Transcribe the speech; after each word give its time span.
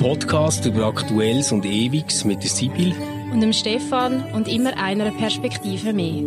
Podcast 0.00 0.64
über 0.64 0.86
Aktuelles 0.86 1.52
und 1.52 1.66
Ewiges 1.66 2.24
mit 2.24 2.42
der 2.42 2.48
Sibyl 2.48 2.94
und 3.34 3.42
dem 3.42 3.52
Stefan 3.52 4.24
und 4.32 4.48
immer 4.48 4.74
einer 4.78 5.10
Perspektive 5.10 5.92
mehr. 5.92 6.24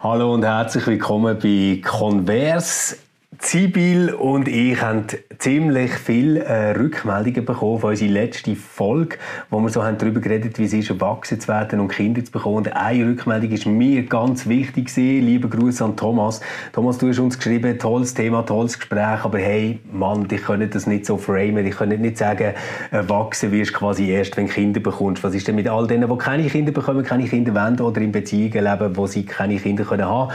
Hallo 0.00 0.32
und 0.32 0.42
herzlich 0.42 0.86
willkommen 0.86 1.38
bei 1.38 1.82
Converse. 1.86 2.96
Sibyl 3.38 4.14
und 4.14 4.48
ich 4.48 4.80
haben 4.80 5.06
ziemlich 5.38 5.92
viele 5.92 6.44
äh, 6.44 6.70
Rückmeldungen 6.72 7.44
bekommen 7.44 7.80
von 7.80 7.90
unserer 7.90 8.10
letzten 8.10 8.56
Folge, 8.56 9.18
wo 9.50 9.60
wir 9.60 9.68
so 9.68 9.84
haben 9.84 9.98
darüber 9.98 10.20
geredet, 10.20 10.58
wie 10.58 10.64
es 10.64 10.72
ist, 10.72 10.90
erwachsen 10.90 11.40
zu 11.40 11.48
werden 11.48 11.80
und 11.80 11.88
Kinder 11.88 12.24
zu 12.24 12.32
bekommen. 12.32 12.56
Und 12.56 12.74
eine 12.74 13.06
Rückmeldung 13.06 13.50
ist 13.50 13.66
mir 13.66 14.04
ganz 14.04 14.46
wichtig 14.46 14.86
gewesen. 14.86 15.26
Liebe 15.26 15.48
Grüße 15.48 15.84
an 15.84 15.96
Thomas. 15.96 16.40
Thomas, 16.72 16.98
du 16.98 17.08
hast 17.08 17.18
uns 17.18 17.36
geschrieben, 17.36 17.78
tolles 17.78 18.14
Thema, 18.14 18.44
tolles 18.44 18.78
Gespräch, 18.78 19.24
aber 19.24 19.38
hey, 19.38 19.80
Mann, 19.92 20.26
ich 20.30 20.42
kann 20.42 20.68
das 20.70 20.86
nicht 20.86 21.06
so 21.06 21.16
framen. 21.16 21.66
Ich 21.66 21.76
kann 21.76 21.88
nicht 21.88 22.18
sagen, 22.18 22.54
erwachsen 22.90 23.52
wirst 23.52 23.74
quasi 23.74 24.10
erst, 24.10 24.36
wenn 24.36 24.46
du 24.46 24.52
Kinder 24.52 24.80
bekommst. 24.80 25.22
Was 25.24 25.34
ist 25.34 25.48
denn 25.48 25.56
mit 25.56 25.68
all 25.68 25.86
denen, 25.86 26.08
die 26.08 26.18
keine 26.18 26.46
Kinder 26.48 26.72
bekommen, 26.72 27.04
keine 27.04 27.24
Kinder 27.24 27.54
wollen 27.54 27.80
oder 27.80 28.00
in 28.00 28.12
Beziehungen 28.12 28.64
leben, 28.64 28.96
wo 28.96 29.06
sie 29.06 29.24
keine 29.24 29.56
Kinder 29.56 29.84
können 29.84 30.06
haben 30.06 30.32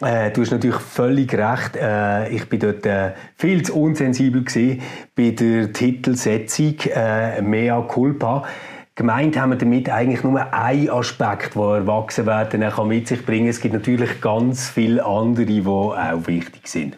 äh, 0.00 0.30
Du 0.30 0.40
hast 0.40 0.50
natürlich 0.50 0.76
völlig 0.76 1.32
recht. 1.34 1.76
Äh, 1.76 2.28
ich 2.30 2.48
bin 2.48 2.60
dort 2.60 2.86
äh, 2.86 3.12
viel 3.36 3.62
zu 3.62 3.74
unsensibel 3.74 4.23
gewesen 4.32 4.80
bei 5.14 5.30
der 5.30 5.72
Titelsetzung 5.72 6.76
äh, 6.94 7.40
«Mea 7.42 7.80
culpa». 7.82 8.44
Gemeint 8.96 9.36
haben 9.36 9.50
wir 9.50 9.58
damit 9.58 9.90
eigentlich 9.90 10.22
nur 10.22 10.52
einen 10.52 10.88
Aspekt, 10.88 11.56
der 11.56 11.62
erwachsen 11.62 12.26
werden 12.26 12.60
kann 12.70 12.88
mit 12.88 13.08
sich 13.08 13.26
bringen. 13.26 13.48
Es 13.48 13.60
gibt 13.60 13.74
natürlich 13.74 14.20
ganz 14.20 14.68
viele 14.68 15.04
andere, 15.04 15.46
die 15.46 15.64
auch 15.66 16.26
wichtig 16.26 16.68
sind. 16.68 16.96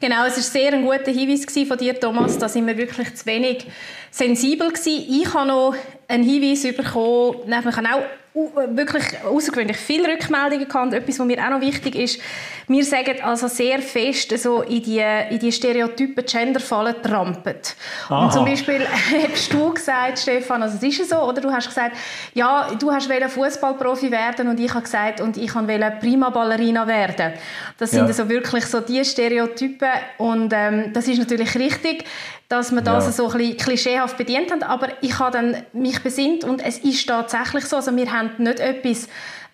Genau, 0.00 0.24
es 0.26 0.36
war 0.36 0.42
sehr 0.42 0.72
ein 0.72 0.84
guter 0.84 1.10
Hinweis 1.10 1.44
von 1.66 1.76
dir, 1.76 1.98
Thomas. 1.98 2.38
Da 2.38 2.48
sind 2.48 2.68
wir 2.68 2.76
wirklich 2.76 3.14
zu 3.16 3.26
wenig 3.26 3.66
sensibel 4.10 4.68
gewesen. 4.68 5.04
Ich 5.08 5.34
habe 5.34 5.48
noch 5.48 5.74
einen 6.06 6.22
Hinweis 6.22 6.62
bekommen, 6.76 7.38
nämlich 7.46 7.76
auch 7.76 8.02
wirklich 8.36 9.04
außergewöhnlich 9.24 9.76
viele 9.76 10.08
Rückmeldungen 10.08 10.68
gehabt. 10.68 10.92
Etwas, 10.92 11.18
was 11.18 11.26
mir 11.26 11.42
auch 11.42 11.50
noch 11.50 11.60
wichtig 11.60 11.94
ist, 11.94 12.20
wir 12.68 12.84
sagen 12.84 13.22
also 13.22 13.48
sehr 13.48 13.80
fest 13.80 14.36
so 14.38 14.62
in 14.62 14.82
die, 14.82 15.02
in 15.30 15.38
die 15.38 15.52
Stereotypen 15.52 16.24
Genderfallen 16.24 16.96
trampet. 17.02 17.76
Und 18.10 18.32
zum 18.32 18.44
Beispiel 18.44 18.86
hast 19.32 19.52
du 19.52 19.72
gesagt, 19.72 20.18
Stefan, 20.18 20.62
also 20.62 20.76
es 20.76 20.82
ist 20.82 21.08
so, 21.08 21.16
oder? 21.16 21.40
Du 21.40 21.50
hast 21.50 21.68
gesagt, 21.68 21.96
ja, 22.34 22.68
du 22.78 22.92
hast 22.92 23.08
Fußballprofi 23.08 24.10
werden 24.10 24.48
und 24.48 24.60
ich 24.60 24.70
habe 24.70 24.82
gesagt, 24.82 25.20
und 25.20 25.36
ich 25.36 25.54
wollte 25.54 25.96
Prima 26.00 26.30
Ballerina 26.30 26.86
werden. 26.86 27.32
Das 27.78 27.90
sind 27.90 28.00
ja. 28.00 28.06
also 28.06 28.28
wirklich 28.28 28.66
so 28.66 28.80
die 28.80 29.04
Stereotypen 29.04 29.88
und 30.18 30.52
ähm, 30.52 30.92
das 30.92 31.08
ist 31.08 31.18
natürlich 31.18 31.54
richtig 31.54 32.04
dass 32.48 32.70
wir 32.70 32.80
das 32.80 33.06
ja. 33.06 33.12
so 33.12 33.28
ein 33.28 33.38
bisschen 33.38 33.56
klischeehaft 33.56 34.16
bedient 34.16 34.52
haben. 34.52 34.62
Aber 34.62 34.88
ich 35.00 35.18
habe 35.18 35.32
dann 35.32 35.56
mich 35.72 36.00
besinnt 36.02 36.44
und 36.44 36.64
es 36.64 36.78
ist 36.78 37.06
tatsächlich 37.06 37.64
so. 37.66 37.76
Also 37.76 37.94
wir 37.96 38.12
haben 38.12 38.25
nicht 38.38 38.60
etwas 38.60 39.08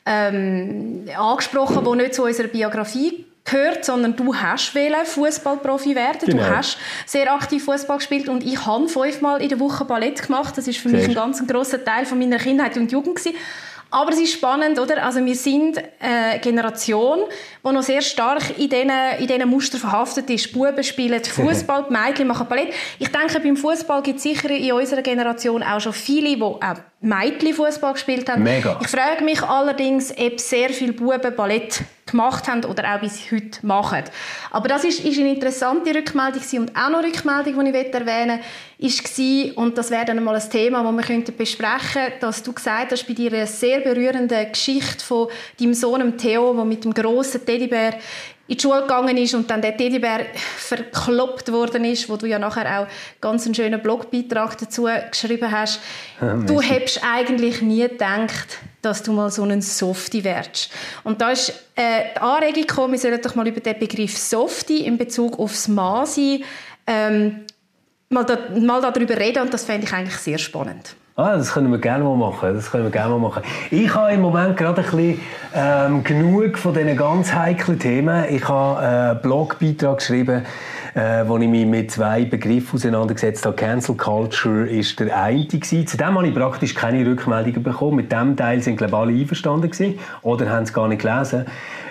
ähm, 0.07 1.09
angesprochen, 1.17 1.85
das 1.85 1.95
nicht 1.95 2.15
zu 2.15 2.25
unserer 2.25 2.49
Biografie 2.49 3.25
gehört, 3.45 3.85
sondern 3.85 4.17
du 4.17 4.35
hast 4.35 4.73
Fußballprofi 5.05 5.95
werden. 5.95 6.27
Genau. 6.27 6.43
Du 6.43 6.57
hast 6.57 6.79
sehr 7.07 7.33
aktiv 7.33 7.65
Fußball 7.65 7.99
gespielt 7.99 8.29
und 8.29 8.45
ich 8.45 8.65
habe 8.67 8.89
fünfmal 8.89 9.43
in 9.43 9.49
der 9.49 9.61
Woche 9.61 9.85
Ballett 9.85 10.23
gemacht. 10.23 10.57
Das 10.57 10.69
ist 10.69 10.79
für 10.79 10.89
sehr 10.89 10.99
mich 10.99 11.09
ein 11.09 11.15
ganz 11.15 11.45
grosser 11.47 11.85
Teil 11.85 12.07
von 12.07 12.19
meiner 12.19 12.39
Kindheit 12.39 12.77
und 12.77 12.91
Jugend 12.93 13.17
gewesen. 13.17 13.37
Aber 13.91 14.11
es 14.11 14.21
ist 14.21 14.33
spannend, 14.33 14.79
oder? 14.79 15.05
Also 15.05 15.23
wir 15.23 15.35
sind 15.35 15.79
eine 16.01 16.41
Generation, 16.41 17.19
die 17.63 17.73
noch 17.73 17.83
sehr 17.83 18.01
stark 18.01 18.59
in 18.59 18.71
diesen, 18.71 18.91
in 19.19 19.27
diesen 19.27 19.49
Mustern 19.51 19.81
verhaftet 19.81 20.31
ist. 20.31 20.51
Buben 20.51 20.83
spielen 20.83 21.23
Fußball, 21.25 21.87
Mädchen 21.91 22.27
machen 22.27 22.47
Ballett. 22.49 22.73
Ich 22.99 23.09
denke, 23.09 23.39
beim 23.39 23.57
Fußball 23.57 24.03
gibt 24.03 24.17
es 24.17 24.23
sicher 24.23 24.49
in 24.49 24.73
unserer 24.73 25.03
Generation 25.03 25.63
auch 25.63 25.79
schon 25.79 25.93
viele, 25.93 26.37
die 26.37 26.43
auch 26.43 26.79
Mädchen 27.03 27.53
Fußball 27.53 27.95
gespielt 27.95 28.29
haben. 28.31 28.45
Mega. 28.45 28.79
Ich 28.81 28.89
frage 28.89 29.25
mich 29.25 29.43
allerdings, 29.43 30.17
ob 30.17 30.39
sehr 30.39 30.71
viele 30.71 30.93
Buben 30.93 31.35
Ballett 31.35 31.83
gemacht 32.07 32.47
haben 32.47 32.65
oder 32.65 32.95
auch 32.95 33.01
bis 33.01 33.31
heute 33.33 33.65
machen. 33.67 34.05
Aber 34.51 34.69
das 34.69 34.85
ist, 34.85 35.05
ist 35.05 35.19
eine 35.19 35.35
interessante 35.35 35.95
Rückmeldung 35.95 36.43
und 36.61 36.77
auch 36.77 36.91
noch 36.91 36.99
eine 36.99 37.09
Rückmeldung, 37.09 37.65
die 37.65 37.79
ich 37.79 37.95
erwähnen 37.95 38.41
möchte, 38.79 39.55
und 39.55 39.79
das 39.79 39.91
wäre 39.91 40.05
dann 40.05 40.19
einmal 40.19 40.37
ein 40.37 40.51
Thema, 40.51 40.83
das 40.83 41.09
wir 41.09 41.21
besprechen 41.37 41.81
könnten, 41.93 42.21
dass 42.21 42.43
du 42.43 42.53
gesagt 42.53 42.93
hast, 42.93 43.07
bei 43.07 43.15
dir 43.15 43.33
eine 43.33 43.47
sehr 43.47 43.81
berührende 43.81 44.47
Geschichte 44.47 45.05
von 45.05 45.29
deinem 45.59 45.75
Sohn 45.75 46.17
Theo, 46.17 46.55
der 46.55 46.65
mit 46.65 46.85
dem 46.85 46.95
grossen 46.95 47.45
Teddybär 47.45 47.95
in 48.49 48.57
die 48.57 48.61
Schule 48.61 48.83
gegangen 48.83 49.17
ist 49.17 49.35
und 49.35 49.51
dann 49.51 49.63
der 49.63 49.77
Teddybär 49.77 50.27
verkloppt 50.35 51.53
worden 51.53 51.85
ist, 51.85 52.09
wo 52.09 52.17
du 52.17 52.27
ja 52.27 52.39
nachher 52.39 52.81
auch 52.81 52.87
ganz 53.21 53.47
einen 53.47 53.55
schönen 53.55 53.81
Blogbeitrag 53.81 54.59
dazu 54.59 54.89
geschrieben 55.11 55.51
hast. 55.51 55.81
Ja, 56.21 56.35
du 56.35 56.61
hättest 56.61 57.03
eigentlich 57.05 57.63
nie 57.63 57.89
gedacht, 57.89 58.59
dass 58.83 59.03
du 59.03 59.13
mal 59.13 59.31
so 59.31 59.43
einen 59.45 59.63
Softie 59.63 60.25
wärst. 60.25 60.71
Und 61.05 61.21
da 61.21 61.31
ist 61.31 61.51
äh, 61.77 62.15
die 62.15 62.21
Anregung 62.21 62.67
gekommen, 62.67 62.93
wir 62.93 62.99
sollen 62.99 63.23
doch 63.23 63.35
mal 63.35 63.47
über 63.47 63.61
den 63.61 63.79
Begriff 63.79 64.19
Softie 64.19 64.85
in 64.85 64.99
Bezug 64.99 65.39
aufs 65.39 65.69
Masi 65.69 66.45
ähm, 66.87 67.47
mal, 68.09 68.25
da, 68.25 68.39
mal 68.59 68.81
darüber 68.81 69.17
reden 69.17 69.43
und 69.43 69.55
das 69.55 69.65
fände 69.65 69.87
ich 69.87 69.93
eigentlich 69.93 70.17
sehr 70.17 70.39
spannend. 70.39 70.97
Ah, 71.15 71.37
das 71.37 71.53
können 71.53 71.71
wir 71.71 71.79
gerne 71.79 72.05
mal 72.05 72.17
machen. 72.17 72.55
Das 72.55 72.71
können 72.71 72.85
wir 72.85 72.91
gerne 72.91 73.11
mal 73.11 73.19
machen. 73.19 73.43
Ich 73.71 73.95
habe 73.95 74.15
im 74.15 74.23
Moment 74.23 74.57
gerade 74.57 74.81
ein 74.81 74.91
bisschen 74.91 75.21
ähm, 75.55 76.03
genug 76.03 76.57
von 76.57 76.73
diesen 76.73 76.97
ganz 76.97 77.35
heiklen 77.35 77.79
Themen. 77.79 78.25
Ich 78.31 78.49
habe 78.49 78.79
einen 78.79 79.21
Blogbeitrag 79.21 79.99
geschrieben, 79.99 80.47
äh, 80.95 81.25
wo 81.27 81.37
ich 81.37 81.49
mich 81.49 81.67
mit 81.67 81.91
zwei 81.91 82.25
Begriffen 82.25 82.77
auseinandergesetzt 82.77 83.45
habe. 83.45 83.57
Cancel 83.57 83.95
Culture 83.95 84.67
ist 84.67 85.01
der 85.01 85.15
eine 85.23 85.45
gewesen. 85.45 85.87
Zu 85.87 85.99
dem 85.99 86.17
habe 86.17 86.29
ich 86.29 86.35
praktisch 86.35 86.75
keine 86.75 87.05
Rückmeldungen 87.07 87.63
bekommen. 87.63 87.97
Mit 87.97 88.11
dem 88.11 88.35
Teil 88.35 88.63
sind 88.63 88.79
glaube 88.79 88.97
alle 88.97 89.13
einverstanden 89.13 89.71
gewesen 89.71 89.99
oder 90.23 90.49
haben 90.49 90.63
es 90.63 90.73
gar 90.73 90.89
nicht 90.89 91.03
gelesen. 91.03 91.45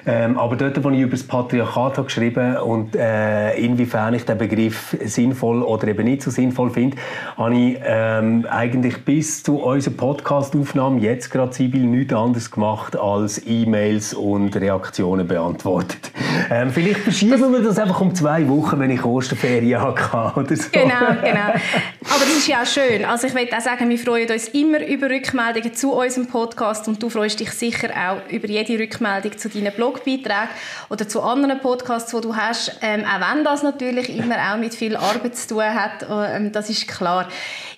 Ähm, 0.06 0.38
aber 0.38 0.56
dort, 0.56 0.84
wo 0.84 0.90
ich 0.90 1.00
über 1.00 1.12
das 1.12 1.24
Patriarchat 1.24 1.98
habe 1.98 2.04
geschrieben 2.06 2.58
und 2.58 2.96
äh, 2.96 3.56
inwiefern 3.58 4.14
ich 4.14 4.26
den 4.26 4.38
Begriff 4.38 4.98
sinnvoll 5.04 5.62
oder 5.62 5.88
eben 5.88 6.06
nicht 6.06 6.24
so 6.24 6.32
sinnvoll 6.32 6.72
finde, 6.72 6.98
habe 7.38 7.56
ich 7.56 7.80
ähm, 7.84 8.46
eigentlich 8.50 9.06
bis 9.06 9.44
zu 9.44 9.58
unserer 9.58 9.94
Podcast-Aufnahme 9.94 11.00
jetzt 11.02 11.30
gerade 11.30 11.54
Sibyl 11.54 11.82
nichts 11.82 12.14
anderes 12.14 12.52
gemacht 12.52 12.98
als 12.98 13.46
E-Mails 13.46 14.14
und 14.14 14.56
Reaktionen 14.56 15.28
beantwortet. 15.28 16.12
Ähm, 16.50 16.72
vielleicht 16.72 17.02
verschieben 17.02 17.52
wir 17.52 17.62
das 17.62 17.78
einfach 17.78 18.02
um 18.02 18.16
zwei 18.16 18.48
Wochen, 18.48 18.80
wenn 18.80 18.92
ich 18.92 19.04
Osterferien 19.04 19.82
habe 19.82 20.32
oder 20.40 20.56
so. 20.56 20.70
Genau, 20.72 21.22
genau. 21.22 21.50
Aber 21.50 22.20
das 22.20 22.38
ist 22.38 22.48
ja 22.48 22.62
auch 22.62 22.66
schön. 22.66 23.06
Also 23.06 23.28
ich 23.28 23.34
möchte 23.34 23.56
auch 23.56 23.62
sagen, 23.62 23.90
wir 23.90 23.98
freuen 23.98 24.30
uns 24.30 24.50
immer 24.50 24.86
über 24.86 25.10
Rückmeldungen 25.10 25.74
zu 25.74 25.94
unserem 25.94 26.28
Podcast 26.28 26.88
und 26.88 27.02
du 27.02 27.10
freust 27.10 27.40
dich 27.40 27.52
sicher 27.52 27.90
auch 27.90 28.32
über 28.32 28.48
jede 28.48 28.80
Rückmeldung 28.80 29.38
zu 29.38 29.50
deinen 29.50 29.74
Blogbeiträgen 29.92 30.50
oder 30.90 31.08
zu 31.08 31.22
anderen 31.22 31.60
Podcasts, 31.60 32.12
die 32.12 32.22
du 32.22 32.36
hast. 32.36 32.78
Ähm, 32.82 33.06
auch 33.06 33.20
wenn 33.20 33.44
das 33.44 33.64
natürlich 33.64 34.16
immer 34.16 34.36
auch 34.52 34.58
mit 34.58 34.74
viel 34.74 34.96
Arbeit 34.96 35.36
zu 35.36 35.56
tun 35.56 35.64
hat, 35.64 36.06
ähm, 36.10 36.52
das 36.52 36.70
ist 36.70 36.88
klar. 36.88 37.28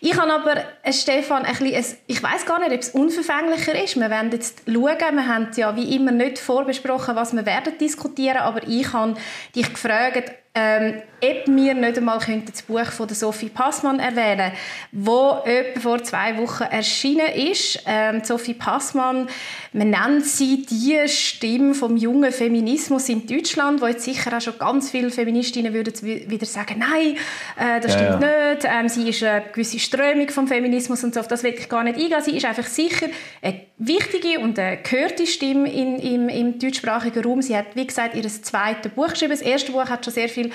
Ich 0.01 0.17
habe 0.17 0.33
aber, 0.33 0.55
äh, 0.83 0.93
Stefan, 0.93 1.45
ein 1.45 1.55
bisschen, 1.55 1.97
ich 2.07 2.21
weiß 2.21 2.45
gar 2.45 2.59
nicht, 2.59 2.71
ob 2.71 2.79
es 2.79 2.89
unverfänglicher 2.89 3.81
ist. 3.81 3.95
Wir 3.95 4.09
werden 4.09 4.31
jetzt 4.31 4.63
schauen, 4.65 5.15
wir 5.15 5.27
haben 5.27 5.47
ja 5.55 5.75
wie 5.75 5.95
immer 5.95 6.11
nicht 6.11 6.39
vorbesprochen, 6.39 7.15
was 7.15 7.33
wir 7.33 7.45
werden 7.45 7.77
diskutieren, 7.77 8.37
aber 8.37 8.61
ich 8.67 8.91
habe 8.93 9.15
dich 9.55 9.71
gefragt, 9.71 10.42
ähm, 10.55 11.01
ob 11.23 11.47
wir 11.47 11.73
nicht 11.73 11.97
einmal 11.97 12.19
das 12.19 12.61
Buch 12.61 12.85
von 12.85 13.07
der 13.07 13.15
Sophie 13.15 13.49
Passmann 13.49 13.99
erwähnen 13.99 14.51
wo 14.95 15.39
etwa 15.43 15.79
vor 15.79 16.03
zwei 16.03 16.37
Wochen 16.37 16.63
erschienen 16.63 17.27
ist. 17.27 17.79
Ähm, 17.87 18.21
Sophie 18.23 18.53
Passmann, 18.53 19.27
man 19.71 19.89
nennt 19.89 20.25
sie 20.25 20.65
die 20.65 21.07
Stimme 21.07 21.73
vom 21.73 21.97
jungen 21.97 22.31
Feminismus 22.31 23.09
in 23.09 23.25
Deutschland, 23.25 23.81
wo 23.81 23.87
jetzt 23.87 24.03
sicher 24.03 24.37
auch 24.37 24.41
schon 24.41 24.57
ganz 24.59 24.91
viele 24.91 25.09
Feministinnen 25.09 25.73
würden 25.73 25.93
wieder 26.29 26.45
sagen, 26.45 26.75
nein, 26.77 27.17
äh, 27.57 27.81
das 27.81 27.93
stimmt 27.93 28.21
ja, 28.21 28.29
ja. 28.29 28.53
nicht. 28.53 28.67
Ähm, 28.69 28.89
sie 28.89 29.09
ist 29.09 29.23
eine 29.23 29.45
gewisse 29.51 29.79
Strömung 29.79 30.29
vom 30.29 30.47
Feminismus 30.47 31.03
und 31.03 31.15
so. 31.15 31.19
Auf 31.21 31.27
das 31.27 31.43
will 31.43 31.55
ich 31.57 31.67
gar 31.67 31.83
nicht 31.83 31.97
eingehen. 31.97 32.21
Sie 32.21 32.37
ist 32.37 32.45
einfach 32.45 32.67
sicher 32.67 33.07
eine 33.41 33.61
wichtige 33.87 34.39
und 34.39 34.57
eine 34.57 34.77
gehörte 34.77 35.25
Stimme 35.27 35.71
in, 35.71 35.99
im, 35.99 36.29
im 36.29 36.59
deutschsprachigen 36.59 37.23
Raum. 37.23 37.41
Sie 37.41 37.55
hat, 37.55 37.75
wie 37.75 37.87
gesagt, 37.87 38.15
ihr 38.15 38.27
zweites 38.27 38.91
Buch 38.91 39.09
geschrieben. 39.09 39.31
Das 39.31 39.41
erste 39.41 39.71
Buch 39.71 39.85
hat 39.85 40.03
schon 40.05 40.13
sehr 40.13 40.29
viel 40.29 40.51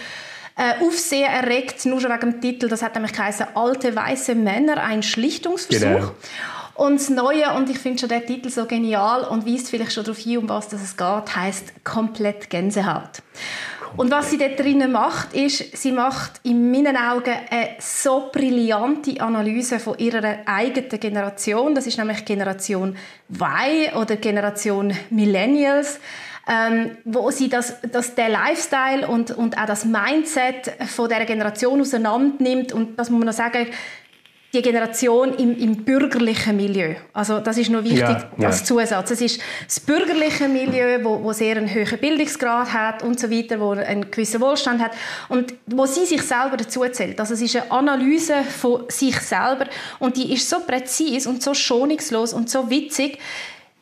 äh, 0.57 0.85
Aufsehen 0.85 1.31
erregt, 1.31 1.87
nur 1.87 2.01
schon 2.01 2.11
wegen 2.11 2.33
dem 2.33 2.41
Titel. 2.41 2.69
Das 2.69 2.83
hat 2.83 2.95
nämlich 2.95 3.13
geheißen 3.13 3.47
«Alte 3.55 3.95
weiße 3.95 4.35
Männer, 4.35 4.83
ein 4.83 5.03
Schlichtungsversuch». 5.03 5.81
Genau. 5.81 6.15
Und 6.75 7.01
das 7.01 7.11
Neue, 7.11 7.53
und 7.55 7.69
ich 7.71 7.79
finde 7.79 7.99
schon 7.99 8.09
der 8.09 8.25
Titel 8.25 8.51
so 8.51 8.65
genial 8.65 9.25
und 9.25 9.45
weist 9.47 9.69
vielleicht 9.69 9.93
schon 9.93 10.05
darauf 10.05 10.19
hin, 10.19 10.39
um 10.39 10.49
was 10.49 10.73
es 10.73 10.97
geht, 10.97 11.37
heißt 11.37 11.85
«Komplett 11.85 12.51
Gänsehaut». 12.51 13.23
Und 13.97 14.11
was 14.11 14.31
sie 14.31 14.39
dort 14.39 14.59
drinnen 14.59 14.93
macht, 14.93 15.33
ist, 15.35 15.77
sie 15.77 15.93
macht 15.93 16.41
in 16.43 16.71
meinen 16.71 16.97
Augen 16.97 17.35
eine 17.51 17.71
so 17.79 18.31
brillante 18.33 19.21
Analyse 19.21 19.79
von 19.79 19.99
ihrer 19.99 20.39
eigenen 20.47 21.01
Generation. 21.01 21.75
Das 21.75 21.87
ist 21.87 21.99
nämlich 21.99 22.25
Generation 22.25 22.97
Y 23.31 23.95
oder 23.95 24.17
Generation 24.17 24.93
Millennials 25.11 26.01
ähm, 26.49 26.97
wo 27.05 27.31
sie 27.31 27.51
das, 27.51 27.75
das 27.93 28.15
der 28.15 28.31
Lifestyle 28.31 29.07
und, 29.07 29.31
und 29.33 29.59
auch 29.59 29.67
das 29.67 29.85
Mindset 29.85 30.73
von 30.87 31.09
der 31.09 31.27
Generation 31.27 31.81
auseinander 31.81 32.43
nimmt 32.43 32.73
und 32.73 32.99
das 32.99 33.11
muss 33.11 33.19
man 33.19 33.27
noch 33.27 33.35
sagen, 33.35 33.67
die 34.53 34.63
Generation 34.63 35.35
im, 35.35 35.59
im 35.59 35.85
bürgerlichen 35.85 36.57
Milieu. 36.57 36.95
Also 37.13 37.39
das 37.41 37.59
ist 37.59 37.69
noch 37.69 37.85
wichtig 37.85 38.01
ja, 38.01 38.31
ja. 38.39 38.47
als 38.47 38.65
Zusatz. 38.65 39.11
Es 39.11 39.21
ist 39.21 39.41
das 39.67 39.79
bürgerliche 39.81 40.49
Milieu, 40.49 41.05
wo, 41.05 41.23
wo 41.23 41.33
sehr 41.33 41.59
einen 41.59 41.69
hohen 41.69 41.99
Bildungsgrad 41.99 42.73
hat 42.73 43.03
und 43.03 43.21
so 43.21 43.31
weiter, 43.31 43.61
wo 43.61 43.73
einen 43.73 44.11
gewissen 44.11 44.41
Wohlstand 44.41 44.83
hat 44.83 44.93
und 45.29 45.53
wo 45.67 45.85
sie 45.85 46.07
sich 46.07 46.23
selber 46.23 46.57
dazu 46.57 46.83
zählt. 46.91 47.21
Also 47.21 47.35
es 47.35 47.43
ist 47.43 47.57
eine 47.57 47.71
Analyse 47.71 48.43
von 48.43 48.85
sich 48.89 49.19
selber 49.21 49.67
und 49.99 50.17
die 50.17 50.33
ist 50.33 50.49
so 50.49 50.61
präzise 50.61 51.29
und 51.29 51.43
so 51.43 51.53
schonungslos 51.53 52.33
und 52.33 52.49
so 52.49 52.71
witzig, 52.71 53.19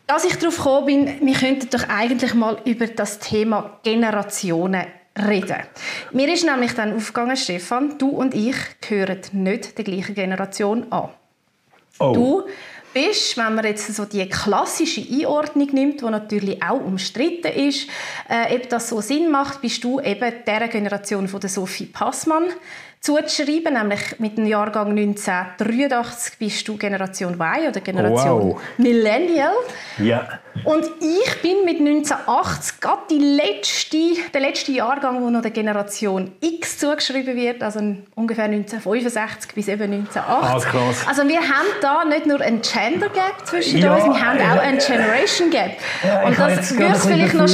dass 0.09 0.25
ich 0.25 0.37
darauf 0.37 0.57
gekommen 0.57 0.87
bin, 0.87 1.27
wir 1.27 1.35
könnten 1.35 1.69
doch 1.71 1.89
eigentlich 1.89 2.35
mal 2.35 2.59
über 2.65 2.87
das 2.87 3.19
Thema 3.19 3.79
Generationen 3.83 4.87
reden. 5.17 5.63
Mir 6.13 6.33
ist 6.33 6.45
nämlich 6.45 6.73
dann 6.75 6.95
aufgegangen, 6.95 7.37
Stefan, 7.37 7.99
du 7.99 8.09
und 8.09 8.35
ich 8.35 8.57
gehören 8.81 9.21
nicht 9.33 9.77
der 9.79 9.85
gleichen 9.85 10.15
Generation 10.15 10.91
an. 10.93 11.11
Oh. 11.99 12.13
Du 12.13 12.43
bist, 12.93 13.37
wenn 13.37 13.55
man 13.55 13.65
jetzt 13.65 13.95
so 13.95 14.05
die 14.07 14.27
klassische 14.29 15.03
Einordnung 15.03 15.69
nimmt, 15.73 16.01
die 16.01 16.05
natürlich 16.07 16.63
auch 16.63 16.81
umstritten 16.81 17.53
ist, 17.53 17.89
äh, 18.29 18.55
ob 18.55 18.69
das 18.69 18.89
so 18.89 19.01
Sinn 19.01 19.31
macht, 19.31 19.61
bist 19.61 19.85
du 19.85 20.01
eben 20.01 20.33
der 20.47 20.69
Generation 20.69 21.29
von 21.29 21.41
der 21.41 21.51
Sophie 21.51 21.87
Passmann 21.87 22.45
zuzuschreiben, 23.00 23.75
nämlich 23.75 24.19
mit 24.19 24.37
dem 24.37 24.46
Jahrgang 24.46 24.90
1983 24.90 26.38
bist 26.38 26.66
du 26.66 26.76
Generation 26.76 27.34
Y 27.34 27.69
oder 27.69 27.81
Generation 27.81 28.50
wow. 28.52 28.60
Millennial. 28.78 29.52
Ja. 29.98 30.40
Und 30.64 30.84
ich 31.00 31.43
bin 31.43 31.64
mit 31.64 31.78
1980 31.81 32.81
gerade 32.81 33.02
die 33.10 33.19
letzte, 33.19 33.98
der 34.32 34.40
letzte 34.40 34.72
Jahrgang, 34.72 35.22
wo 35.22 35.31
noch 35.31 35.43
der 35.43 35.50
Generation 35.50 36.32
X 36.40 36.78
zugeschrieben 36.78 37.37
wird, 37.37 37.62
also 37.62 37.81
ungefähr 38.14 38.44
1965 38.44 39.54
bis 39.54 39.69
eben 39.69 39.93
1980. 39.93 40.16
Ah, 40.25 40.70
krass. 40.70 41.06
Also 41.06 41.28
wir 41.28 41.40
haben 41.40 41.69
da 41.81 42.04
nicht 42.04 42.26
nur 42.26 42.40
ein 42.40 42.60
Gender 42.62 43.08
Gap 43.10 43.46
zwischen 43.46 43.78
ja, 43.78 43.94
uns, 43.94 44.04
wir 44.04 44.26
haben 44.26 44.40
auch 44.40 44.62
ein 44.62 44.78
Generation 44.78 45.50
Gap. 45.50 45.72
Ja, 46.02 46.26
Und 46.26 46.38
das 46.38 46.76
würde 46.76 46.94
vielleicht 46.94 47.34
noch 47.34 47.48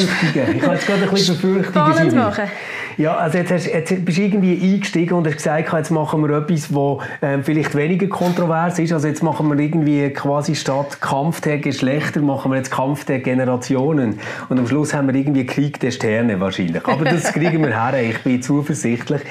spannend 1.65 2.15
machen. 2.15 2.51
Ja, 2.97 3.17
also 3.17 3.39
jetzt, 3.39 3.51
hast, 3.51 3.67
jetzt 3.67 4.05
bist 4.05 4.19
du 4.19 4.23
irgendwie 4.23 4.75
eingestiegen 4.75 5.15
und 5.15 5.27
hast 5.27 5.37
gesagt, 5.37 5.73
jetzt 5.73 5.91
machen 5.91 6.23
wir 6.23 6.37
etwas, 6.37 6.69
das 6.69 6.99
ähm, 7.23 7.43
vielleicht 7.43 7.75
weniger 7.75 8.07
kontrovers 8.09 8.79
ist. 8.79 8.93
Also 8.93 9.09
jetzt 9.09 9.23
machen 9.23 9.49
wir 9.49 9.59
irgendwie 9.59 10.11
quasi 10.11 10.55
statt 10.55 11.01
Kampf 11.01 11.41
der 11.41 11.59
Geschlechter, 11.59 12.21
machen 12.21 12.51
wir 12.51 12.59
jetzt 12.59 12.71
Kampf 12.71 13.05
der 13.05 13.21
Generationen. 13.21 14.19
Und 14.49 14.59
am 14.59 14.67
Schluss 14.67 14.93
haben 14.93 15.09
wir 15.09 15.15
irgendwie 15.15 15.47
Krieg 15.47 15.81
der 15.81 15.91
Sterne 15.91 16.41
wahrscheinlich. 16.41 16.87
Aber 16.87 17.05
das 17.05 17.33
kriegen 17.33 17.63
wir 17.63 17.71
her, 17.71 18.01
ich 18.03 18.23
bin 18.23 18.43
zuversichtlich. 18.43 19.23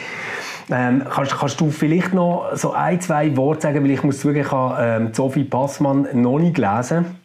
Ähm, 0.70 1.04
kannst, 1.10 1.38
kannst, 1.38 1.60
du 1.60 1.70
vielleicht 1.70 2.14
noch 2.14 2.56
so 2.56 2.72
ein, 2.72 3.02
zwei 3.02 3.36
Worte 3.36 3.62
sagen, 3.62 3.84
weil 3.84 3.92
ich 3.92 4.04
muss 4.04 4.20
zugeben, 4.20 4.46
ich 4.46 4.52
habe 4.52 5.04
ähm, 5.04 5.14
Sophie 5.14 5.44
Passmann 5.44 6.08
noch 6.14 6.40
nicht 6.40 6.56
gelesen 6.56 7.21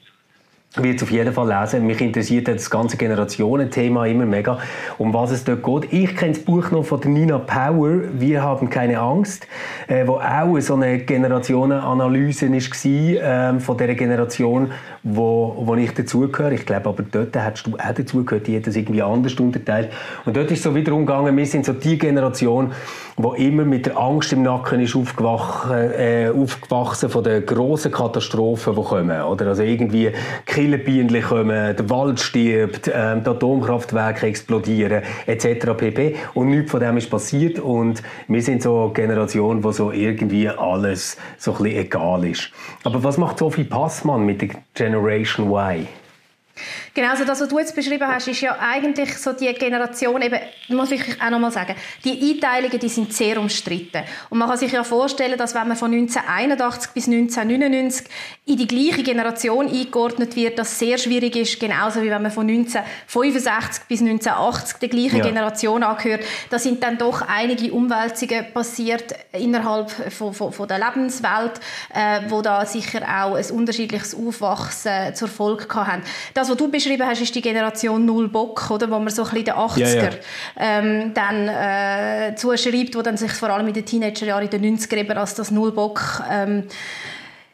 wird 0.76 0.96
es 0.96 1.02
auf 1.02 1.10
jeden 1.10 1.32
Fall 1.32 1.48
lesen. 1.48 1.86
Mich 1.86 2.00
interessiert 2.00 2.48
das 2.48 2.70
ganze 2.70 2.96
Generationenthema 2.96 4.06
immer 4.06 4.26
mega, 4.26 4.58
um 4.98 5.12
was 5.14 5.30
es 5.30 5.44
dort 5.44 5.62
geht. 5.62 5.92
Ich 5.92 6.16
kenne 6.16 6.32
das 6.32 6.42
Buch 6.42 6.70
noch 6.70 6.84
von 6.84 7.00
Nina 7.04 7.38
Power, 7.38 8.00
«Wir 8.12 8.42
haben 8.42 8.68
keine 8.68 8.98
Angst», 8.98 9.46
äh, 9.88 10.06
wo 10.06 10.14
auch 10.14 10.58
so 10.60 10.74
eine 10.74 10.98
Generationenanalyse 10.98 12.50
war 12.50 13.54
äh, 13.56 13.60
von 13.60 13.76
der 13.78 13.94
Generation, 13.94 14.70
wo, 15.02 15.54
wo 15.60 15.74
ich 15.76 15.94
dazugehöre. 15.94 16.52
Ich 16.52 16.66
glaube, 16.66 16.88
aber 16.88 17.04
dort 17.04 17.36
hast 17.36 17.66
du 17.66 17.76
auch 17.76 17.94
dazugehört, 17.94 18.46
die 18.46 18.56
hat 18.56 18.66
das 18.66 18.76
irgendwie 18.76 19.02
anders 19.02 19.34
unterteilt. 19.34 19.90
Und 20.24 20.36
dort 20.36 20.50
ist 20.50 20.62
so 20.62 20.74
wiederum 20.74 21.06
gegangen, 21.06 21.36
wir 21.36 21.46
sind 21.46 21.64
so 21.64 21.72
die 21.72 21.96
Generation, 21.96 22.72
wo 23.16 23.32
immer 23.32 23.64
mit 23.64 23.86
der 23.86 23.96
Angst 23.96 24.32
im 24.32 24.42
Nacken 24.42 24.80
ist 24.80 24.94
aufgewachsen, 24.94 25.72
äh, 25.72 26.28
aufgewachsen 26.28 27.08
von 27.08 27.24
den 27.24 27.46
grossen 27.46 27.90
Katastrophen, 27.92 28.74
die 28.74 28.82
kommen. 28.82 29.22
Oder 29.22 29.46
also 29.46 29.62
irgendwie 29.62 30.10
Killerbienen 30.66 31.22
kommen, 31.22 31.76
der 31.76 31.90
Wald 31.90 32.18
stirbt, 32.18 32.88
äh, 32.88 33.20
die 33.20 33.30
Atomkraftwerke 33.30 34.26
explodieren, 34.26 35.02
etc. 35.26 35.74
pp. 35.76 36.16
Und 36.34 36.50
nichts 36.50 36.72
von 36.72 36.80
dem 36.80 36.96
ist 36.96 37.08
passiert 37.08 37.60
und 37.60 38.02
wir 38.26 38.42
sind 38.42 38.62
so 38.62 38.86
eine 38.86 38.92
Generation, 38.92 39.62
wo 39.62 39.70
so 39.70 39.92
irgendwie 39.92 40.48
alles 40.48 41.18
so 41.38 41.52
ein 41.52 41.62
bisschen 41.62 41.78
egal 41.78 42.24
ist. 42.24 42.50
Aber 42.82 43.04
was 43.04 43.16
macht 43.16 43.38
Sophie 43.38 43.62
Passmann 43.62 44.26
mit 44.26 44.42
der 44.42 44.48
Generation 44.74 45.52
Y? 45.52 45.86
Genau, 46.96 47.10
also 47.10 47.26
das, 47.26 47.42
was 47.42 47.48
du 47.48 47.58
jetzt 47.58 47.76
beschrieben 47.76 48.08
hast, 48.08 48.26
ist 48.26 48.40
ja 48.40 48.56
eigentlich 48.58 49.18
so 49.18 49.34
die 49.34 49.52
Generation, 49.52 50.22
eben, 50.22 50.40
muss 50.68 50.90
ich 50.90 51.02
auch 51.20 51.28
noch 51.28 51.38
mal 51.38 51.50
sagen, 51.50 51.74
die 52.02 52.32
Einteilungen, 52.32 52.78
die 52.78 52.88
sind 52.88 53.12
sehr 53.12 53.38
umstritten. 53.38 54.02
Und 54.30 54.38
man 54.38 54.48
kann 54.48 54.56
sich 54.56 54.72
ja 54.72 54.82
vorstellen, 54.82 55.36
dass 55.36 55.54
wenn 55.54 55.68
man 55.68 55.76
von 55.76 55.92
1981 55.92 56.92
bis 56.92 57.06
1999 57.06 58.06
in 58.46 58.56
die 58.56 58.66
gleiche 58.66 59.02
Generation 59.02 59.68
eingeordnet 59.68 60.36
wird, 60.36 60.58
das 60.58 60.78
sehr 60.78 60.96
schwierig 60.96 61.36
ist, 61.36 61.60
genauso 61.60 62.02
wie 62.02 62.08
wenn 62.08 62.22
man 62.22 62.30
von 62.30 62.48
1965 62.48 63.84
bis 63.88 64.00
1980 64.00 64.78
der 64.78 64.88
gleichen 64.88 65.18
ja. 65.18 65.24
Generation 65.24 65.82
angehört. 65.82 66.24
Da 66.48 66.58
sind 66.58 66.82
dann 66.82 66.96
doch 66.96 67.20
einige 67.20 67.74
Umwälzungen 67.74 68.54
passiert 68.54 69.14
innerhalb 69.32 69.90
von, 69.90 70.32
von, 70.32 70.50
von 70.50 70.66
der 70.66 70.78
Lebenswelt, 70.78 71.60
äh, 71.92 72.22
wo 72.30 72.40
da 72.40 72.64
sicher 72.64 73.02
auch 73.02 73.34
ein 73.34 73.50
unterschiedliches 73.50 74.14
Aufwachsen 74.14 75.14
zur 75.14 75.28
Folge 75.28 75.66
haben. 75.74 76.02
Das, 76.32 76.48
was 76.48 76.56
du 76.56 76.70
beschrieben 76.70 76.85
hast, 77.04 77.20
ist 77.20 77.34
die 77.34 77.42
Generation 77.42 78.04
Null 78.04 78.28
Bock, 78.28 78.70
oder, 78.70 78.90
wo 78.90 78.98
man 78.98 79.08
so 79.08 79.22
ein 79.22 79.30
bisschen 79.30 79.44
den 79.46 79.54
80er 79.54 79.78
ja, 79.78 80.02
ja. 80.04 80.10
Ähm, 80.58 81.12
dann 81.14 81.48
äh, 81.48 82.34
zuschreibt, 82.36 82.96
wo 82.96 83.02
dann 83.02 83.16
sich 83.16 83.32
vor 83.32 83.50
allem 83.50 83.68
in 83.68 83.74
den 83.74 83.84
Teenagerjahren 83.84 84.48
in 84.48 84.62
den 84.62 84.78
90er 84.78 84.96
eben 84.96 85.18
als 85.18 85.34
das 85.34 85.50
Null 85.50 85.72
Bock 85.72 86.22
ähm, 86.30 86.64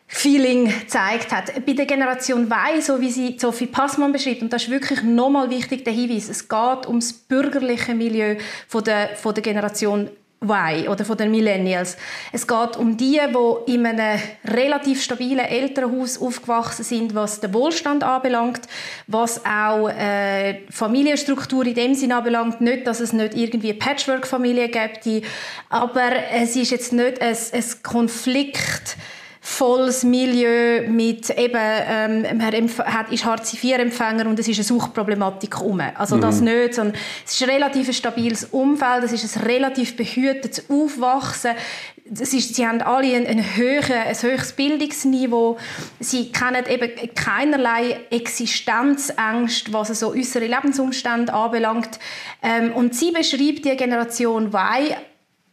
Feeling 0.07 0.67
gezeigt 0.67 1.33
hat. 1.33 1.65
Bei 1.65 1.73
der 1.73 1.87
Generation 1.87 2.45
Y, 2.45 2.83
so 2.83 3.01
wie 3.01 3.11
sie 3.11 3.39
Sophie 3.39 3.67
Passmann 3.67 4.13
beschreibt, 4.13 4.43
und 4.43 4.53
das 4.53 4.65
ist 4.65 4.71
wirklich 4.71 5.03
nochmal 5.03 5.49
wichtig, 5.49 5.85
der 5.85 5.95
Hinweis, 5.95 6.29
es 6.29 6.49
geht 6.49 6.87
ums 6.87 7.15
bürgerliche 7.15 7.95
Milieu 7.95 8.37
von 8.69 8.85
der, 8.85 9.17
von 9.17 9.33
der 9.33 9.43
Generation 9.43 10.11
Y 10.43 10.89
oder 10.89 11.05
von 11.05 11.17
den 11.17 11.31
Millennials. 11.31 11.97
Es 12.33 12.47
geht 12.47 12.77
um 12.77 12.97
die, 12.97 13.21
die 13.21 13.73
in 13.73 13.87
einem 13.87 14.21
relativ 14.45 15.03
stabilen 15.03 15.45
Elternhaus 15.45 16.21
aufgewachsen 16.21 16.85
sind, 16.85 17.15
was 17.15 17.41
den 17.41 17.55
Wohlstand 17.55 18.05
anbelangt, 18.05 18.63
was 19.07 19.45
auch 19.45 19.89
äh, 19.89 20.61
Familienstruktur 20.71 21.67
in 21.67 21.75
dem 21.75 21.95
Sinne 21.95 22.17
anbelangt. 22.17 22.61
Nicht, 22.61 22.87
dass 22.87 23.01
es 23.01 23.13
nicht 23.13 23.35
irgendwie 23.35 23.71
eine 23.71 23.79
Patchwork-Familie 23.79 24.69
gibt, 24.69 25.27
aber 25.69 26.11
es 26.33 26.57
ist 26.57 26.71
jetzt 26.71 26.93
nicht 26.93 27.21
ein, 27.21 27.37
ein 27.53 27.65
Konflikt 27.83 28.97
volles 29.45 30.05
Milieu 30.05 30.89
mit 30.89 31.29
eben, 31.31 31.59
ähm, 31.59 32.23
man 32.39 32.53
hat, 32.87 33.11
ist 33.11 33.25
Hartz-IV-Empfänger 33.25 34.27
und 34.27 34.39
es 34.39 34.47
ist 34.47 34.59
eine 34.59 34.65
Suchtproblematik 34.65 35.61
um. 35.61 35.81
Also 35.97 36.17
mhm. 36.17 36.21
das 36.21 36.41
nicht, 36.41 36.75
sondern 36.75 36.97
es 37.27 37.35
ist 37.35 37.43
ein 37.43 37.51
relativ 37.51 37.93
stabiles 37.93 38.45
Umfeld, 38.45 39.03
es 39.03 39.13
ist 39.13 39.37
ein 39.37 39.43
relativ 39.43 39.97
behütetes 39.97 40.71
Aufwachsen. 40.71 41.57
Ist, 42.05 42.55
sie 42.55 42.67
haben 42.67 42.83
alle 42.83 43.17
ein, 43.17 43.27
ein, 43.27 43.57
höhere, 43.57 44.03
ein 44.03 44.23
höheres 44.23 44.53
Bildungsniveau. 44.53 45.59
Sie 45.99 46.31
kennen 46.31 46.65
eben 46.69 47.13
keinerlei 47.15 47.99
Existenzängste, 48.11 49.73
was 49.73 49.89
so 49.99 50.13
äußere 50.13 50.47
Lebensumstände 50.47 51.33
anbelangt. 51.33 51.99
Ähm, 52.45 52.73
und 52.75 52.95
sie 52.95 53.11
beschreibt 53.11 53.65
die 53.65 53.77
Generation 53.77 54.53
Y 54.53 54.95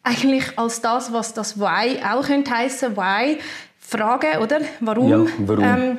eigentlich 0.03 0.57
als 0.57 0.81
das, 0.81 1.11
was 1.11 1.33
das 1.33 1.57
Y 1.57 2.03
auch 2.03 2.25
könnte 2.25 2.51
heißen. 2.51 2.93
Y 2.93 3.37
Frage, 3.89 4.39
oder? 4.39 4.61
Warum? 4.79 5.09
Ja, 5.09 5.25
warum? 5.39 5.63
Ähm, 5.63 5.97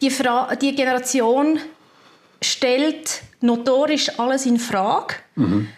die, 0.00 0.10
Fra 0.10 0.54
die 0.54 0.74
Generation 0.74 1.58
stellt 2.40 3.22
notorisch 3.40 4.18
alles 4.18 4.46
in 4.46 4.58
Frage. 4.58 5.16
Mhm. 5.34 5.68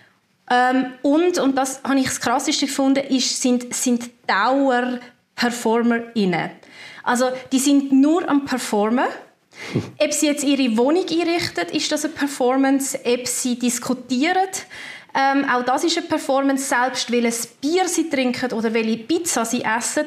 Ähm, 0.51 0.93
und, 1.03 1.39
und 1.39 1.57
das 1.57 1.83
habe 1.83 1.99
ich 1.99 2.07
das 2.07 2.21
Krasseste 2.21 2.67
gefunden, 2.67 3.05
ist, 3.09 3.43
sind, 3.43 3.75
sind 3.75 4.11
Dauer-PerformerInnen. 4.27 6.51
Also, 7.03 7.31
die 7.51 7.59
sind 7.59 7.91
nur 7.93 8.29
am 8.29 8.45
Performen. 8.45 9.07
Ob 9.99 10.13
sie 10.13 10.27
jetzt 10.27 10.45
ihre 10.45 10.77
Wohnung 10.77 11.07
einrichten, 11.09 11.67
ist 11.73 11.91
das 11.91 12.05
eine 12.05 12.13
Performance. 12.13 13.01
Ob 13.05 13.27
sie 13.27 13.59
diskutieren, 13.59 14.51
ähm, 15.17 15.49
auch 15.49 15.63
das 15.63 15.85
ist 15.85 15.97
eine 15.97 16.07
Performance. 16.07 16.69
Selbst 16.69 17.11
welches 17.11 17.47
Bier 17.47 17.89
sie 17.89 18.11
trinken 18.11 18.53
oder 18.53 18.75
welche 18.75 18.99
Pizza 18.99 19.45
sie 19.47 19.63
essen, 19.63 20.05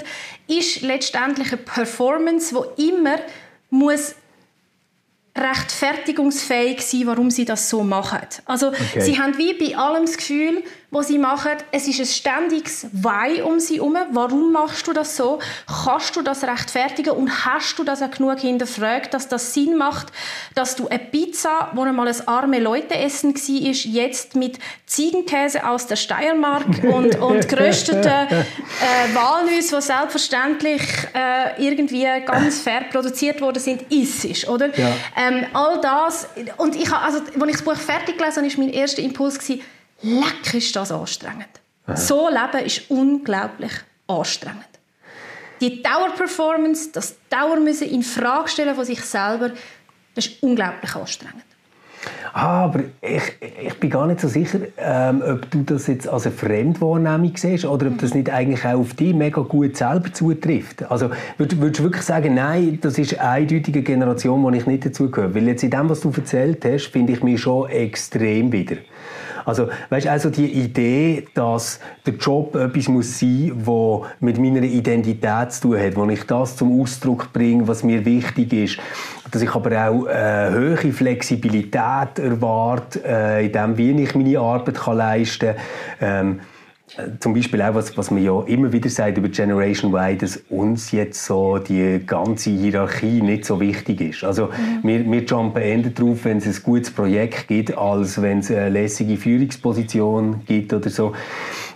ist 0.48 0.82
letztendlich 0.82 1.52
eine 1.52 1.58
Performance, 1.58 2.56
die 2.78 2.90
immer 2.90 3.18
muss 3.72 4.14
rechtfertigungsfähig 5.36 6.82
sein, 6.82 7.08
warum 7.08 7.32
sie 7.32 7.46
das 7.46 7.70
so 7.70 7.84
machen. 7.84 8.28
Also 8.46 8.68
okay. 8.68 9.02
sie 9.02 9.20
haben 9.20 9.38
wie 9.38 9.54
bei 9.54 9.76
allem 9.78 10.06
das 10.06 10.18
Gefühl, 10.18 10.64
was 10.92 11.08
sie 11.08 11.20
machen. 11.20 11.52
Es 11.72 11.88
ist 11.88 12.00
ein 12.00 12.06
ständiges 12.06 12.88
Why 12.92 13.42
um 13.42 13.60
sie 13.60 13.76
herum. 13.76 13.96
Warum 14.12 14.52
machst 14.52 14.88
du 14.88 14.94
das 14.94 15.16
so? 15.16 15.40
Kannst 15.86 16.16
du 16.16 16.24
das 16.24 16.44
rechtfertigen 16.44 17.12
und 17.12 17.46
hast 17.46 17.78
du 17.78 17.84
das 17.84 18.02
auch 18.02 18.10
genug 18.10 18.40
hinterfragt, 18.40 19.14
dass 19.14 19.28
das 19.28 19.54
Sinn 19.54 19.78
macht, 19.78 20.08
dass 20.56 20.76
du 20.76 20.88
eine 20.88 21.00
Pizza, 21.00 21.70
wo 21.76 21.84
einmal 21.84 22.08
ein 22.08 22.28
arme 22.28 22.60
Leute 22.60 22.96
essen 22.96 23.36
war, 23.36 23.72
jetzt 23.72 24.36
mit 24.36 24.58
Ziegenkäse 24.88 25.68
aus 25.68 25.86
der 25.86 25.96
Steiermark 25.96 26.84
und, 26.84 27.20
und 27.20 27.48
gerösteten 27.48 28.04
äh, 28.06 29.16
Walnüsse, 29.16 29.76
die 29.76 29.82
selbstverständlich 29.82 30.82
äh, 31.14 31.64
irgendwie 31.64 32.08
ganz 32.26 32.62
fair 32.62 32.82
produziert 32.92 33.42
worden 33.42 33.60
sind, 33.60 33.84
ist, 33.92 34.48
oder? 34.48 34.76
Ja. 34.78 34.92
Ähm, 35.16 35.46
all 35.54 35.80
das 35.82 36.28
und 36.58 36.76
ich 36.76 36.92
also, 36.92 37.20
als 37.20 37.50
ich 37.50 37.52
das 37.52 37.62
Buch 37.62 37.76
fertig 37.76 38.18
gelesen 38.18 38.44
habe, 38.44 38.58
war 38.58 38.66
mein 38.66 38.74
erster 38.74 39.02
Impuls 39.02 39.38
gewesen, 39.38 39.62
leck 40.02 40.54
ist 40.54 40.76
das 40.76 40.92
anstrengend. 40.92 41.50
Aha. 41.86 41.96
So 41.96 42.30
leben 42.30 42.66
ist 42.66 42.90
unglaublich 42.90 43.72
anstrengend. 44.08 44.66
Die 45.62 45.84
Dauerperformance, 45.84 46.92
das 46.92 47.16
Dauer 47.30 47.60
müssen 47.60 47.90
in 47.90 48.04
Frage 48.04 48.48
stellen 48.48 48.76
von 48.76 48.86
sich 48.86 49.02
selber, 49.02 49.52
das 50.16 50.28
ist 50.28 50.42
unglaublich 50.42 50.96
anstrengend. 50.96 51.44
Ah, 52.34 52.64
aber 52.66 52.82
ich, 53.02 53.24
ich 53.42 53.74
bin 53.80 53.90
gar 53.90 54.08
nicht 54.08 54.22
so 54.22 54.28
sicher, 54.28 54.60
ähm, 54.78 55.22
ob 55.26 55.50
du 55.52 55.64
das 55.64 55.88
jetzt 55.88 56.08
als 56.08 56.26
eine 56.26 56.36
Fremdwahrnehmung 56.36 57.36
siehst 57.36 57.66
oder 57.66 57.88
ob 57.88 57.98
das 57.98 58.14
nicht 58.14 58.30
eigentlich 58.30 58.64
auch 58.66 58.80
auf 58.80 58.94
dich 58.94 59.14
mega 59.14 59.42
gut 59.42 59.76
selber 59.76 60.14
zutrifft. 60.14 60.90
Also 60.90 61.10
würdest, 61.38 61.60
würdest 61.60 61.80
du 61.80 61.84
wirklich 61.84 62.04
sagen, 62.04 62.36
nein, 62.36 62.80
das 62.82 62.98
ist 62.98 63.20
eine 63.20 63.30
eindeutige 63.30 63.82
Generation, 63.82 64.44
wo 64.44 64.50
ich 64.52 64.66
nicht 64.66 64.86
dazugehöre? 64.86 65.34
Weil 65.34 65.48
jetzt 65.48 65.64
in 65.64 65.72
dem, 65.72 65.90
was 65.90 66.02
du 66.02 66.12
erzählt 66.16 66.64
hast, 66.64 66.88
finde 66.88 67.14
ich 67.14 67.24
mich 67.24 67.42
schon 67.42 67.70
extrem 67.70 68.52
wieder. 68.52 68.78
Also, 69.50 69.68
weißt 69.90 70.08
also 70.08 70.30
die 70.30 70.46
Idee, 70.46 71.26
dass 71.34 71.80
der 72.06 72.14
Job 72.16 72.56
etwas 72.56 72.88
muss 72.88 73.20
sein, 73.20 73.52
wo 73.56 74.06
mit 74.20 74.38
meiner 74.38 74.62
Identität 74.62 75.52
zu 75.52 75.70
tun 75.70 75.80
hat, 75.80 75.96
wo 75.96 76.08
ich 76.08 76.24
das 76.26 76.56
zum 76.56 76.80
Ausdruck 76.80 77.34
bringe, 77.34 77.68
was 77.68 77.84
mir 77.84 78.06
wichtig 78.06 78.54
ist, 78.54 78.78
dass 79.32 79.42
ich 79.42 79.54
aber 79.54 79.90
auch 79.90 80.06
äh, 80.06 80.52
hohe 80.52 80.94
Flexibilität 80.94 82.20
erwarte, 82.20 83.02
äh, 83.04 83.46
in 83.48 83.52
dem, 83.52 83.78
wie 83.78 84.04
ich 84.04 84.16
meine 84.16 84.40
Arbeit 84.40 84.76
kann 84.76 84.98
leisten 84.98 85.56
kann. 86.00 86.30
Ähm, 86.30 86.40
zum 87.20 87.34
Beispiel 87.34 87.62
auch, 87.62 87.76
was, 87.76 87.98
was 87.98 88.12
man 88.12 88.24
ja 88.24 88.42
immer 88.44 88.72
wieder 88.72 88.90
sagt 88.90 89.18
über 89.18 89.30
Generation 89.30 89.94
Y, 89.94 90.18
dass 90.18 90.38
uns 90.50 90.92
jetzt 90.92 91.26
so 91.26 91.58
die 91.58 92.02
ganze 92.06 92.50
Hierarchie 92.52 93.22
nicht 93.22 93.46
so 93.46 93.60
wichtig 93.60 94.02
ist. 94.02 94.24
Also 94.24 94.46
mhm. 94.46 94.80
wir, 94.84 95.12
wir 95.12 95.24
jumpen 95.24 95.62
eher 95.62 95.90
drauf, 95.90 96.26
wenn 96.26 96.38
es 96.38 96.46
ein 96.46 96.64
gutes 96.64 96.92
Projekt 96.92 97.48
gibt, 97.48 97.78
als 97.78 98.22
wenn 98.22 98.40
es 98.40 98.52
eine 98.52 98.70
lässige 98.70 99.18
Führungsposition 99.18 100.42
gibt 100.46 100.74
oder 100.74 100.90
so. 100.90 101.14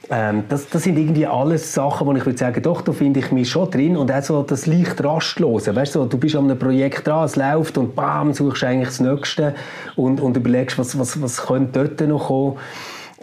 Ähm, 0.10 0.44
das, 0.50 0.68
das 0.70 0.84
sind 0.84 0.98
irgendwie 0.98 1.26
alles 1.26 1.74
Sachen, 1.74 2.06
wo 2.06 2.14
ich 2.14 2.26
würde 2.26 2.38
sagen, 2.38 2.62
doch, 2.62 2.82
da 2.82 2.92
finde 2.92 3.22
ich 3.22 3.32
mich 3.32 3.50
schon 3.50 3.72
drin 3.72 3.96
und 3.96 4.12
auch 4.12 4.22
so 4.22 4.44
das 4.44 4.66
leicht 4.66 5.04
rastlose. 5.04 5.76
Weißt 5.76 5.96
du, 5.96 6.06
du 6.06 6.18
bist 6.18 6.36
an 6.36 6.46
einem 6.46 6.60
Projekt 6.60 7.08
dran, 7.08 7.26
es 7.26 7.36
läuft 7.36 7.78
und 7.78 7.96
bam, 7.96 8.34
suchst 8.34 8.64
eigentlich 8.64 8.90
das 8.90 9.00
Nächste 9.00 9.56
und, 9.96 10.20
und 10.20 10.36
überlegst, 10.36 10.78
was, 10.78 11.00
was, 11.00 11.22
was 11.22 11.46
könnte 11.46 11.86
dort 11.88 12.10
noch 12.10 12.28
kommen. 12.28 12.58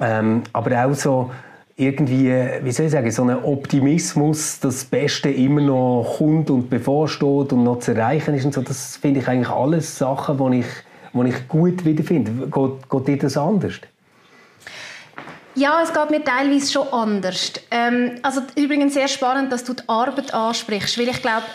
Ähm, 0.01 0.43
aber 0.53 0.87
auch 0.87 0.95
so, 0.95 1.31
irgendwie, 1.77 2.29
wie 2.63 2.73
soll 2.73 2.87
ich 2.87 2.93
sagen, 2.93 3.11
so 3.11 3.23
ein 3.23 3.43
Optimismus, 3.43 4.61
dass 4.61 4.77
das 4.77 4.85
Beste 4.85 5.31
immer 5.31 5.61
noch 5.61 6.17
kommt 6.19 6.51
und 6.51 6.69
bevorsteht 6.69 7.53
und 7.53 7.65
noch 7.65 7.79
zu 7.79 7.93
erreichen 7.93 8.35
ist 8.35 8.45
und 8.45 8.55
so, 8.55 8.63
das 8.63 8.97
finde 8.97 9.21
ich 9.21 9.29
eigentlich 9.29 9.49
alles 9.49 9.97
Sachen, 9.97 10.53
die 10.53 10.61
ich, 10.61 10.67
die 11.13 11.29
ich 11.29 11.49
gut 11.49 11.85
wiederfinde. 11.85 12.33
Geht, 12.49 13.07
geht 13.07 13.23
das 13.23 13.37
anders? 13.37 13.75
Ja, 15.55 15.83
es 15.83 15.93
geht 15.93 16.11
mir 16.11 16.23
teilweise 16.23 16.73
schon 16.73 16.89
anders. 16.89 17.53
Ähm, 17.71 18.13
also 18.23 18.43
übrigens 18.57 18.95
sehr 18.95 19.09
spannend, 19.09 19.51
dass 19.51 19.65
du 19.65 19.75
die 19.75 19.83
Arbeit 19.89 20.33
ansprichst, 20.33 20.99
weil 20.99 21.09
ich 21.09 21.21
glaube, 21.21 21.47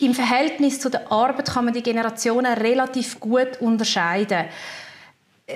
im 0.00 0.14
Verhältnis 0.14 0.80
zu 0.80 0.90
der 0.90 1.10
Arbeit 1.10 1.50
kann 1.50 1.64
man 1.64 1.74
die 1.74 1.82
Generationen 1.82 2.52
relativ 2.52 3.18
gut 3.20 3.60
unterscheiden 3.60 4.44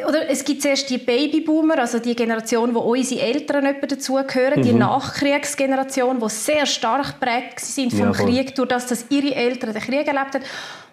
oder 0.07 0.29
es 0.29 0.45
gibt 0.45 0.61
zuerst 0.61 0.91
die 0.91 0.99
Babyboomer, 0.99 1.79
also 1.79 1.99
die 1.99 2.15
Generation, 2.15 2.75
wo 2.75 2.81
unsere 2.81 3.23
Eltern 3.23 3.65
etwa 3.65 3.87
dazugehören, 3.87 4.61
mhm. 4.61 4.63
die 4.63 4.73
Nachkriegsgeneration, 4.75 6.21
die 6.21 6.29
sehr 6.29 6.67
stark 6.67 7.19
geprägt 7.19 7.61
sind 7.61 7.93
vom 7.93 8.13
ja, 8.13 8.13
Krieg, 8.13 8.55
durch 8.55 8.69
das, 8.69 8.87
dass 8.87 9.07
ihre 9.09 9.35
Eltern 9.35 9.73
den 9.73 9.81
Krieg 9.81 10.07
erlebt 10.07 10.35
haben. 10.35 10.45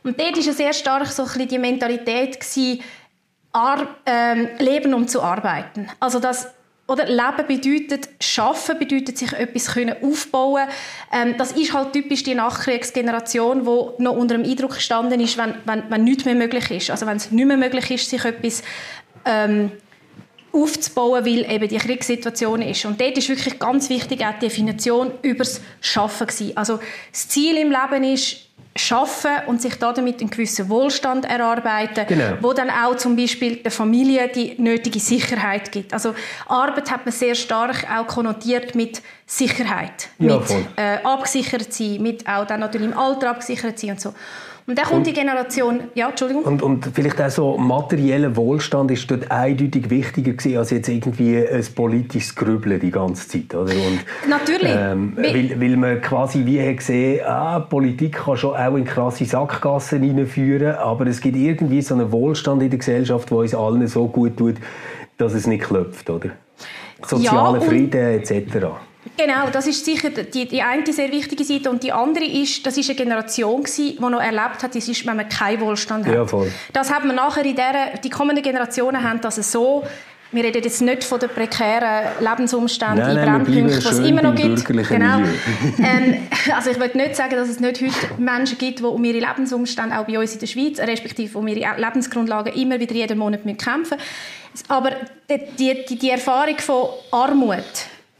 Und 0.04 0.20
dort 0.20 0.38
war 0.38 0.44
ja 0.44 0.54
sehr 0.54 0.74
stark 0.74 1.08
so 1.08 1.26
ein 1.26 1.48
die 1.48 1.60
Mentalität 1.60 2.40
gewesen, 2.40 2.82
Ar 3.52 3.88
ähm, 4.06 4.50
leben 4.60 4.94
um 4.94 5.08
zu 5.08 5.22
arbeiten. 5.22 5.88
Also 6.00 6.20
dass 6.20 6.55
oder 6.88 7.06
Leben 7.08 7.48
bedeutet, 7.48 8.10
Schaffen 8.20 8.78
bedeutet, 8.78 9.18
sich 9.18 9.34
etwas 9.34 9.74
können 9.74 9.96
aufbauen 10.04 10.68
ähm, 11.12 11.36
Das 11.38 11.54
ist 11.54 11.74
halt 11.74 11.94
typisch 11.94 12.24
die 12.24 12.36
Nachkriegsgeneration, 12.36 13.62
die 13.62 14.04
noch 14.04 14.16
unter 14.16 14.38
dem 14.38 14.44
Eindruck 14.44 14.76
gestanden 14.76 15.20
ist, 15.20 15.38
wenn, 15.38 15.56
wenn, 15.66 15.84
wenn 15.90 16.04
nichts 16.04 16.26
mehr 16.26 16.36
möglich 16.36 16.70
ist. 16.70 16.92
Also 16.92 17.08
wenn 17.08 17.18
es 17.18 17.32
nicht 17.32 17.46
mehr 17.46 17.58
möglich 17.58 17.90
ist, 17.90 18.10
sich 18.10 18.24
etwas 18.24 18.62
ähm, 19.26 19.72
aufzubauen, 20.52 21.26
weil 21.26 21.52
eben 21.52 21.68
die 21.68 21.78
Kriegssituation 21.78 22.62
ist. 22.62 22.86
Und 22.86 23.02
dort 23.02 23.18
ist 23.18 23.30
wirklich 23.30 23.60
ganz 23.60 23.90
wichtig 23.90 24.24
auch 24.24 24.34
die 24.34 24.48
Definition 24.48 25.12
über 25.24 25.40
das 25.40 25.62
Schaffen 25.82 26.28
gewesen. 26.28 26.56
Also 26.56 26.80
das 27.12 27.28
Ziel 27.28 27.58
im 27.58 27.72
Leben 27.72 28.04
ist, 28.04 28.45
schaffen 28.78 29.32
und 29.48 29.62
sich 29.62 29.76
damit 29.76 30.20
einen 30.20 30.30
gewissen 30.30 30.68
Wohlstand 30.68 31.26
erarbeiten, 31.26 32.06
genau. 32.08 32.38
wo 32.42 32.52
dann 32.52 32.70
auch 32.70 32.98
zum 32.98 33.16
Beispiel 33.16 33.58
der 33.58 33.72
Familie 33.72 34.28
die 34.28 34.56
nötige 34.58 35.00
Sicherheit 35.00 35.72
gibt. 35.72 35.94
Also 35.94 36.14
Arbeit 36.48 36.92
hat 36.92 37.06
man 37.06 37.14
sehr 37.14 37.36
stark 37.36 37.88
auch 37.90 38.06
konnotiert 38.06 38.76
mit 38.76 39.02
Sicherheit, 39.26 40.10
ja, 40.20 40.38
mit 40.38 40.50
äh, 40.76 40.98
abgesichert 41.04 41.74
sein, 41.74 42.02
mit 42.02 42.28
auch 42.28 42.46
dann 42.46 42.60
natürlich 42.60 42.92
im 42.92 42.98
Alter 42.98 43.32
abgesichert 43.32 43.80
sein 43.80 43.92
und 43.92 44.02
so. 44.02 44.14
Und 44.68 44.80
dann 44.80 44.86
kommt 44.86 45.06
die 45.06 45.14
Generation, 45.14 45.82
ja, 45.94 46.10
Entschuldigung. 46.10 46.44
Und, 46.44 46.64
und 46.64 46.90
vielleicht 46.92 47.22
auch 47.22 47.30
so 47.30 47.56
materieller 47.56 48.36
Wohlstand 48.36 48.90
ist 48.90 49.10
dort 49.12 49.30
eindeutig 49.30 49.92
wichtiger 49.92 50.34
gewesen, 50.34 50.58
als 50.58 50.72
jetzt 50.72 50.90
irgendwie 50.90 51.38
ein 51.38 51.64
politisches 51.76 52.34
Grübeln 52.34 52.80
die 52.80 52.90
ganze 52.90 53.28
Zeit, 53.28 53.54
oder? 53.54 53.72
Und, 53.74 54.00
Natürlich. 54.28 54.72
Ähm, 54.76 55.16
weil, 55.18 55.62
weil 55.62 55.78
man 55.78 56.02
quasi 56.02 56.44
wie 56.48 56.68
hat 56.68 56.78
gesehen, 56.78 57.24
ah, 57.28 57.60
Politik 57.60 58.14
kann 58.14 58.38
schon 58.38 58.56
auch 58.56 58.76
in 58.76 58.86
krasse 58.86 59.26
Sackgassen 59.26 60.02
hineinführen, 60.02 60.76
aber 60.78 61.06
es 61.06 61.22
gibt 61.22 61.38
irgendwie 61.38 61.84
so 61.84 61.94
einen 61.94 62.12
Wohlstand 62.12 62.64
in 62.64 62.72
der 62.72 62.80
Gesellschaft, 62.80 63.30
der 63.30 63.38
uns 63.38 63.54
allen 63.54 63.86
so 63.88 64.08
gut 64.08 64.36
tut, 64.36 64.56
dass 65.20 65.36
es 65.36 65.46
nicht 65.46 65.64
klopft, 65.64 66.10
oder? 66.10 66.32
Sozialer 67.06 67.60
ja, 67.60 67.68
Frieden 67.68 68.20
etc. 68.20 68.66
Genau, 69.18 69.50
das 69.52 69.68
ist 69.68 69.86
sicher 69.86 70.10
die, 70.10 70.48
die 70.48 70.62
eine 70.62 70.92
sehr 70.92 71.12
wichtige 71.12 71.44
Seite. 71.44 71.70
Und 71.70 71.84
die 71.84 71.92
andere 71.92 72.26
ist, 72.26 72.66
das 72.66 72.78
ist 72.78 72.90
eine 72.90 72.98
Generation 72.98 73.64
gewesen, 73.64 73.98
die 73.98 74.02
noch 74.02 74.22
erlebt 74.22 74.64
hat, 74.64 74.76
das 74.76 74.88
ist, 74.88 75.06
wenn 75.06 75.16
man 75.16 75.30
keinen 75.30 75.62
Wohlstand 75.62 76.06
hat. 76.06 76.14
Ja, 76.14 76.26
voll. 76.26 76.52
Das 76.74 76.94
hat 76.94 77.06
man 77.06 77.16
nachher 77.16 77.46
in 77.46 77.56
der, 77.56 77.98
die 78.04 78.10
kommenden 78.10 78.44
Generationen 78.44 79.02
haben 79.02 79.22
das 79.22 79.36
so 79.52 79.84
wir 80.36 80.44
reden 80.44 80.64
jetzt 80.64 80.82
nicht 80.82 81.04
von 81.04 81.20
den 81.20 81.30
prekären 81.30 82.08
Lebensumständen 82.20 82.98
nein, 82.98 83.18
in 83.18 83.24
Brennpunkten, 83.24 83.80
die 83.80 83.88
es 83.88 84.00
immer 84.00 84.22
noch 84.22 84.36
gibt. 84.36 84.66
Genau. 84.66 85.20
ähm, 85.80 86.28
also 86.54 86.72
ich 86.72 86.80
will 86.80 86.92
nicht 86.94 87.16
sagen, 87.16 87.36
dass 87.36 87.48
es 87.48 87.60
nicht 87.60 87.82
heute 87.82 88.22
Menschen 88.22 88.58
gibt, 88.58 88.80
die 88.80 88.84
um 88.84 89.04
ihre 89.04 89.20
Lebensumstände, 89.20 89.98
auch 89.98 90.06
bei 90.06 90.20
uns 90.20 90.34
in 90.34 90.40
der 90.40 90.48
Schweiz, 90.48 90.80
respektive 90.80 91.38
um 91.38 91.48
ihre 91.48 91.80
Lebensgrundlagen 91.80 92.54
immer 92.54 92.80
wieder 92.80 92.94
jeden 92.94 93.18
Monat 93.18 93.44
kämpfen 93.44 93.98
müssen. 93.98 94.66
Aber 94.68 94.92
die, 95.30 95.86
die, 95.88 95.98
die 95.98 96.10
Erfahrung 96.10 96.58
von 96.58 96.90
Armut, 97.12 97.64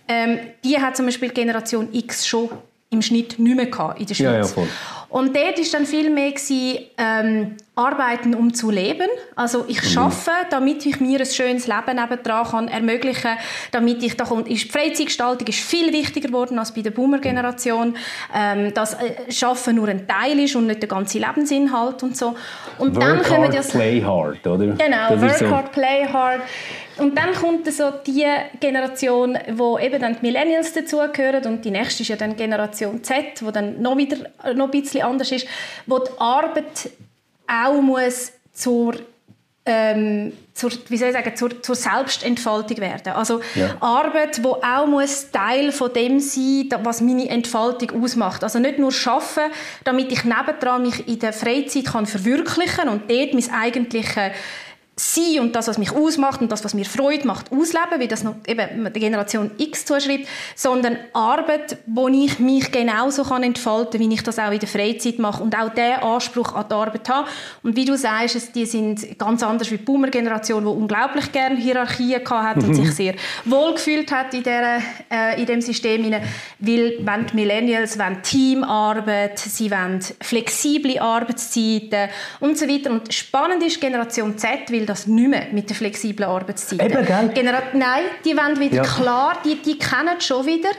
ähm, 0.08 0.40
die 0.64 0.78
hat 0.80 0.96
zum 0.96 1.06
Beispiel 1.06 1.30
Generation 1.30 1.90
X 1.92 2.28
schon 2.28 2.50
im 2.90 3.02
Schnitt 3.02 3.40
nicht 3.40 3.56
mehr 3.56 3.96
in 3.98 4.06
der 4.06 4.14
Schweiz. 4.14 4.56
Ja, 4.56 4.62
ja, 4.64 4.68
und 5.10 5.36
dort 5.36 5.58
war 5.58 5.66
dann 5.72 5.86
viel 5.86 6.10
mehr 6.10 6.32
gewesen, 6.32 6.80
ähm, 6.98 7.58
arbeiten, 7.76 8.34
um 8.36 8.54
zu 8.54 8.72
leben. 8.72 9.08
Also 9.36 9.66
ich 9.68 9.82
mhm. 9.82 9.88
schaffe, 9.88 10.32
damit 10.50 10.86
ich 10.86 11.00
mir 11.00 11.20
ein 11.20 11.26
schönes 11.26 11.68
Leben 11.68 12.00
nebendran 12.00 12.46
kann 12.46 12.68
ermöglichen, 12.68 13.32
damit 13.72 14.02
ich 14.02 14.16
da 14.16 14.24
kommt, 14.24 14.48
ist 14.48 14.66
die 14.66 14.70
Freizeitgestaltung 14.70 15.48
ist 15.48 15.60
viel 15.60 15.92
wichtiger 15.92 16.30
geworden 16.30 16.58
als 16.58 16.74
bei 16.74 16.82
der 16.82 16.92
Boomer-Generation. 16.92 17.96
Ähm, 18.34 18.74
dass 18.74 18.94
äh, 18.94 19.32
Schaffen 19.32 19.76
nur 19.76 19.88
ein 19.88 20.08
Teil 20.08 20.40
ist 20.40 20.56
und 20.56 20.68
nicht 20.68 20.82
der 20.82 20.90
ganze 20.90 21.20
Lebensinhalt 21.20 22.02
und 22.04 22.16
so. 22.16 22.36
Und 22.78 22.96
work 22.96 23.06
dann 23.06 23.22
können 23.22 23.54
hard, 23.54 23.72
play 23.72 24.02
hard, 24.02 24.48
oder? 24.48 24.68
Genau, 24.68 25.10
das 25.10 25.22
work 25.22 25.38
so. 25.38 25.50
hard, 25.50 25.72
play 25.72 26.06
hard. 26.06 26.42
Und 26.98 27.18
dann 27.18 27.34
kommt 27.34 27.72
so 27.72 27.92
die 28.06 28.26
Generation, 28.60 29.38
wo 29.54 29.78
eben 29.78 30.00
dann 30.00 30.16
die 30.16 30.22
Millennials 30.22 30.72
dazugehören 30.72 31.46
und 31.46 31.66
die 31.66 31.72
nächste 31.72 32.04
ist 32.04 32.10
ja 32.10 32.16
dann 32.16 32.38
Generation 32.38 33.04
Z, 33.04 33.42
wo 33.42 33.52
dann 33.52 33.82
noch 33.82 33.98
wieder 33.98 34.16
noch 34.56 34.66
ein 34.66 34.72
bisschen 34.72 34.95
anders 35.04 35.32
ist, 35.32 35.48
wo 35.86 36.00
die 36.00 36.12
Arbeit 36.18 36.90
auch 37.48 37.82
muss 37.82 38.32
zur 38.54 38.96
ähm, 39.68 40.32
zur, 40.54 40.72
wie 40.90 40.98
soll 40.98 41.10
ich 41.10 41.14
sagen, 41.16 41.36
zur, 41.36 41.62
zur 41.62 41.76
Selbstentfaltung 41.76 42.78
werden. 42.78 43.14
Also 43.14 43.42
ja. 43.56 43.76
Arbeit, 43.82 44.44
wo 44.44 44.54
auch 44.62 44.86
muss 44.86 45.32
Teil 45.32 45.72
von 45.72 45.92
dem 45.92 46.20
sein, 46.20 46.70
was 46.84 47.02
meine 47.02 47.28
Entfaltung 47.30 48.04
ausmacht. 48.04 48.44
Also 48.44 48.60
nicht 48.60 48.78
nur 48.78 48.92
schaffen, 48.92 49.44
damit 49.84 50.12
ich 50.12 50.24
nebendran 50.24 50.84
mich 50.84 51.08
in 51.08 51.20
der 51.20 51.34
Freizeit 51.34 51.86
kann 51.86 52.06
verwirklichen 52.06 52.90
und 52.90 53.10
dort 53.10 53.34
mein 53.34 53.52
eigentliches 53.52 54.32
sein 54.96 55.40
und 55.42 55.56
das, 55.56 55.68
was 55.68 55.78
mich 55.78 55.92
ausmacht 55.92 56.42
und 56.42 56.52
das, 56.52 56.64
was 56.64 56.74
mir 56.74 56.86
Freude 56.86 57.28
macht, 57.28 57.52
ausleben, 57.52 58.00
wie 58.00 58.08
das 58.08 58.24
noch 58.24 58.36
eben 58.48 58.84
der 58.84 58.92
Generation 58.92 59.52
X 59.58 59.86
zuschreibt, 59.86 60.28
sondern 60.56 60.98
Arbeit, 61.12 61.78
wo 61.86 62.08
ich 62.08 62.40
mich 62.40 62.72
genauso 62.72 63.24
kann 63.24 63.44
entfalten 63.44 64.00
kann, 64.00 64.10
wie 64.10 64.14
ich 64.14 64.24
das 64.24 64.40
auch 64.40 64.52
in 64.52 64.60
der 64.60 64.70
Freizeit 64.70 65.20
mache 65.20 65.44
und 65.44 65.54
auch 65.56 65.70
diesen 65.70 65.96
Anspruch 65.96 66.54
an 66.54 66.66
die 66.70 66.74
Arbeit 66.74 67.10
habe. 67.10 67.28
Und 67.62 67.76
wie 67.76 67.86
du 67.86 67.98
sagst, 67.98 68.56
die 68.56 68.66
sind 68.66 69.20
ganz 69.20 69.44
anders 69.44 69.70
wie 69.70 69.78
die 69.78 69.84
Boomer-Generation, 69.84 70.64
die 70.64 70.70
unglaublich 70.70 71.32
gerne 71.32 71.58
Hierarchien 71.58 72.22
hat 72.30 72.58
und 72.58 72.70
mhm. 72.70 72.76
sich 72.76 72.92
sehr 72.92 73.16
wohlgefühlt 73.44 74.12
hat 74.12 74.34
in, 74.34 74.44
dieser, 74.44 74.78
äh, 75.12 75.40
in 75.40 75.46
dem 75.46 75.62
System. 75.62 76.04
Hinein. 76.04 76.24
Weil 76.60 77.00
wenn 77.02 77.26
die 77.26 77.36
Millennials 77.36 78.00
wollen 78.00 78.22
Teamarbeit, 78.22 79.40
sie 79.40 79.70
wollen 79.72 80.00
flexible 80.22 81.00
Arbeitszeiten 81.00 82.10
und 82.40 82.58
so 82.58 82.68
weiter. 82.68 82.92
Und 82.92 83.14
spannend 83.14 83.64
ist 83.64 83.82
Generation 83.82 84.38
Z, 84.38 84.72
weil 84.72 84.85
will 84.86 84.94
das 84.94 85.08
nicht 85.08 85.30
mehr 85.30 85.48
mit 85.52 85.70
der 85.70 85.76
flexiblen 85.76 86.30
Arbeitszeit. 86.30 86.82
Eben, 86.82 87.06
gell? 87.06 87.30
Genera 87.34 87.62
Nein, 87.74 88.04
die 88.24 88.38
wollen 88.38 88.60
wieder 88.60 88.78
ja. 88.78 88.84
klar, 88.84 89.38
die, 89.44 89.62
die 89.62 89.78
kennen 89.78 90.22
schon 90.22 90.46
wieder 90.46 90.70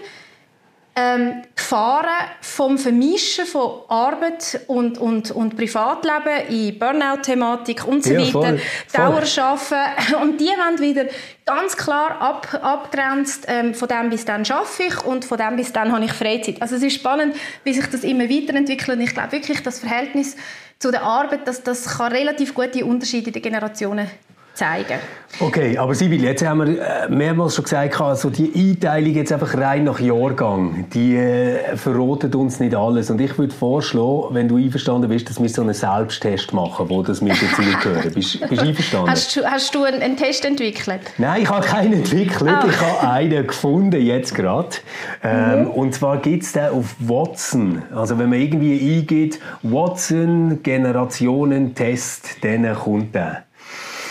ähm, 0.99 1.43
Gefahren 1.55 2.31
vom 2.41 2.79
Vermischen 2.79 3.45
von 3.45 3.83
Arbeit 3.89 4.61
und, 4.67 4.97
und, 4.97 5.31
und 5.31 5.55
Privatleben 5.55 6.49
in 6.49 6.79
Burnout-Thematik 6.79 7.87
und 7.87 8.03
so 8.03 8.15
ja, 8.15 8.21
weiter, 8.21 8.59
Dauerschaffen 8.95 9.77
und 10.23 10.41
die 10.41 10.47
wollen 10.47 10.79
wieder 10.79 11.05
ganz 11.45 11.77
klar 11.77 12.19
ab, 12.19 12.49
abgrenzt 12.63 13.45
ähm, 13.47 13.75
von 13.75 13.89
dem 13.89 14.09
bis 14.09 14.25
dann 14.25 14.47
schaffe 14.47 14.85
ich 14.85 15.05
und 15.05 15.27
von 15.27 15.37
dem 15.37 15.57
bis 15.57 15.71
dann 15.71 15.93
habe 15.93 16.07
ich 16.07 16.13
Freizeit. 16.13 16.63
Also 16.63 16.77
es 16.77 16.83
ist 16.83 16.95
spannend, 16.95 17.37
wie 17.63 17.75
sich 17.75 17.87
das 17.87 18.03
immer 18.03 18.25
weiterentwickelt 18.31 18.97
und 18.97 19.05
ich 19.05 19.13
glaube 19.13 19.33
wirklich, 19.33 19.63
das 19.63 19.81
Verhältnis 19.81 20.35
zu 20.79 20.91
der 20.91 21.03
Arbeit, 21.03 21.47
dass 21.47 21.63
das 21.63 21.99
kann 21.99 22.13
relativ 22.13 22.55
gute 22.55 22.85
Unterschiede 22.87 23.27
in 23.27 23.33
den 23.35 23.43
Generationen 23.43 24.11
zeigen. 24.57 24.99
Okay, 25.39 25.77
aber 25.77 25.95
Sibyl, 25.95 26.23
jetzt 26.23 26.47
haben 26.47 26.67
wir 26.67 26.81
äh, 26.81 27.09
mehrmals 27.11 27.57
schon 27.57 27.65
gesagt, 27.65 28.01
also 28.01 28.31
die 28.31 28.53
Einteilung 28.55 29.13
jetzt 29.13 29.31
einfach 29.33 29.55
rein 29.55 29.85
nach 29.85 30.01
Jahrgang, 30.01 30.87
die 30.95 31.17
äh, 31.17 31.77
verrotet 31.77 32.35
uns 32.35 32.59
nicht 32.59 32.75
alles. 32.75 33.11
Und 33.11 33.21
ich 33.21 33.37
würde 33.37 33.55
vorschlagen, 33.55 34.29
wenn 34.31 34.49
du 34.49 34.57
einverstanden 34.57 35.11
bist, 35.11 35.29
dass 35.29 35.41
wir 35.43 35.49
so 35.51 35.61
einen 35.61 35.75
Selbsttest 35.75 36.55
machen, 36.55 36.89
wo 36.89 37.03
das 37.03 37.21
mit 37.21 37.35
dazu 37.35 37.63
gehört. 37.83 38.15
Bist, 38.15 38.41
bist 38.41 38.63
du 38.63 38.67
einverstanden? 38.67 39.11
Hast 39.11 39.37
du, 39.37 39.45
hast 39.45 39.75
du 39.75 39.85
einen, 39.85 40.01
einen, 40.01 40.17
Test 40.17 40.47
entwickelt? 40.47 41.01
Nein, 41.19 41.43
ich 41.43 41.51
habe 41.51 41.67
keinen 41.67 41.93
entwickelt. 41.95 42.57
Oh. 42.65 42.69
Ich 42.69 42.81
habe 42.81 43.11
einen 43.11 43.47
gefunden, 43.47 44.01
jetzt 44.01 44.35
gerade. 44.35 44.77
Ähm, 45.23 45.65
mhm. 45.65 45.67
Und 45.69 45.95
zwar 45.95 46.17
gibt 46.19 46.45
es 46.45 46.53
den 46.53 46.71
auf 46.71 46.95
Watson. 46.99 47.83
Also 47.95 48.19
wenn 48.19 48.31
man 48.31 48.41
irgendwie 48.41 48.97
eingeht, 48.97 49.39
Watson 49.63 50.63
Generationentest, 50.63 52.43
dann 52.43 52.75
kommt 52.75 53.15
der. 53.15 53.46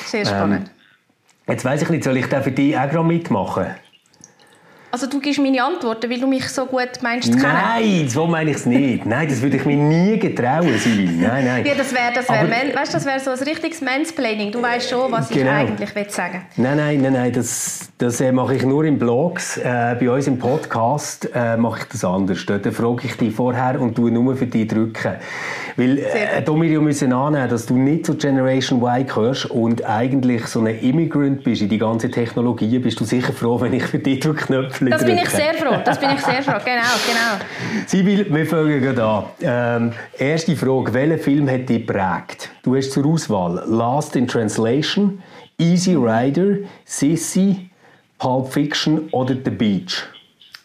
Sehr 0.05 0.25
spannend. 0.25 0.69
Ähm, 0.69 1.53
jetzt 1.53 1.65
weiss 1.65 1.81
ich 1.81 1.89
nicht, 1.89 2.03
soll 2.03 2.17
ich 2.17 2.27
den 2.27 2.43
für 2.43 2.51
dich 2.51 2.77
auch 2.77 3.03
mitmachen? 3.03 3.75
Also 4.95 5.07
du 5.07 5.19
gibst 5.19 5.41
meine 5.41 5.61
Antworten, 5.61 6.09
weil 6.09 6.21
du 6.21 6.25
mich 6.25 6.47
so 6.47 6.65
gut 6.65 6.87
meinst 7.01 7.29
zu 7.29 7.37
kennen? 7.37 7.51
Nein, 7.51 8.07
so 8.07 8.25
meine 8.27 8.51
ich 8.51 8.55
es 8.55 8.65
nicht. 8.65 9.05
Nein, 9.05 9.27
das 9.27 9.41
würde 9.41 9.57
ich 9.57 9.65
mir 9.65 9.75
nie 9.75 10.17
getrauen, 10.17 10.73
Sibyl. 10.77 11.11
Nein, 11.11 11.43
nein. 11.43 11.65
Ja, 11.65 11.73
das 11.75 11.93
wäre 11.93 12.13
das 12.15 12.29
wär, 12.29 12.73
weißt, 12.73 12.93
das 12.93 13.05
wär 13.05 13.19
so 13.19 13.31
ein 13.31 13.37
richtiges 13.39 13.81
Mansplaining. 13.81 14.53
Du 14.53 14.61
weißt 14.61 14.89
schon, 14.89 15.11
was 15.11 15.27
genau. 15.27 15.47
ich 15.47 15.49
eigentlich 15.49 15.93
will 15.93 16.09
sagen 16.09 16.43
Nein, 16.55 16.77
nein, 16.77 17.01
nein, 17.01 17.11
nein. 17.11 17.33
Das, 17.33 17.89
das 17.97 18.21
äh, 18.21 18.31
mache 18.31 18.55
ich 18.55 18.63
nur 18.63 18.85
in 18.85 18.97
Blogs. 18.97 19.57
Äh, 19.57 19.97
bei 19.99 20.09
uns 20.09 20.27
im 20.27 20.39
Podcast 20.39 21.29
äh, 21.35 21.57
mache 21.57 21.81
ich 21.81 21.87
das 21.89 22.05
anders. 22.05 22.45
Dort 22.45 22.65
frage 22.65 23.01
ich 23.03 23.17
dich 23.17 23.35
vorher 23.35 23.81
und 23.81 23.95
tue 23.95 24.11
nur 24.11 24.37
für 24.37 24.47
dich 24.47 24.69
drücken. 24.69 25.15
Weil 25.75 25.97
äh, 25.97 26.41
da 26.41 26.53
wir 26.53 26.79
müssen 26.79 27.11
annehmen, 27.11 27.49
dass 27.49 27.65
du 27.65 27.75
nicht 27.75 28.05
zur 28.05 28.17
Generation 28.17 28.81
Y 28.81 29.05
gehörst 29.05 29.51
und 29.51 29.83
eigentlich 29.83 30.45
so 30.47 30.61
ein 30.61 30.79
Immigrant 30.79 31.43
bist 31.43 31.61
in 31.61 31.67
die 31.67 31.79
ganze 31.79 32.09
Technologie, 32.09 32.79
bist 32.79 33.01
du 33.01 33.03
sicher 33.03 33.33
froh, 33.33 33.59
wenn 33.59 33.73
ich 33.73 33.83
für 33.83 33.99
dich 33.99 34.21
drücke 34.21 34.45
Knöpfe 34.45 34.84
das 34.91 35.05
bin 35.05 35.17
ich 35.17 35.29
sehr 35.29 35.53
froh. 35.53 35.77
Das 35.83 35.99
bin 35.99 36.09
ich 36.11 36.21
sehr 36.21 36.41
froh. 36.41 36.59
Genau, 36.63 36.81
genau. 37.07 37.85
Sibyl, 37.85 38.33
wir 38.33 38.45
fangen 38.45 38.81
gerade 38.81 39.03
an. 39.03 39.23
Ähm, 39.41 39.93
erste 40.17 40.55
Frage. 40.55 40.93
Welcher 40.93 41.17
Film 41.17 41.49
hat 41.49 41.69
dich 41.69 41.85
geprägt? 41.85 42.49
Du 42.63 42.75
hast 42.75 42.91
zur 42.91 43.05
Auswahl 43.05 43.63
Last 43.67 44.15
in 44.15 44.27
Translation, 44.27 45.21
Easy 45.57 45.95
Rider, 45.95 46.67
Sissy, 46.85 47.69
Pulp 48.17 48.51
Fiction 48.51 49.09
oder 49.11 49.35
The 49.35 49.51
Beach? 49.51 50.03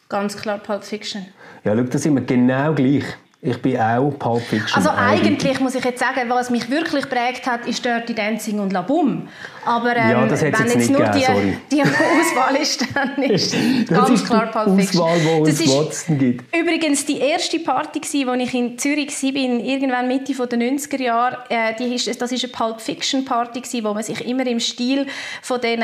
Ganz 0.08 0.36
klar 0.36 0.58
Pulp 0.58 0.84
Fiction. 0.84 1.26
Ja, 1.64 1.76
schau, 1.76 1.82
das 1.82 2.02
sind 2.02 2.14
wir 2.14 2.22
genau 2.22 2.72
gleich. 2.74 3.04
Ich 3.42 3.56
bin 3.62 3.80
auch 3.80 4.10
Pulp 4.18 4.42
Fiction. 4.42 4.76
Also 4.76 4.90
eigentlich 4.90 5.60
muss 5.60 5.74
ich 5.74 5.82
jetzt 5.82 5.98
sagen, 5.98 6.28
was 6.28 6.50
mich 6.50 6.68
wirklich 6.68 7.08
prägt 7.08 7.46
hat, 7.46 7.66
ist 7.66 7.82
Dirty 7.82 8.14
Dancing 8.14 8.58
und 8.58 8.70
La 8.70 8.82
Boom. 8.82 9.28
Aber 9.64 9.96
ähm, 9.96 10.10
ja, 10.10 10.22
wenn 10.22 10.52
jetzt, 10.52 10.74
jetzt 10.74 10.90
nur 10.90 11.00
gegeben, 11.00 11.58
die, 11.70 11.76
die 11.76 11.82
Auswahl 11.82 12.56
ist, 12.56 12.84
dann 12.94 13.22
ist 13.22 13.56
ganz 13.88 14.10
ist 14.10 14.26
klar 14.26 14.50
Pulp 14.50 14.78
Fiction. 14.78 15.02
Auswahl, 15.02 15.42
das 15.46 15.58
ist 15.58 15.68
Watson 15.68 16.18
gibt. 16.18 16.54
übrigens 16.54 17.06
die 17.06 17.18
erste 17.18 17.58
Party, 17.60 18.00
als 18.02 18.12
ich 18.14 18.54
in 18.54 18.78
Zürich 18.78 19.10
war, 19.22 19.64
irgendwann 19.64 20.06
Mitte 20.06 20.34
der 20.34 20.58
90er 20.58 21.02
Jahre. 21.02 21.38
Äh, 21.48 21.74
die 21.78 21.94
ist, 21.94 22.08
das 22.20 22.30
war 22.30 22.38
eine 22.38 22.52
Pulp 22.52 22.80
Fiction 22.82 23.24
Party, 23.24 23.62
wo 23.82 23.94
man 23.94 24.02
sich 24.02 24.22
immer 24.26 24.46
im 24.46 24.60
Stil 24.60 25.06
von 25.40 25.58
den 25.62 25.82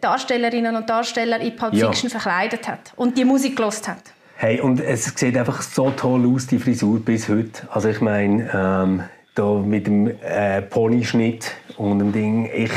Darstellerinnen 0.00 0.76
und 0.76 0.88
Darstellern 0.88 1.40
in 1.40 1.56
Pulp 1.56 1.74
ja. 1.74 1.86
Fiction 1.86 2.08
verkleidet 2.08 2.68
hat 2.68 2.92
und 2.94 3.18
die 3.18 3.24
Musik 3.24 3.56
gelost 3.56 3.88
hat. 3.88 3.98
Hey, 4.40 4.60
und 4.60 4.80
es 4.80 5.04
sieht 5.16 5.36
einfach 5.36 5.60
so 5.62 5.90
toll 5.90 6.32
aus, 6.32 6.46
die 6.46 6.60
Frisur 6.60 7.00
bis 7.00 7.28
heute. 7.28 7.66
Also 7.72 7.88
ich 7.88 8.00
meine, 8.00 8.48
ähm, 8.54 9.02
da 9.34 9.54
mit 9.54 9.88
dem 9.88 10.06
äh, 10.06 10.62
Ponyschnitt 10.62 11.50
und 11.76 11.98
dem 11.98 12.12
Ding, 12.12 12.48
ich... 12.54 12.70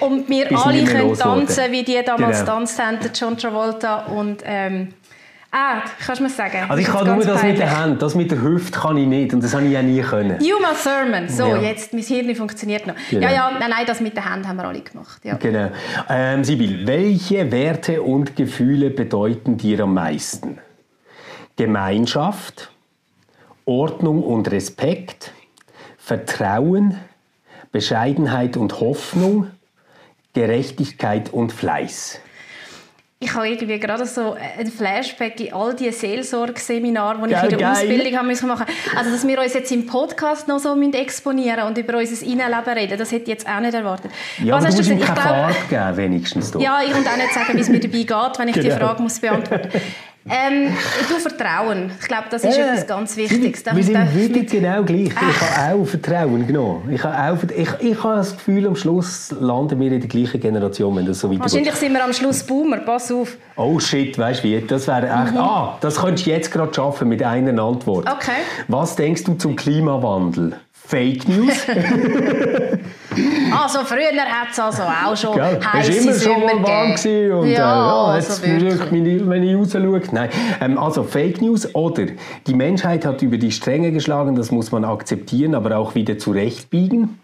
Und 0.00 0.26
wir 0.30 0.46
alle 0.58 0.82
können 0.84 1.12
tanzen, 1.12 1.64
wie 1.72 1.82
die 1.82 2.00
damals 2.02 2.40
genau. 2.40 2.52
tanzt 2.52 2.82
haben, 2.82 2.98
John 3.14 3.36
Travolta 3.36 4.06
und... 4.06 4.42
Ähm, 4.46 4.94
Ah, 5.56 5.82
kannst 6.04 6.18
du 6.18 6.24
mir 6.24 6.30
sagen? 6.30 6.68
Also 6.68 6.82
ich 6.82 6.88
kann 6.88 7.06
nur 7.06 7.24
das 7.24 7.40
peinlich. 7.40 7.52
mit 7.52 7.58
der 7.60 7.78
Hand, 7.78 8.02
das 8.02 8.16
mit 8.16 8.28
der 8.28 8.42
Hüfte 8.42 8.76
kann 8.76 8.96
ich 8.96 9.06
nicht 9.06 9.32
und 9.34 9.44
das 9.44 9.54
habe 9.54 9.66
ich 9.66 9.70
ja 9.70 9.82
nie 9.82 10.00
können. 10.00 10.36
Uma 10.40 10.72
Thurman, 10.72 11.28
so 11.28 11.46
ja. 11.46 11.58
jetzt, 11.58 11.92
mein 11.92 12.02
Hirn 12.02 12.34
funktioniert 12.34 12.88
noch. 12.88 12.96
Genau. 13.08 13.22
Ja, 13.22 13.32
ja, 13.32 13.50
nein, 13.60 13.70
nein, 13.70 13.84
das 13.86 14.00
mit 14.00 14.16
der 14.16 14.28
Hand 14.28 14.48
haben 14.48 14.56
wir 14.56 14.64
alle 14.64 14.80
gemacht. 14.80 15.20
Ja. 15.22 15.36
Genau. 15.36 15.70
Ähm, 16.10 16.42
Sibyl, 16.42 16.84
welche 16.88 17.52
Werte 17.52 18.02
und 18.02 18.34
Gefühle 18.34 18.90
bedeuten 18.90 19.56
dir 19.56 19.78
am 19.78 19.94
meisten? 19.94 20.58
Gemeinschaft, 21.56 22.70
Ordnung 23.64 24.22
und 24.22 24.50
Respekt, 24.50 25.32
Vertrauen, 25.98 26.98
Bescheidenheit 27.72 28.56
und 28.56 28.80
Hoffnung, 28.80 29.50
Gerechtigkeit 30.32 31.32
und 31.32 31.52
Fleiß. 31.52 32.20
Ich 33.20 33.32
habe 33.32 33.48
irgendwie 33.48 33.78
gerade 33.78 34.04
so 34.04 34.34
ein 34.58 34.66
Flashback 34.66 35.40
in 35.40 35.54
all 35.54 35.74
die 35.74 35.90
Seelsorgeseminare, 35.90 37.26
die 37.26 37.32
ich 37.32 37.42
in 37.42 37.48
der 37.48 37.58
geil. 37.58 37.72
Ausbildung 37.72 38.18
haben 38.18 38.26
müssen 38.26 38.48
machen 38.48 38.66
Also, 38.94 39.10
dass 39.10 39.26
wir 39.26 39.40
uns 39.40 39.54
jetzt 39.54 39.72
im 39.72 39.86
Podcast 39.86 40.46
noch 40.46 40.58
so 40.58 40.78
exponieren 40.78 41.66
und 41.66 41.78
über 41.78 41.96
unser 41.96 42.26
Innenleben 42.26 42.72
reden, 42.74 42.98
das 42.98 43.12
hätte 43.12 43.22
ich 43.22 43.28
jetzt 43.28 43.48
auch 43.48 43.60
nicht 43.60 43.72
erwartet. 43.72 44.10
Ja, 44.42 44.56
Was 44.56 44.66
hast 44.66 44.78
du 44.78 44.94
musst 44.94 45.06
keine 45.06 45.20
Frage 45.20 45.54
geben, 45.70 45.96
wenigstens. 45.96 46.50
Doch. 46.50 46.60
Ja, 46.60 46.80
ich 46.82 46.94
und 46.94 47.08
auch 47.08 47.16
nicht 47.16 47.32
sagen, 47.32 47.56
wie 47.56 47.60
es 47.60 47.68
mir 47.70 47.80
dabei 47.80 48.02
geht, 48.02 48.38
wenn 48.38 48.48
ich 48.48 48.54
genau. 48.56 48.68
die 48.68 48.70
Frage 48.72 49.02
muss 49.02 49.18
beantworten 49.18 49.70
muss. 49.72 49.82
Ähm, 50.26 50.74
du 51.08 51.18
Vertrauen. 51.18 51.90
Ich 52.00 52.08
glaube, 52.08 52.24
das 52.30 52.44
ist 52.44 52.56
äh, 52.56 52.62
etwas 52.62 52.86
ganz 52.86 53.16
Wichtiges. 53.16 53.62
Wir 53.66 53.84
sind 53.84 54.14
wirklich 54.14 54.46
genau 54.50 54.82
gleich. 54.82 55.10
Ich 55.10 55.40
habe 55.40 55.74
auch 55.74 55.84
Vertrauen 55.84 56.46
genommen. 56.46 56.90
Ich 56.90 57.04
habe, 57.04 57.36
auch, 57.36 57.42
ich, 57.54 57.68
ich 57.80 58.02
habe 58.02 58.16
das 58.16 58.32
Gefühl, 58.34 58.66
am 58.66 58.74
Schluss 58.74 59.34
landen 59.38 59.78
wir 59.80 59.92
in 59.92 60.00
der 60.00 60.08
gleichen 60.08 60.40
Generation, 60.40 60.96
wenn 60.96 61.04
das 61.04 61.20
so 61.20 61.28
weitergeht. 61.28 61.42
Wahrscheinlich 61.42 61.74
sind 61.74 61.92
wir 61.92 62.04
am 62.04 62.12
Schluss 62.14 62.42
Boomer. 62.42 62.78
Pass 62.78 63.12
auf. 63.12 63.36
Oh 63.56 63.78
shit, 63.78 64.18
weißt 64.18 64.42
du 64.42 64.48
wie? 64.48 64.60
Das 64.62 64.86
wäre 64.86 65.06
echt. 65.06 65.32
Mhm. 65.34 65.38
Ah, 65.38 65.78
das 65.80 65.96
könntest 65.96 66.26
du 66.26 66.30
jetzt 66.30 66.50
gerade 66.50 66.72
schaffen 66.72 67.08
mit 67.08 67.22
einer 67.22 67.62
Antwort. 67.62 68.10
Okay. 68.10 68.42
Was 68.68 68.96
denkst 68.96 69.24
du 69.24 69.34
zum 69.34 69.56
Klimawandel? 69.56 70.56
Fake 70.72 71.28
News? 71.28 71.66
also 73.62 73.80
früher 73.80 74.12
hat 74.24 74.48
es 74.50 74.58
also 74.58 74.82
auch 74.82 75.16
schon 75.16 75.34
Gell? 75.34 75.60
heiße 75.60 75.90
Es 75.90 76.26
war 76.26 76.36
immer 76.36 76.36
schon 76.36 76.44
mal 76.44 76.68
warm 76.68 76.94
gewesen 76.94 77.32
und 77.32 77.48
ja, 77.48 77.56
äh, 77.56 78.12
ja, 78.12 78.16
jetzt 78.16 78.30
also 78.30 78.42
wirklich. 78.42 78.90
Meine, 78.90 79.30
wenn 79.30 79.42
ich 79.42 79.56
raus 79.56 79.72
schaue. 79.72 80.02
Nein, 80.12 80.30
ähm, 80.60 80.78
also 80.78 81.02
Fake 81.02 81.40
News 81.40 81.74
oder 81.74 82.06
die 82.46 82.54
Menschheit 82.54 83.04
hat 83.04 83.22
über 83.22 83.38
die 83.38 83.52
Stränge 83.52 83.92
geschlagen, 83.92 84.34
das 84.34 84.50
muss 84.50 84.72
man 84.72 84.84
akzeptieren, 84.84 85.54
aber 85.54 85.76
auch 85.76 85.94
wieder 85.94 86.18
zurechtbiegen. 86.18 87.18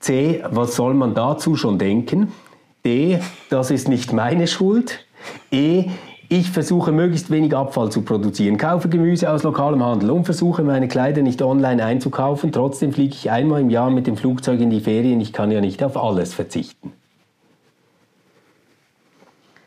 C, 0.00 0.44
was 0.50 0.74
soll 0.74 0.94
man 0.94 1.14
dazu 1.14 1.56
schon 1.56 1.78
denken? 1.78 2.32
D, 2.84 3.18
das 3.48 3.70
ist 3.70 3.88
nicht 3.88 4.12
meine 4.12 4.46
Schuld. 4.46 5.06
E, 5.50 5.86
ich 6.28 6.50
versuche 6.50 6.92
möglichst 6.92 7.30
wenig 7.30 7.54
Abfall 7.54 7.90
zu 7.90 8.02
produzieren, 8.02 8.56
kaufe 8.56 8.88
Gemüse 8.88 9.30
aus 9.30 9.42
lokalem 9.42 9.84
Handel 9.84 10.10
und 10.10 10.24
versuche 10.24 10.62
meine 10.62 10.88
Kleider 10.88 11.22
nicht 11.22 11.42
online 11.42 11.84
einzukaufen. 11.84 12.52
Trotzdem 12.52 12.92
fliege 12.92 13.14
ich 13.14 13.30
einmal 13.30 13.60
im 13.60 13.70
Jahr 13.70 13.90
mit 13.90 14.06
dem 14.06 14.16
Flugzeug 14.16 14.60
in 14.60 14.70
die 14.70 14.80
Ferien. 14.80 15.20
Ich 15.20 15.32
kann 15.32 15.50
ja 15.50 15.60
nicht 15.60 15.82
auf 15.82 15.96
alles 15.96 16.32
verzichten. 16.32 16.92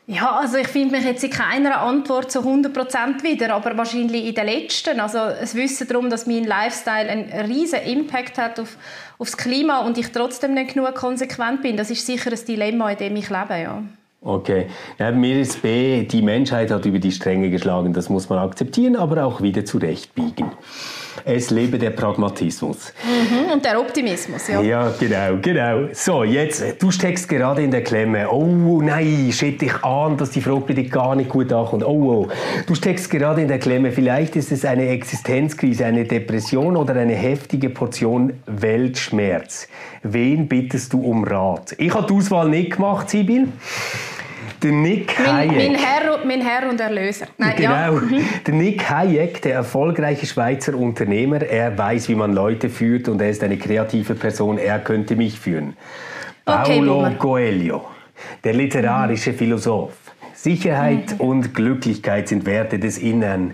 Ja, 0.10 0.38
also 0.38 0.56
ich 0.56 0.70
finde 0.70 0.96
mich 0.96 1.04
jetzt 1.04 1.24
in 1.26 1.32
keiner 1.32 1.82
Antwort 1.82 2.32
zu 2.32 2.40
100% 2.40 3.24
wieder, 3.24 3.54
aber 3.54 3.76
wahrscheinlich 3.78 4.26
in 4.26 4.36
der 4.36 4.46
letzten. 4.46 5.02
Also 5.02 5.18
es 5.18 5.54
Wissen 5.54 5.86
darum, 5.86 6.10
dass 6.10 6.26
mein 6.26 6.46
Lifestyle 6.46 7.10
einen 7.10 7.30
riesen 7.52 7.82
Impact 7.82 8.38
hat 8.38 8.58
auf, 8.58 8.78
aufs 9.18 9.36
Klima 9.36 9.80
und 9.80 9.98
ich 9.98 10.14
trotzdem 10.14 10.54
nicht 10.54 10.76
genug 10.76 10.96
konsequent 10.96 11.62
bin, 11.62 11.76
das 11.76 11.92
ist 11.92 12.06
sicher 12.06 12.32
ein 12.32 12.40
Dilemma, 12.48 12.92
in 12.92 12.98
dem 12.98 13.16
ich 13.18 13.30
lebe, 13.30 13.60
ja. 13.62 13.84
Okay. 14.22 14.68
Ja, 14.98 15.12
mir 15.12 15.40
ist 15.40 15.62
B, 15.62 16.04
die 16.04 16.22
Menschheit 16.22 16.72
hat 16.72 16.86
über 16.86 17.00
die 17.00 17.12
Stränge 17.12 17.50
geschlagen, 17.50 17.94
das 17.94 18.10
muss 18.10 18.30
man 18.30 18.40
akzeptieren, 18.40 18.96
aber 18.96 19.24
auch 19.24 19.42
wieder 19.42 19.64
zurechtbiegen. 19.64 20.52
Es 21.26 21.50
lebe 21.50 21.78
der 21.78 21.92
Pragmatismus. 21.92 22.94
Mhm, 23.04 23.52
und 23.54 23.66
der 23.66 23.80
Optimismus, 23.80 24.48
ja. 24.48 24.62
Ja, 24.62 24.94
genau, 25.00 25.38
genau. 25.42 25.88
So, 25.94 26.24
jetzt, 26.24 26.64
du 26.80 26.92
steckst 26.92 27.28
gerade 27.28 27.64
in 27.64 27.72
der 27.72 27.84
Klemme. 27.84 28.30
Oh 28.32 28.82
nein, 28.82 29.30
shit, 29.32 29.62
ich 29.62 29.84
ahne, 29.84 30.18
dass 30.18 30.32
die 30.32 30.42
Frage 30.42 30.62
bei 30.62 30.74
dir 30.74 30.90
gar 30.90 31.16
nicht 31.16 31.30
gut 31.30 31.52
ankommt. 31.52 31.84
Oh, 31.84 32.26
oh. 32.26 32.28
Du 32.66 32.76
steckst 32.76 33.10
gerade 33.10 33.42
in 33.42 33.48
der 33.48 33.60
Klemme. 33.60 33.92
Vielleicht 33.92 34.36
ist 34.36 34.52
es 34.52 34.66
eine 34.66 34.88
Existenzkrise, 34.90 35.86
eine 35.86 36.06
Depression 36.06 36.76
oder 36.78 36.96
eine 36.96 37.16
heftige 37.16 37.70
Portion 37.70 38.34
Weltschmerz. 38.46 39.68
Wen 40.04 40.48
bittest 40.48 40.94
du 40.94 41.02
um 41.02 41.24
Rat? 41.24 41.76
Ich 41.78 41.94
habe 41.94 42.08
die 42.08 42.14
Auswahl 42.14 42.50
nicht 42.50 42.76
gemacht, 42.76 43.10
Sibyl. 43.10 43.48
Der 44.64 44.72
Nick 44.72 45.18
Hayek. 45.20 45.52
Mein, 45.52 45.72
mein, 45.72 45.76
Herr, 45.76 46.26
mein 46.26 46.42
Herr 46.42 46.70
und 46.70 46.80
Erlöser. 46.80 47.28
Nein, 47.38 47.54
genau. 47.56 47.72
Ja. 47.72 48.02
Der 48.46 48.54
Nick 48.54 48.90
Hayek, 48.90 49.42
der 49.42 49.54
erfolgreiche 49.54 50.26
Schweizer 50.26 50.76
Unternehmer, 50.76 51.42
er 51.44 51.78
weiß, 51.78 52.10
wie 52.10 52.16
man 52.16 52.34
Leute 52.34 52.70
führt 52.70 53.08
und 53.08 53.22
er 53.22 53.30
ist 53.30 53.44
eine 53.44 53.58
kreative 53.58 54.16
Person. 54.16 54.58
Er 54.58 54.80
könnte 54.80 55.16
mich 55.16 55.40
führen. 55.40 55.78
Okay, 56.46 56.78
Paulo 56.78 56.96
Boomer. 56.96 57.16
Coelho, 57.16 57.86
der 58.44 58.54
literarische 58.54 59.32
mhm. 59.32 59.38
Philosoph. 59.38 59.94
Sicherheit 60.34 61.14
mhm. 61.14 61.22
und 61.22 61.54
Glücklichkeit 61.54 62.28
sind 62.28 62.46
Werte 62.46 62.80
des 62.80 62.98
Innern. 62.98 63.52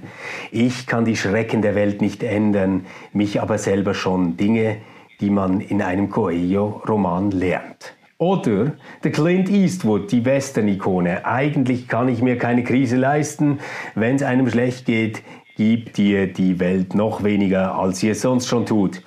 Ich 0.52 0.86
kann 0.86 1.06
die 1.06 1.18
Schrecken 1.18 1.62
der 1.62 1.76
Welt 1.76 2.02
nicht 2.02 2.24
ändern, 2.24 2.86
mich 3.13 3.42
aber 3.42 3.58
selber 3.58 3.94
schon. 3.94 4.38
Dinge, 4.38 4.78
die 5.20 5.30
man 5.30 5.60
in 5.60 5.82
einem 5.82 6.10
Coelho-Roman 6.10 7.32
lernt. 7.32 7.96
Oder 8.24 8.72
der 9.04 9.12
Clint 9.12 9.50
Eastwood, 9.50 10.10
die 10.10 10.24
Western-Ikone. 10.24 11.26
Eigentlich 11.26 11.90
kann 11.90 12.08
ich 12.08 12.22
mir 12.22 12.38
keine 12.38 12.64
Krise 12.64 12.96
leisten. 12.96 13.60
Wenn 13.96 14.16
es 14.16 14.24
einem 14.24 14.50
schlecht 14.50 14.86
geht, 14.86 15.22
gibt 15.58 15.98
dir 15.98 16.32
die 16.32 16.62
Welt 16.62 16.96
noch 16.96 17.26
weniger, 17.26 17.78
als 17.78 18.00
sie 18.00 18.08
es 18.08 18.22
sonst 18.22 18.48
schon 18.48 18.66
tut. 18.66 19.02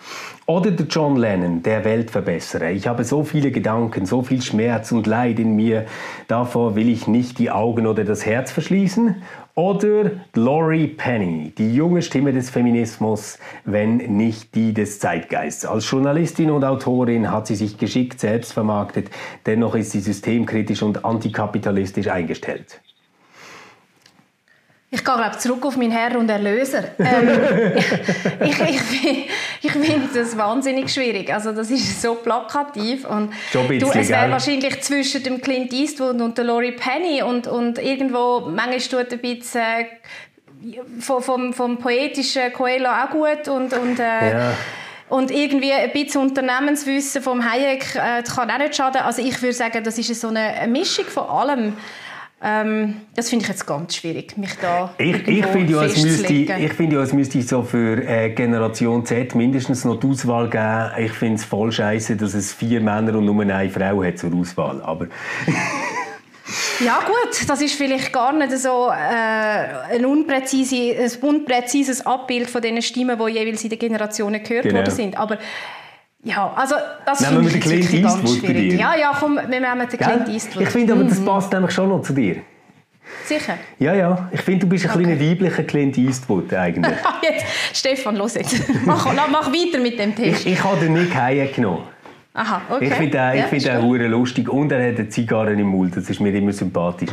Oder 0.45 0.71
der 0.71 0.85
John 0.85 1.17
Lennon, 1.17 1.63
der 1.63 1.87
Weltverbesserer. 1.87 2.73
Ich 2.73 2.87
habe 2.89 3.05
so 3.05 3.25
viele 3.25 3.53
Gedanken, 3.53 4.05
so 4.05 4.23
viel 4.23 4.43
Schmerz 4.43 4.93
und 4.93 5.07
Leid 5.07 5.39
in 5.39 5.57
mir. 5.57 5.87
Davor 6.29 6.77
will 6.77 6.91
ich 6.91 7.07
nicht 7.07 7.39
die 7.39 7.51
Augen 7.51 7.87
oder 7.87 8.05
das 8.05 8.27
Herz 8.27 8.53
verschließen. 8.53 9.23
Oder 9.59 10.11
Laurie 10.35 10.87
Penny, 10.87 11.51
die 11.57 11.75
junge 11.75 12.03
Stimme 12.03 12.35
des 12.35 12.51
Feminismus, 12.51 13.39
wenn 13.65 13.97
nicht 13.97 14.55
die 14.55 14.75
des 14.75 15.01
Zeitgeists. 15.01 15.65
Als 15.65 15.91
Journalistin 15.91 16.51
und 16.51 16.63
Autorin 16.63 17.31
hat 17.31 17.47
sie 17.47 17.55
sich 17.55 17.79
geschickt 17.79 18.21
selbst 18.21 18.53
vermarktet, 18.53 19.09
dennoch 19.47 19.75
ist 19.75 19.93
sie 19.93 20.01
systemkritisch 20.01 20.83
und 20.83 21.07
antikapitalistisch 21.07 22.09
eingestellt. 22.09 22.83
Ich 24.89 25.05
gehe 25.05 25.15
glaube 25.15 25.37
zurück 25.39 25.67
auf 25.67 25.77
meinen 25.77 25.91
Herr 25.91 26.17
und 26.17 26.31
Erlöser. 26.31 26.85
Ähm, 26.99 27.29
ich 28.45 28.61
ich, 28.61 29.29
ich 29.63 29.73
finde 29.73 30.09
das 30.15 30.37
wahnsinnig 30.37 30.93
schwierig. 30.93 31.33
Also 31.33 31.51
das 31.51 31.71
ist 31.71 32.01
so 32.01 32.15
plakativ 32.15 33.05
und 33.05 33.33
du, 33.53 33.91
es 33.93 34.09
wäre 34.09 34.31
wahrscheinlich 34.31 34.81
zwischen 34.83 35.25
dem 35.25 35.41
Clint 35.41 35.73
Eastwood 35.73 36.21
und 36.21 36.39
der 36.39 36.45
Laurie 36.45 36.73
Penny 36.73 37.21
und, 37.23 37.49
und 37.49 37.79
irgendwo 37.79 38.49
manchmal 38.49 39.05
tut 39.05 39.13
ein 39.13 39.19
bisschen 39.19 39.61
äh, 39.61 40.81
vom, 41.01 41.21
vom, 41.21 41.53
vom 41.53 41.79
poetischen 41.79 42.53
Coelho 42.53 42.89
auch 42.89 43.11
gut 43.11 43.49
und, 43.49 43.73
und 43.73 43.99
äh, 43.99 44.31
ja. 44.31 44.53
Und 45.09 45.31
irgendwie 45.31 45.73
ein 45.73 45.93
bisschen 45.93 46.23
Unternehmenswissen 46.23 47.23
vom 47.23 47.49
Hayek 47.49 47.95
äh, 47.95 48.23
kann 48.25 48.51
auch 48.51 48.59
nicht 48.59 48.75
schaden. 48.75 49.03
Also 49.03 49.23
ich 49.23 49.41
würde 49.41 49.55
sagen, 49.55 49.85
das 49.85 49.99
ist 49.99 50.21
so 50.21 50.29
eine 50.29 50.67
Mischung 50.67 51.05
von 51.05 51.29
allem. 51.29 51.77
Ähm, 52.43 53.01
das 53.15 53.31
finde 53.31 53.45
ich 53.45 53.49
jetzt 53.49 53.67
ganz 53.67 53.97
schwierig, 53.97 54.37
mich 54.37 54.55
da 54.61 54.93
Ich, 54.99 55.27
ich 55.27 55.47
finde 55.47 55.73
ja, 55.73 55.85
es 55.85 56.03
müsste, 56.03 56.33
ich 56.35 56.73
finde 56.75 56.97
ja, 56.97 57.03
es 57.03 57.15
müsste 57.15 57.41
so 57.41 57.63
für 57.63 57.97
äh, 58.07 58.29
Generation 58.31 59.07
Z 59.07 59.35
mindestens 59.35 59.87
noch 59.87 59.99
die 59.99 60.07
Auswahl 60.07 60.51
geben. 60.51 61.07
Ich 61.07 61.13
finde 61.13 61.37
es 61.37 61.45
voll 61.47 61.73
scheiße, 61.73 62.15
dass 62.17 62.35
es 62.35 62.53
vier 62.53 62.83
Männer 62.83 63.17
und 63.17 63.25
nur 63.25 63.41
eine 63.41 63.71
Frau 63.71 64.05
hat 64.05 64.19
zur 64.19 64.35
Auswahl. 64.35 64.83
Aber 64.83 65.07
ja 66.85 66.99
gut, 67.07 67.49
das 67.49 67.63
ist 67.63 67.75
vielleicht 67.75 68.13
gar 68.13 68.35
nicht 68.35 68.53
so 68.59 68.91
äh, 68.91 69.95
ein, 69.97 70.05
unpräzise, 70.05 70.95
ein 70.99 71.11
unpräzises 71.23 72.05
Abbild 72.05 72.51
von 72.51 72.61
den 72.61 72.83
Stimmen, 72.83 73.19
die 73.19 73.33
jeweils 73.33 73.65
in 73.65 73.71
den 73.71 73.79
Generationen 73.79 74.43
gehört 74.43 74.65
genau. 74.65 74.81
worden 74.81 74.95
sind. 74.95 75.17
Aber 75.17 75.39
ja, 76.27 76.53
also 76.57 76.75
das 77.05 77.21
nehmen 77.21 77.45
wir 77.45 77.53
den 77.53 77.61
Clint 77.61 77.93
Eastwood 77.95 78.43
bei 78.43 78.53
dir. 78.53 78.75
Ja, 78.75 78.97
ja, 78.97 79.13
komm, 79.19 79.37
wir 79.37 79.61
nehmen 79.61 79.89
den 79.89 79.99
Clint 79.99 80.29
Eastwood. 80.29 80.65
Ich 80.65 80.69
finde 80.71 80.93
aber, 80.95 81.05
das 81.05 81.21
mhm. 81.21 81.25
passt 81.25 81.53
nämlich 81.53 81.71
schon 81.71 81.89
noch 81.89 82.03
zu 82.03 82.13
dir. 82.13 82.39
Sicher? 83.25 83.57
Ja, 83.79 83.95
ja. 83.95 84.29
Ich 84.33 84.41
finde, 84.41 84.67
du 84.67 84.69
bist 84.69 84.85
ein 84.87 84.91
okay. 84.91 85.05
kleiner 85.05 85.21
weiblicher 85.21 85.63
Clint 85.63 85.97
Eastwood 85.97 86.53
eigentlich. 86.53 86.97
jetzt, 87.23 87.45
Stefan, 87.73 88.17
los 88.17 88.35
jetzt. 88.35 88.57
mach, 88.85 89.07
mach 89.31 89.53
weiter 89.53 89.79
mit 89.79 90.01
dem 90.01 90.17
Test. 90.17 90.47
Ich, 90.47 90.55
ich 90.55 90.65
habe 90.65 90.81
den 90.81 90.95
Nick 90.95 91.15
Hayek 91.15 91.55
genommen. 91.55 91.85
Aha, 92.35 92.61
okay. 92.71 92.89
Ich 92.89 92.95
finde 92.95 93.19
ihn, 93.19 93.39
ja, 93.39 93.47
find 93.47 93.65
ihn 93.65 94.11
lustig 94.11 94.49
und 94.49 94.73
er 94.73 94.91
hat 94.91 94.99
eine 94.99 95.09
Zigarre 95.09 95.53
im 95.53 95.69
Mund. 95.69 95.97
Das 95.97 96.11
ist 96.11 96.21
mir 96.21 96.35
immer 96.35 96.53
sympathisch. 96.53 97.11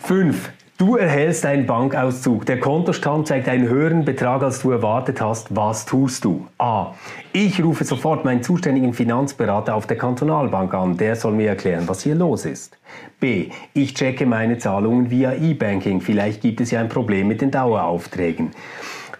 Fünf. 0.00 0.50
Du 0.80 0.96
erhältst 0.96 1.44
einen 1.44 1.66
Bankauszug. 1.66 2.46
Der 2.46 2.58
Kontostand 2.58 3.26
zeigt 3.26 3.50
einen 3.50 3.68
höheren 3.68 4.06
Betrag, 4.06 4.42
als 4.42 4.62
du 4.62 4.70
erwartet 4.70 5.20
hast. 5.20 5.54
Was 5.54 5.84
tust 5.84 6.24
du? 6.24 6.46
A. 6.56 6.94
Ich 7.34 7.62
rufe 7.62 7.84
sofort 7.84 8.24
meinen 8.24 8.42
zuständigen 8.42 8.94
Finanzberater 8.94 9.74
auf 9.74 9.86
der 9.86 9.98
Kantonalbank 9.98 10.72
an. 10.72 10.96
Der 10.96 11.16
soll 11.16 11.32
mir 11.32 11.50
erklären, 11.50 11.86
was 11.86 12.02
hier 12.02 12.14
los 12.14 12.46
ist. 12.46 12.78
B. 13.20 13.50
Ich 13.74 13.92
checke 13.92 14.24
meine 14.24 14.56
Zahlungen 14.56 15.10
via 15.10 15.34
E-Banking. 15.34 16.00
Vielleicht 16.00 16.40
gibt 16.40 16.62
es 16.62 16.70
ja 16.70 16.80
ein 16.80 16.88
Problem 16.88 17.28
mit 17.28 17.42
den 17.42 17.50
Daueraufträgen. 17.50 18.52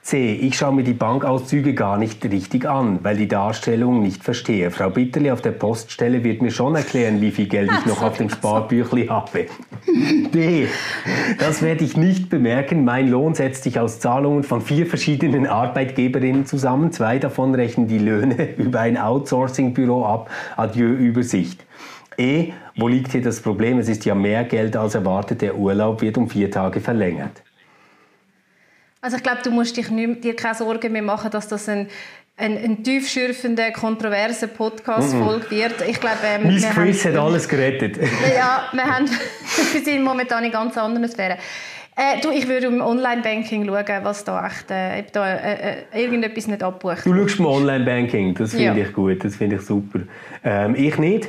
C. 0.03 0.33
Ich 0.33 0.57
schaue 0.57 0.73
mir 0.73 0.83
die 0.83 0.95
Bankauszüge 0.95 1.75
gar 1.75 1.99
nicht 1.99 2.25
richtig 2.25 2.67
an, 2.67 3.01
weil 3.03 3.17
die 3.17 3.29
Darstellung 3.29 4.03
nicht 4.03 4.25
verstehe. 4.25 4.71
Frau 4.71 4.89
Bitterli 4.89 5.31
auf 5.31 5.43
der 5.43 5.51
Poststelle 5.51 6.25
wird 6.25 6.41
mir 6.41 6.51
schon 6.51 6.75
erklären, 6.75 7.21
wie 7.21 7.31
viel 7.31 7.47
Geld 7.47 7.71
ich 7.71 7.87
noch 7.87 8.03
auf 8.03 8.17
dem 8.17 8.31
Sparbüchli 8.31 9.09
habe. 9.09 9.47
D. 10.35 10.69
Das 11.39 11.61
werde 11.61 11.85
ich 11.85 11.97
nicht 11.97 12.31
bemerken. 12.31 12.85
Mein 12.85 13.09
Lohn 13.09 13.35
setzt 13.35 13.65
sich 13.65 13.79
aus 13.79 14.01
Zahlungen 14.01 14.43
von 14.43 14.63
vier 14.63 14.87
verschiedenen 14.87 15.47
Arbeitgeberinnen 15.47 16.47
zusammen. 16.47 16.93
Zwei 16.93 17.19
davon 17.19 17.55
rechnen 17.55 17.87
die 17.87 17.99
Löhne 17.99 18.55
über 18.57 18.81
ein 18.81 18.97
Outsourcing-Büro 18.97 20.05
ab. 20.05 20.31
Adieu 20.57 20.89
Übersicht. 20.89 21.65
E. 22.17 22.53
Wo 22.77 22.89
liegt 22.89 23.13
hier 23.13 23.23
das 23.23 23.41
Problem? 23.41 23.79
Es 23.79 23.89
ist 23.89 24.05
ja 24.07 24.15
mehr 24.15 24.45
Geld 24.45 24.77
als 24.77 24.95
erwartet. 24.95 25.43
Der 25.43 25.57
Urlaub 25.57 26.01
wird 26.01 26.17
um 26.17 26.29
vier 26.29 26.51
Tage 26.51 26.81
verlängert. 26.81 27.43
Also 29.01 29.17
ich 29.17 29.23
glaube, 29.23 29.41
du 29.43 29.51
musst 29.51 29.77
dich 29.77 29.91
nicht, 29.91 30.25
dir 30.25 30.37
keine 30.37 30.55
Sorgen 30.55 30.93
mehr 30.93 31.03
machen, 31.03 31.31
dass 31.31 31.49
das 31.49 31.69
ein 31.69 31.89
ein, 32.41 32.57
ein 32.57 32.83
tiefschürfender, 32.83 33.71
kontroverser 33.71 34.47
Podcast-Folge 34.47 35.47
mhm. 35.51 35.51
wird. 35.51 35.75
Ich 35.87 36.01
glaube, 36.01 36.17
ähm, 36.25 36.47
Miss 36.47 36.67
Chris 36.71 37.05
haben, 37.05 37.15
hat 37.15 37.21
alles 37.21 37.49
gerettet. 37.49 37.99
ja, 38.35 38.65
wir, 38.73 38.85
haben, 38.85 39.07
wir 39.73 39.81
sind 39.83 40.03
momentan 40.03 40.45
in 40.45 40.51
ganz 40.51 40.77
anderen 40.79 41.09
Sphären. 41.09 41.37
Äh, 41.97 42.21
du, 42.23 42.31
ich 42.31 42.49
würde 42.49 42.69
im 42.69 42.81
Online-Banking 42.81 43.67
schauen, 43.67 44.05
was 44.05 44.25
da 44.25 44.47
echt, 44.47 44.71
äh, 44.71 45.01
ob 45.01 45.13
da 45.13 45.35
äh, 45.35 45.85
äh 45.93 46.03
irgendetwas 46.03 46.47
nicht 46.47 46.63
abbucht. 46.63 47.05
Du 47.05 47.15
schaust 47.15 47.39
im 47.39 47.47
Online-Banking, 47.47 48.35
das 48.35 48.53
finde 48.53 48.81
ja. 48.81 48.87
ich 48.87 48.93
gut, 48.95 49.23
das 49.23 49.37
finde 49.37 49.57
ich 49.57 49.63
super. 49.63 50.01
Ähm, 50.43 50.75
ich 50.77 50.97
nicht. 50.97 51.29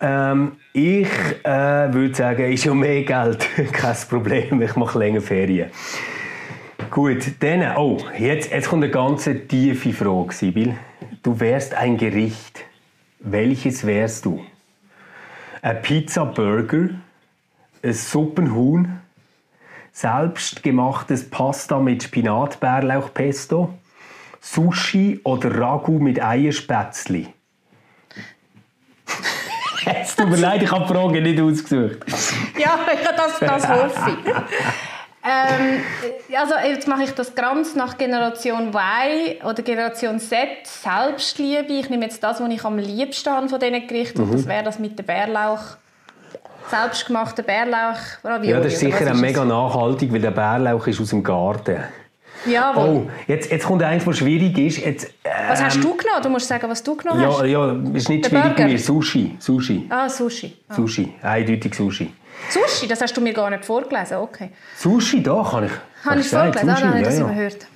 Ähm, 0.00 0.52
ich 0.72 1.08
äh, 1.44 1.92
würde 1.92 2.14
sagen, 2.14 2.52
ist 2.52 2.64
ja 2.64 2.74
mehr 2.74 3.02
Geld, 3.02 3.46
kein 3.72 3.96
Problem, 4.08 4.62
ich 4.62 4.74
mache 4.74 4.98
länger 4.98 5.20
Ferien. 5.20 5.70
Gut, 6.90 7.34
dann, 7.38 7.76
oh, 7.76 7.98
jetzt, 8.18 8.50
jetzt 8.50 8.68
kommt 8.68 8.82
eine 8.82 8.92
ganz 8.92 9.28
tiefe 9.46 9.92
Frage, 9.92 10.32
Sibyl. 10.32 10.76
Du 11.22 11.38
wärst 11.38 11.72
ein 11.72 11.96
Gericht. 11.96 12.64
Welches 13.20 13.86
wärst 13.86 14.24
du? 14.24 14.44
Ein 15.62 15.82
Pizza-Burger, 15.82 16.88
ein 17.84 17.92
Suppenhuhn, 17.92 19.00
selbstgemachtes 19.92 21.30
Pasta 21.30 21.78
mit 21.78 22.02
Spinat-Bärlauchpesto, 22.02 23.72
Sushi 24.40 25.20
oder 25.22 25.60
Ragu 25.60 26.00
mit 26.00 26.20
Eierspätzli? 26.20 27.28
es 29.84 30.16
tut 30.16 30.28
mir 30.28 30.36
leid, 30.36 30.62
ich 30.64 30.72
habe 30.72 30.86
die 30.86 30.92
Frage 30.92 31.20
nicht 31.20 31.40
ausgesucht. 31.40 31.98
Ja, 32.58 32.80
das, 33.16 33.38
das 33.38 33.68
hoffe 33.68 34.16
ich. 34.24 34.89
Ähm, 35.22 35.82
also 36.34 36.54
jetzt 36.66 36.88
mache 36.88 37.02
ich 37.02 37.10
das 37.10 37.34
ganz 37.34 37.74
nach 37.74 37.98
Generation 37.98 38.68
Y 38.68 39.44
oder 39.44 39.62
Generation 39.62 40.18
Z, 40.18 40.48
Selbstliebe. 40.64 41.72
Ich 41.72 41.90
nehme 41.90 42.04
jetzt 42.04 42.22
das, 42.22 42.40
was 42.40 42.50
ich 42.50 42.64
am 42.64 42.78
liebsten 42.78 43.30
habe 43.30 43.48
von 43.48 43.60
diesen 43.60 43.86
Gerichten. 43.86 44.26
Mhm. 44.26 44.32
das 44.32 44.46
wäre 44.46 44.64
das 44.64 44.78
mit 44.78 44.98
dem 44.98 45.04
Bärlauch. 45.04 45.60
selbstgemachten 46.70 47.44
Bärlauch 47.44 47.98
Ja, 48.42 48.60
das 48.60 48.72
ist 48.74 48.80
sicher 48.80 49.12
ist 49.12 49.20
mega 49.20 49.44
nachhaltig, 49.44 50.12
weil 50.12 50.20
der 50.20 50.30
Bärlauch 50.30 50.86
ist 50.86 51.00
aus 51.00 51.10
dem 51.10 51.22
Garten. 51.22 51.84
Jawohl. 52.46 52.88
Oh, 52.88 53.10
jetzt, 53.26 53.50
jetzt 53.50 53.66
kommt 53.66 53.82
eins, 53.82 54.06
was 54.06 54.18
schwierig 54.18 54.56
ist. 54.56 54.78
Jetzt, 54.78 55.12
ähm, 55.24 55.30
was 55.48 55.62
hast 55.62 55.76
du 55.76 55.94
genommen? 55.94 56.22
Du 56.22 56.28
musst 56.30 56.48
sagen, 56.48 56.68
was 56.68 56.82
du 56.82 56.96
genommen 56.96 57.20
hast. 57.26 57.40
Ja, 57.40 57.44
ja 57.44 57.76
ist 57.92 58.08
nicht 58.08 58.24
Der 58.24 58.30
schwierig 58.30 58.56
bei 58.56 58.64
mir. 58.64 58.78
Sushi. 58.78 59.36
Sushi. 59.38 59.86
Ah, 59.90 60.08
Sushi. 60.08 60.56
Ah. 60.68 60.74
Sushi. 60.74 61.12
Eindeutig 61.22 61.74
Sushi. 61.74 62.10
Sushi? 62.48 62.88
Das 62.88 63.00
hast 63.00 63.16
du 63.16 63.20
mir 63.20 63.32
gar 63.32 63.50
nicht 63.50 63.64
vorgelesen, 63.64 64.18
okay. 64.18 64.50
Sushi, 64.76 65.22
doch, 65.22 65.52
habe 65.52 65.66
ich. 65.66 65.72
Habe 66.04 66.20
ich 66.20 66.28
vorgelesen? 66.28 66.68
Sushi, 66.68 66.72
ah, 66.72 66.76
dann 66.76 66.88
habe 66.88 66.98
ich 66.98 67.04
das 67.04 67.18
ja, 67.18 67.24
überhört. 67.24 67.66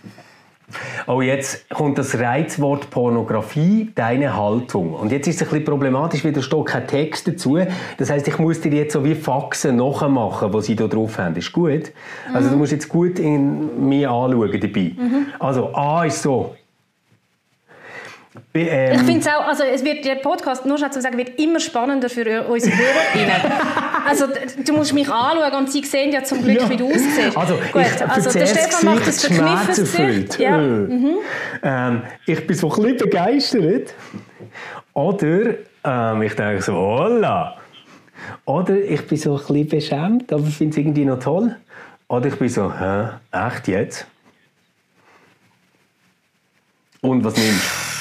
Oh, 1.07 1.20
jetzt 1.20 1.68
kommt 1.68 1.98
das 1.98 2.18
Reizwort 2.18 2.90
Pornografie, 2.90 3.92
deine 3.94 4.37
Haltung. 4.37 4.94
Und 4.94 5.12
jetzt 5.12 5.29
ist 5.29 5.37
es 5.37 5.42
ein 5.42 5.48
bisschen 5.48 5.64
problematisch, 5.64 6.24
weil 6.24 6.33
da 6.33 6.42
steht 6.42 6.66
kein 6.66 6.87
Text 6.87 7.29
dazu. 7.29 7.59
Das 7.98 8.11
heißt, 8.11 8.27
ich 8.27 8.38
muss 8.38 8.61
dir 8.61 8.72
jetzt 8.72 8.94
so 8.94 9.05
wie 9.05 9.14
Faxen 9.14 9.77
nachmachen, 9.77 10.53
was 10.53 10.66
sie 10.66 10.77
da 10.77 10.87
drauf 10.87 11.18
haben. 11.18 11.37
Ist 11.37 11.53
gut? 11.53 11.92
Mhm. 12.29 12.35
Also 12.35 12.50
du 12.50 12.57
musst 12.57 12.72
jetzt 12.72 12.88
gut 12.88 13.18
in 13.18 13.88
mich 13.88 14.09
anschauen 14.09 14.61
dabei. 14.61 14.92
Mhm. 14.96 15.27
Also 15.38 15.74
A 15.74 16.05
ist 16.05 16.22
so, 16.22 16.55
ähm, 18.52 18.92
ich 18.94 19.02
finde 19.02 19.20
es 19.20 19.28
auch, 19.28 19.46
also 19.46 19.62
es 19.62 19.84
wird, 19.84 20.04
der 20.04 20.16
Podcast, 20.16 20.66
nur 20.66 20.76
schon 20.78 20.90
zu 20.90 21.00
sagen, 21.00 21.16
wird 21.16 21.38
immer 21.38 21.60
spannender 21.60 22.08
für 22.08 22.42
unsere 22.42 22.76
HörerInnen. 22.76 23.52
also 24.08 24.26
du 24.64 24.72
musst 24.72 24.92
mich 24.92 25.08
anschauen 25.08 25.52
und 25.60 25.70
sie 25.70 25.84
sehen 25.84 26.12
ja 26.12 26.24
zum 26.24 26.42
Glück, 26.42 26.60
ja. 26.60 26.70
wie 26.70 26.76
du 26.76 26.86
aussiehst. 26.86 27.36
Also, 27.36 27.54
Gut, 27.72 27.82
ich, 27.82 28.08
also 28.08 28.36
der 28.36 28.46
Stefan 28.46 28.84
macht 28.86 29.06
das 29.06 29.24
verkniffenes 29.24 30.38
Ja. 30.38 30.58
Äh. 30.58 30.62
Mhm. 30.62 31.14
Ähm, 31.62 32.02
ich 32.26 32.46
bin 32.46 32.56
so 32.56 32.70
ein 32.70 32.82
bisschen 32.82 32.98
begeistert. 32.98 33.94
Oder 34.94 35.54
ähm, 35.84 36.22
ich 36.22 36.34
denke 36.34 36.62
so, 36.62 36.74
holla. 36.74 37.56
Oder 38.46 38.76
ich 38.76 39.06
bin 39.06 39.18
so 39.18 39.36
ein 39.36 39.38
bisschen 39.38 39.68
beschämt, 39.68 40.32
aber 40.32 40.44
finde 40.44 40.72
es 40.72 40.78
irgendwie 40.78 41.04
noch 41.04 41.20
toll. 41.20 41.56
Oder 42.08 42.26
ich 42.26 42.36
bin 42.36 42.48
so, 42.48 42.72
hä, 42.72 43.08
echt 43.32 43.68
jetzt? 43.68 44.06
Und 47.00 47.22
was 47.24 47.36
nimmst 47.36 47.90
du? 47.90 47.93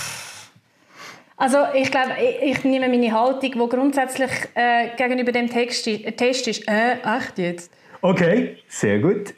Also 1.44 1.58
ich 1.74 1.92
glaube, 1.92 2.12
ich, 2.18 2.58
ich, 2.58 2.64
nehme 2.64 2.88
meine 2.88 3.12
Haltung, 3.12 3.42
die 3.42 3.52
grundsätzlich 3.52 4.32
äh, 4.54 4.96
gegenüber 4.96 5.34
dem 5.34 5.50
Text, 5.50 5.84
Test 5.84 6.48
ist, 6.48 6.66
äh, 6.70 6.94
echt 6.94 7.38
jetzt? 7.38 7.70
Okay, 8.02 8.60
sehr 8.70 9.00
gut. 9.00 9.34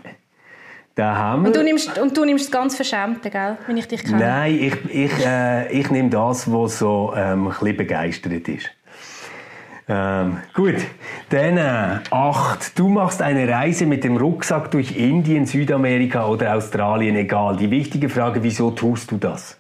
Da 0.94 1.16
haben 1.16 1.42
wir. 1.42 1.48
Und 1.48 1.56
du 1.56 1.64
nimmst, 1.64 1.98
und 1.98 2.16
du 2.16 2.24
nimmst 2.24 2.46
das 2.46 2.52
ganz 2.52 2.76
Verschämte, 2.76 3.32
gell, 3.32 3.58
wenn 3.66 3.78
ich 3.78 3.88
dich 3.88 4.04
kenne? 4.04 4.20
Nein, 4.20 4.54
ich, 4.54 4.76
ich, 4.88 5.26
äh, 5.26 5.72
ich 5.72 5.90
nehme 5.90 6.12
das, 6.12 6.52
was 6.54 6.78
so 6.78 7.12
ähm, 7.18 7.48
ein 7.48 7.50
bisschen 7.50 7.76
begeistert 7.76 8.48
ist. 8.50 8.70
Ähm, 9.90 10.38
gut, 10.54 10.76
dann 11.32 11.58
äh, 11.58 12.00
acht. 12.12 12.78
Du 12.78 12.88
machst 12.88 13.24
eine 13.24 13.50
Reise 13.50 13.88
mit 13.88 14.04
dem 14.04 14.18
Rucksack 14.18 14.70
durch 14.70 14.96
Indien, 14.96 15.48
Südamerika 15.48 16.28
oder 16.28 16.56
Australien, 16.56 17.16
egal. 17.16 17.58
Die 17.58 17.72
wichtige 17.72 18.10
Frage, 18.10 18.44
wieso 18.44 18.70
tust 18.70 19.10
du 19.10 19.18
das? 19.18 19.60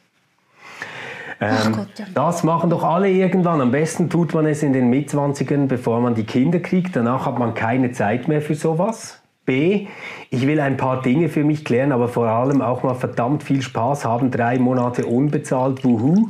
Ähm, 1.41 1.73
Gott, 1.73 1.87
ja. 1.97 2.05
Das 2.13 2.43
machen 2.43 2.69
doch 2.69 2.83
alle 2.83 3.09
irgendwann. 3.09 3.61
Am 3.61 3.71
besten 3.71 4.09
tut 4.09 4.33
man 4.33 4.45
es 4.45 4.63
in 4.63 4.73
den 4.73 4.89
Mitzwanzigern, 4.89 5.67
bevor 5.67 5.99
man 5.99 6.15
die 6.15 6.23
Kinder 6.23 6.59
kriegt. 6.59 6.95
Danach 6.95 7.25
hat 7.25 7.39
man 7.39 7.53
keine 7.53 7.91
Zeit 7.91 8.27
mehr 8.27 8.41
für 8.41 8.55
sowas. 8.55 9.21
B, 9.45 9.87
ich 10.31 10.47
will 10.47 10.59
ein 10.59 10.75
paar 10.75 11.01
Dinge 11.03 11.29
für 11.29 11.43
mich 11.43 11.63
klären, 11.63 11.91
aber 11.91 12.07
vor 12.07 12.27
allem 12.27 12.61
auch 12.61 12.81
mal 12.81 12.95
verdammt 12.95 13.43
viel 13.43 13.61
Spaß 13.61 14.03
haben. 14.03 14.31
Drei 14.31 14.57
Monate 14.57 15.05
unbezahlt, 15.05 15.83
wuhu. 15.83 16.29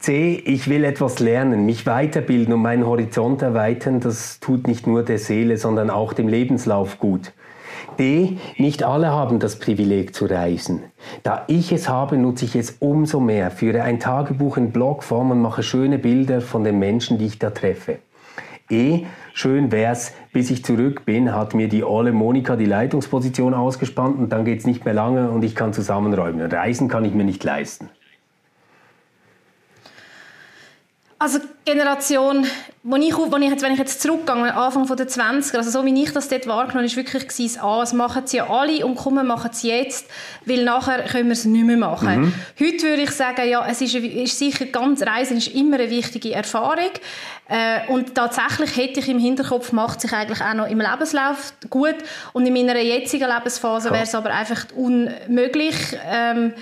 C, 0.00 0.34
ich 0.44 0.68
will 0.68 0.84
etwas 0.84 1.18
lernen, 1.18 1.64
mich 1.64 1.86
weiterbilden 1.86 2.52
und 2.52 2.60
meinen 2.60 2.84
Horizont 2.84 3.40
erweitern. 3.40 4.00
Das 4.00 4.38
tut 4.38 4.66
nicht 4.66 4.86
nur 4.86 5.02
der 5.02 5.18
Seele, 5.18 5.56
sondern 5.56 5.88
auch 5.88 6.12
dem 6.12 6.28
Lebenslauf 6.28 6.98
gut. 6.98 7.32
D. 7.98 8.38
Nicht 8.56 8.82
alle 8.82 9.10
haben 9.10 9.38
das 9.38 9.58
Privileg 9.58 10.14
zu 10.14 10.26
reisen. 10.26 10.82
Da 11.22 11.44
ich 11.48 11.72
es 11.72 11.88
habe, 11.88 12.16
nutze 12.16 12.44
ich 12.44 12.56
es 12.56 12.76
umso 12.80 13.20
mehr, 13.20 13.50
führe 13.50 13.82
ein 13.82 14.00
Tagebuch 14.00 14.56
in 14.56 14.72
Blogform 14.72 15.30
und 15.30 15.40
mache 15.40 15.62
schöne 15.62 15.98
Bilder 15.98 16.40
von 16.40 16.64
den 16.64 16.78
Menschen, 16.78 17.18
die 17.18 17.26
ich 17.26 17.38
da 17.38 17.50
treffe. 17.50 17.98
E. 18.70 19.04
Schön 19.34 19.72
wär's, 19.72 20.12
bis 20.32 20.50
ich 20.50 20.64
zurück 20.64 21.04
bin, 21.04 21.34
hat 21.34 21.54
mir 21.54 21.68
die 21.68 21.84
olle 21.84 22.12
Monika 22.12 22.56
die 22.56 22.64
Leitungsposition 22.64 23.52
ausgespannt 23.52 24.18
und 24.18 24.30
dann 24.30 24.44
geht's 24.44 24.64
nicht 24.64 24.84
mehr 24.84 24.94
lange 24.94 25.30
und 25.30 25.44
ich 25.44 25.54
kann 25.54 25.72
zusammenräumen. 25.72 26.50
Reisen 26.50 26.88
kann 26.88 27.04
ich 27.04 27.14
mir 27.14 27.24
nicht 27.24 27.44
leisten. 27.44 27.90
Also 31.24 31.38
Generation, 31.64 32.46
wo 32.82 32.96
ich, 32.96 33.16
wo 33.16 33.34
ich 33.38 33.48
jetzt, 33.48 33.62
wenn 33.62 33.72
ich 33.72 33.78
jetzt 33.78 34.02
zurückgehe, 34.02 34.54
Anfang 34.54 34.86
der 34.94 35.08
20er, 35.08 35.56
also 35.56 35.70
so 35.70 35.86
wie 35.86 36.02
ich 36.02 36.12
das 36.12 36.28
dort 36.28 36.46
wahrgenommen 36.46 36.80
habe, 36.80 36.84
ist 36.84 36.96
wirklich 36.96 37.26
gewesen, 37.26 37.60
ah, 37.62 37.80
das 37.80 37.94
machen 37.94 38.26
sie 38.26 38.36
ja 38.36 38.50
alle 38.50 38.84
und 38.84 38.96
kommen, 38.96 39.26
machen 39.26 39.48
sie 39.54 39.70
jetzt, 39.70 40.06
weil 40.44 40.64
nachher 40.64 41.02
können 41.04 41.28
wir 41.28 41.32
es 41.32 41.46
nicht 41.46 41.64
mehr 41.64 41.78
machen. 41.78 42.24
Mhm. 42.24 42.34
Heute 42.60 42.82
würde 42.82 43.02
ich 43.04 43.10
sagen, 43.12 43.48
ja, 43.48 43.66
es 43.66 43.80
ist, 43.80 43.94
ist 43.94 44.38
sicher 44.38 44.66
ganz, 44.66 45.00
Reisen 45.00 45.38
ist 45.38 45.48
immer 45.48 45.76
eine 45.76 45.88
wichtige 45.88 46.34
Erfahrung 46.34 46.90
äh, 47.48 47.90
und 47.90 48.14
tatsächlich 48.14 48.76
hätte 48.76 49.00
ich 49.00 49.08
im 49.08 49.18
Hinterkopf, 49.18 49.72
macht 49.72 50.02
sich 50.02 50.12
eigentlich 50.12 50.42
auch 50.42 50.52
noch 50.52 50.68
im 50.68 50.78
Lebenslauf 50.78 51.54
gut 51.70 51.96
und 52.34 52.44
in 52.44 52.52
meiner 52.52 52.78
jetzigen 52.78 53.30
Lebensphase 53.30 53.90
wäre 53.92 54.02
es 54.02 54.14
aber 54.14 54.28
einfach 54.28 54.66
unmöglich, 54.76 55.74
ähm, 56.06 56.52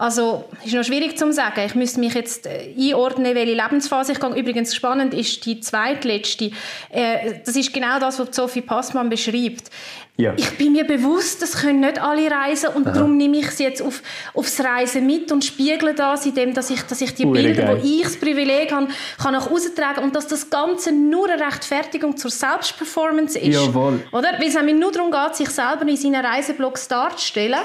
also, 0.00 0.46
ist 0.64 0.72
noch 0.72 0.82
schwierig 0.82 1.18
zu 1.18 1.30
sagen. 1.30 1.60
Ich 1.66 1.74
müsste 1.74 2.00
mich 2.00 2.14
jetzt 2.14 2.46
äh, 2.46 2.74
einordnen, 2.74 3.34
welche 3.34 3.52
Lebensphase 3.52 4.12
ich 4.12 4.18
gehe. 4.18 4.34
Übrigens 4.34 4.74
spannend 4.74 5.12
ist 5.12 5.44
die 5.44 5.60
zweitletzte. 5.60 6.52
Äh, 6.88 7.40
das 7.44 7.54
ist 7.54 7.70
genau 7.70 8.00
das, 8.00 8.18
was 8.18 8.34
Sophie 8.34 8.62
Passmann 8.62 9.10
beschreibt. 9.10 9.70
Ja. 10.16 10.32
Ich 10.38 10.56
bin 10.56 10.72
mir 10.72 10.84
bewusst, 10.84 11.42
das 11.42 11.52
können 11.52 11.80
nicht 11.80 12.00
alle 12.00 12.30
reisen 12.30 12.70
und 12.70 12.86
Aha. 12.86 12.94
darum 12.94 13.18
nehme 13.18 13.38
ich 13.38 13.50
sie 13.50 13.64
jetzt 13.64 13.82
auf, 13.82 14.02
aufs 14.32 14.60
Reisen 14.62 15.04
mit 15.04 15.30
und 15.32 15.44
spiegle 15.44 15.94
das, 15.94 16.24
indem 16.24 16.54
dass 16.54 16.70
ich, 16.70 16.80
dass 16.82 17.00
ich 17.02 17.14
die 17.14 17.26
Ure 17.26 17.42
Bilder, 17.42 17.62
geil. 17.62 17.78
wo 17.82 17.86
ich 17.86 18.02
das 18.02 18.16
Privileg 18.16 18.72
habe, 18.72 18.88
kann 19.22 19.34
auch 19.34 19.50
austragen 19.50 20.02
und 20.02 20.16
dass 20.16 20.26
das 20.26 20.48
Ganze 20.48 20.92
nur 20.92 21.30
eine 21.30 21.44
Rechtfertigung 21.44 22.16
zur 22.16 22.30
Selbstperformance 22.30 23.38
ist. 23.38 23.54
Jawohl. 23.54 24.02
Oder? 24.12 24.32
Weil 24.38 24.48
es 24.48 24.54
nur 24.54 24.92
darum 24.92 25.10
geht, 25.10 25.36
sich 25.36 25.50
selber 25.50 25.86
in 25.86 25.96
seinen 25.96 26.24
Reiseblogs 26.24 26.88
darzustellen. 26.88 27.60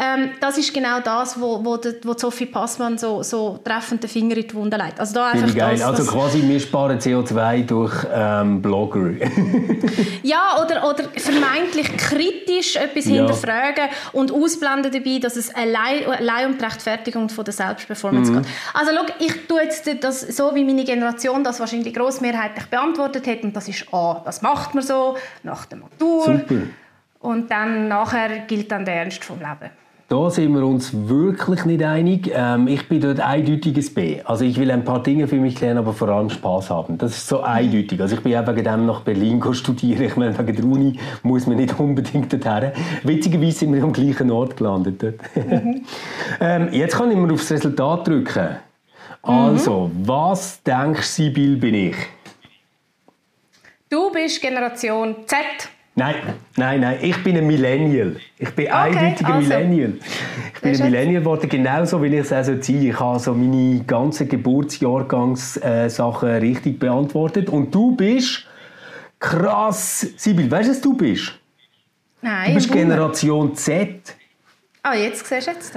Ähm, 0.00 0.30
das 0.40 0.56
ist 0.56 0.72
genau 0.72 1.00
das, 1.00 1.40
wo, 1.40 1.64
wo, 1.64 1.76
die, 1.76 1.94
wo 2.04 2.12
Sophie 2.16 2.46
Passmann 2.46 2.96
so, 2.98 3.22
so 3.24 3.58
treffend 3.64 4.02
den 4.04 4.08
Finger 4.08 4.36
in 4.36 4.46
die 4.46 4.54
Wunde 4.54 4.76
legt. 4.76 5.00
Also, 5.00 5.14
da 5.14 5.30
einfach 5.30 5.52
geil. 5.54 5.76
Das, 5.76 5.86
also 5.86 6.12
quasi, 6.12 6.40
wir 6.42 6.60
sparen 6.60 7.00
CO2 7.00 7.66
durch 7.66 8.06
ähm, 8.12 8.62
Blogger. 8.62 9.10
ja, 10.22 10.56
oder, 10.64 10.88
oder 10.88 11.04
vermeintlich 11.16 11.96
kritisch 11.96 12.76
etwas 12.76 13.06
ja. 13.06 13.16
hinterfragen 13.16 13.88
und 14.12 14.30
ausblenden 14.30 14.92
dabei, 14.92 15.18
dass 15.18 15.34
es 15.34 15.52
allein, 15.52 16.06
allein 16.06 16.52
um 16.52 16.58
die 16.58 16.64
Rechtfertigung 16.64 17.28
von 17.28 17.44
der 17.44 17.54
Selbstperformance 17.54 18.30
mhm. 18.30 18.42
geht. 18.42 18.52
Also 18.74 18.92
schau, 18.94 19.14
ich 19.18 19.46
tue 19.48 19.62
jetzt 19.62 19.90
das 20.00 20.20
so, 20.20 20.54
wie 20.54 20.62
meine 20.62 20.84
Generation 20.84 21.42
das 21.42 21.58
wahrscheinlich 21.58 21.92
grossmehrheitlich 21.92 22.66
beantwortet 22.66 23.26
hat 23.26 23.42
und 23.42 23.56
das 23.56 23.68
ist 23.68 23.92
A, 23.92 24.22
das 24.24 24.42
macht 24.42 24.74
man 24.74 24.84
so, 24.84 25.16
nach 25.42 25.66
der 25.66 25.78
Matur. 25.78 26.24
Super. 26.24 26.62
Und 27.20 27.50
dann 27.50 27.88
nachher 27.88 28.40
gilt 28.46 28.70
dann 28.70 28.84
der 28.84 28.94
Ernst 28.94 29.24
vom 29.24 29.38
Leben. 29.38 29.70
Da 30.10 30.30
sind 30.30 30.54
wir 30.54 30.64
uns 30.64 30.90
wirklich 31.06 31.66
nicht 31.66 31.82
einig. 31.82 32.30
Ähm, 32.34 32.66
ich 32.66 32.88
bin 32.88 33.02
dort 33.02 33.20
eindeutiges 33.20 33.92
B. 33.92 34.22
Also 34.24 34.42
ich 34.42 34.58
will 34.58 34.70
ein 34.70 34.82
paar 34.82 35.02
Dinge 35.02 35.28
für 35.28 35.36
mich 35.36 35.60
lernen, 35.60 35.80
aber 35.80 35.92
vor 35.92 36.08
allem 36.08 36.30
Spaß 36.30 36.70
haben. 36.70 36.96
Das 36.96 37.10
ist 37.10 37.28
so 37.28 37.42
eindeutig. 37.42 38.00
Also 38.00 38.14
ich 38.14 38.22
bin 38.22 38.32
eben 38.32 38.46
wegen 38.46 38.64
dem 38.64 38.86
nach 38.86 39.02
Berlin 39.02 39.42
studieren. 39.52 40.02
Ich 40.04 40.16
meine, 40.16 40.38
wegen 40.38 40.56
der 40.56 40.64
Uni 40.64 40.98
muss 41.22 41.46
man 41.46 41.58
nicht 41.58 41.78
unbedingt 41.78 42.32
dorthin. 42.32 42.72
Witzigerweise 43.02 43.58
sind 43.58 43.74
wir 43.74 43.82
am 43.82 43.92
gleichen 43.92 44.30
Ort 44.30 44.56
gelandet. 44.56 45.02
Mhm. 45.02 45.82
ähm, 46.40 46.72
jetzt 46.72 46.96
kann 46.96 47.10
ich 47.10 47.16
mal 47.18 47.30
aufs 47.30 47.50
Resultat 47.50 48.08
drücken. 48.08 48.48
Also, 49.20 49.90
mhm. 49.92 50.08
was 50.08 50.62
denkst 50.62 51.00
du, 51.00 51.22
Sibyl, 51.24 51.56
bin 51.56 51.74
ich? 51.74 51.96
Du 53.90 54.10
bist 54.10 54.40
Generation 54.40 55.16
Z. 55.26 55.36
Nein, 55.98 56.14
nein, 56.54 56.80
nein. 56.80 56.98
Ich 57.02 57.24
bin 57.24 57.36
ein 57.36 57.44
Millennial. 57.44 58.14
Ich 58.38 58.50
bin 58.50 58.66
okay, 58.66 58.72
eindeutiger 58.72 59.34
also. 59.34 59.48
Millennial. 59.48 59.94
Ich 60.54 60.60
bin 60.60 60.76
ein 60.76 60.92
Millennial 60.92 61.22
geworden, 61.22 61.48
genauso 61.48 62.00
wie 62.00 62.06
ich 62.06 62.20
es 62.20 62.32
also 62.32 62.56
ziehe. 62.58 62.90
Ich 62.90 63.00
habe 63.00 63.18
so 63.18 63.34
meine 63.34 63.82
ganzen 63.82 64.28
Geburtsjahrgangssachen 64.28 66.28
äh, 66.28 66.36
richtig 66.36 66.78
beantwortet. 66.78 67.48
Und 67.48 67.74
du 67.74 67.96
bist 67.96 68.46
krass. 69.18 70.06
Sibyl, 70.16 70.48
weißt 70.48 70.68
du, 70.68 70.72
was 70.72 70.80
du 70.80 70.96
bist? 70.96 71.32
Nein. 72.22 72.50
Du 72.50 72.54
bist 72.54 72.70
Generation 72.70 73.56
Z. 73.56 74.14
Ah, 74.84 74.94
jetzt 74.94 75.26
siehst 75.26 75.48
du 75.48 75.50
jetzt. 75.50 75.76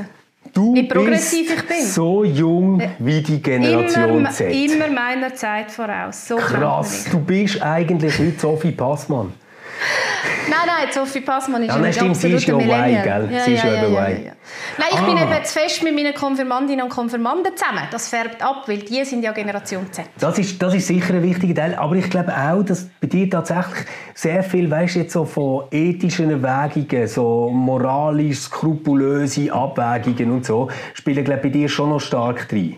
Du 0.53 0.75
wie 0.75 0.84
progressiv 0.84 1.51
ich 1.51 1.67
bin. 1.67 1.84
so 1.84 2.23
jung 2.23 2.79
äh, 2.79 2.89
wie 2.99 3.21
die 3.21 3.41
Generation 3.41 4.17
immer, 4.17 4.29
Z. 4.29 4.53
Immer 4.53 4.88
meiner 4.88 5.34
Zeit 5.34 5.71
voraus. 5.71 6.27
So 6.27 6.36
Krass, 6.36 7.07
du 7.10 7.19
bist 7.19 7.60
eigentlich 7.60 8.19
heute 8.19 8.39
Sophie 8.39 8.71
Passmann. 8.71 9.34
nein, 10.50 10.60
nein, 10.65 10.88
Sophie 10.91 11.22
Passmann 11.22 11.63
ist 11.63 11.70
ja, 11.70 11.78
nein, 11.78 11.94
stimmt, 11.94 12.17
sie 12.17 12.32
ist 12.32 12.46
ja 12.46 12.56
Y, 12.56 13.04
gell? 13.04 13.30
Ja, 13.32 13.39
sie 13.44 13.54
ist 13.54 13.63
ja, 13.63 13.74
ja, 13.74 14.10
ja, 14.10 14.32
Nein, 14.78 14.88
ich 14.91 15.00
ah. 15.00 15.06
bin 15.06 15.17
eben 15.17 15.46
zu 15.46 15.60
fest 15.60 15.84
mit 15.84 15.96
meinen 15.96 16.13
Konfirmandinnen 16.13 16.84
und 16.84 16.89
Konfirmanden 16.89 17.56
zusammen. 17.56 17.84
Das 17.91 18.10
färbt 18.10 18.44
ab, 18.44 18.63
weil 18.67 18.80
die 18.80 19.04
sind 19.04 19.24
ja 19.24 19.32
Generation 19.32 19.91
Z. 19.91 20.06
Das 20.20 20.38
ist, 20.38 20.62
das 20.62 20.74
ist 20.74 20.88
sicher 20.88 21.13
ein 21.13 21.24
wichtiger 21.24 21.56
Teil. 21.56 21.76
Aber 21.76 21.96
ich 21.96 22.10
glaube 22.10 22.34
auch, 22.36 22.63
dass 22.63 22.88
bei 23.00 23.08
dir 23.08 23.30
tatsächlich 23.30 23.86
sehr 24.13 24.44
viel, 24.44 24.70
weißt 24.70 24.96
jetzt 24.96 25.13
so 25.13 25.26
von 25.26 25.65
ethischen 25.72 26.30
Erwägungen, 26.30 27.08
so 27.08 27.50
moralisch 27.50 28.39
skrupulöse 28.39 29.52
Abwägungen 29.52 30.32
und 30.32 30.46
so, 30.46 30.70
spielen 30.94 31.24
glaube 31.24 31.44
bei 31.44 31.50
dir 31.50 31.70
schon 31.70 31.89
noch 31.89 32.00
stark 32.00 32.48
drin. 32.50 32.78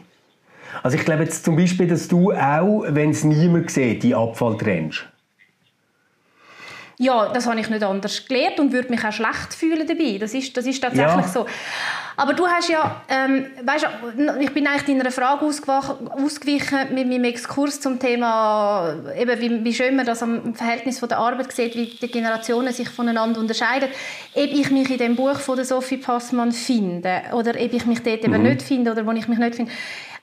Also 0.82 0.98
ich 0.98 1.06
glaube 1.06 1.24
jetzt 1.24 1.46
zum 1.46 1.56
Beispiel, 1.56 1.88
dass 1.88 2.08
du 2.08 2.32
auch, 2.32 2.84
wenn 2.88 3.12
es 3.12 3.24
niemand 3.24 3.70
sieht, 3.70 4.04
die 4.04 4.16
Abfall 4.16 4.58
trennst. 4.58 5.06
Ja, 6.98 7.30
das 7.34 7.48
habe 7.48 7.60
ich 7.60 7.70
nicht 7.70 7.84
anders 7.84 8.28
gelernt 8.28 8.60
und 8.60 8.72
würde 8.72 8.90
mich 8.90 9.04
auch 9.04 9.12
schlecht 9.12 9.54
fühlen 9.54 9.88
dabei. 9.88 10.18
Das 10.20 10.34
ist, 10.34 10.56
das 10.56 10.66
ist 10.66 10.82
tatsächlich 10.82 11.26
ja. 11.26 11.28
so. 11.28 11.46
Aber 12.16 12.34
du 12.34 12.46
hast 12.48 12.70
ja, 12.70 13.02
ähm, 13.10 13.48
weißt, 13.64 13.88
ich 14.40 14.54
bin 14.54 14.68
eigentlich 14.68 14.98
deiner 14.98 15.12
Frage 15.12 15.46
ausgewichen 15.46 16.94
mit 16.94 17.08
meinem 17.08 17.24
Exkurs 17.24 17.82
zum 17.82 18.00
Thema, 18.00 18.96
eben, 19.18 19.42
wie, 19.42 19.64
wie 19.64 19.74
schön 19.74 19.96
man 19.96 20.06
das 20.06 20.22
am 20.22 20.54
Verhältnis 20.54 21.00
von 21.00 21.10
der 21.10 21.18
Arbeit 21.18 21.52
sieht, 21.52 21.76
wie 21.76 21.88
die 21.88 22.12
Generationen 22.12 22.72
sich 22.72 22.90
voneinander 22.90 23.40
unterscheiden. 23.40 23.90
Ob 24.36 24.44
ich 24.44 24.70
mich 24.70 24.92
in 24.92 25.00
dem 25.00 25.16
Buch 25.16 25.40
von 25.40 25.56
der 25.56 25.66
Sophie 25.66 25.98
Passmann 25.98 26.52
finde 26.52 27.24
oder 27.34 27.52
ob 27.52 27.74
ich 27.74 27.86
mich 27.88 28.04
dort 28.04 28.28
mhm. 28.28 28.36
eben 28.36 28.44
nicht 28.44 28.62
finde 28.62 28.92
oder 28.92 29.06
wo 29.06 29.12
ich 29.12 29.28
mich 29.28 29.40
nicht 29.40 29.56
finde. 29.56 29.72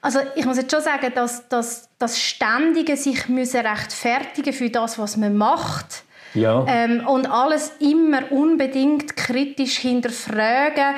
Also 0.02 0.20
ich 0.34 0.46
muss 0.46 0.56
jetzt 0.56 0.70
schon 0.70 0.80
sagen, 0.80 1.12
dass, 1.14 1.48
dass 1.48 1.90
das 1.98 2.18
ständige 2.18 2.96
sich 2.96 3.28
müssen 3.28 3.66
rechtfertigen 3.66 4.52
für 4.52 4.70
das, 4.70 4.98
was 4.98 5.16
man 5.16 5.36
macht, 5.36 6.04
ja. 6.34 6.64
ähm, 6.68 7.06
und 7.06 7.30
alles 7.30 7.72
immer 7.78 8.30
unbedingt 8.30 9.16
kritisch 9.16 9.78
hinterfragen 9.78 10.94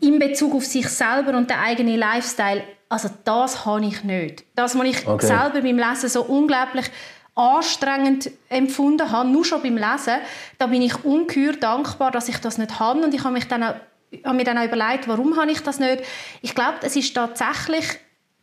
in 0.00 0.18
Bezug 0.18 0.54
auf 0.54 0.64
sich 0.64 0.88
selber 0.88 1.36
und 1.36 1.50
den 1.50 1.58
eigenen 1.58 1.98
Lifestyle. 1.98 2.62
Also 2.88 3.08
das 3.24 3.64
habe 3.64 3.86
ich 3.86 4.04
nicht. 4.04 4.44
Das, 4.54 4.78
was 4.78 4.86
ich 4.86 5.06
okay. 5.06 5.26
selber 5.26 5.60
beim 5.60 5.78
Lesen 5.78 6.08
so 6.08 6.22
unglaublich 6.22 6.86
anstrengend 7.34 8.30
empfunden 8.48 9.10
habe, 9.10 9.28
nur 9.28 9.44
schon 9.44 9.62
beim 9.62 9.76
Lesen, 9.76 10.16
da 10.58 10.66
bin 10.66 10.82
ich 10.82 11.04
ungeheuer 11.04 11.52
dankbar, 11.52 12.10
dass 12.10 12.28
ich 12.28 12.38
das 12.38 12.58
nicht 12.58 12.80
habe 12.80 13.00
und 13.00 13.12
ich 13.12 13.22
habe 13.24 13.34
mich 13.34 13.46
dann 13.46 13.62
auch, 13.62 13.74
habe 14.24 14.36
mir 14.36 14.44
dann 14.44 14.58
auch 14.58 14.64
überlegt, 14.64 15.06
warum 15.06 15.36
habe 15.36 15.50
ich 15.50 15.60
das 15.60 15.78
nicht. 15.78 16.02
Ich 16.40 16.54
glaube, 16.54 16.78
es 16.82 16.96
ist 16.96 17.14
tatsächlich 17.14 17.84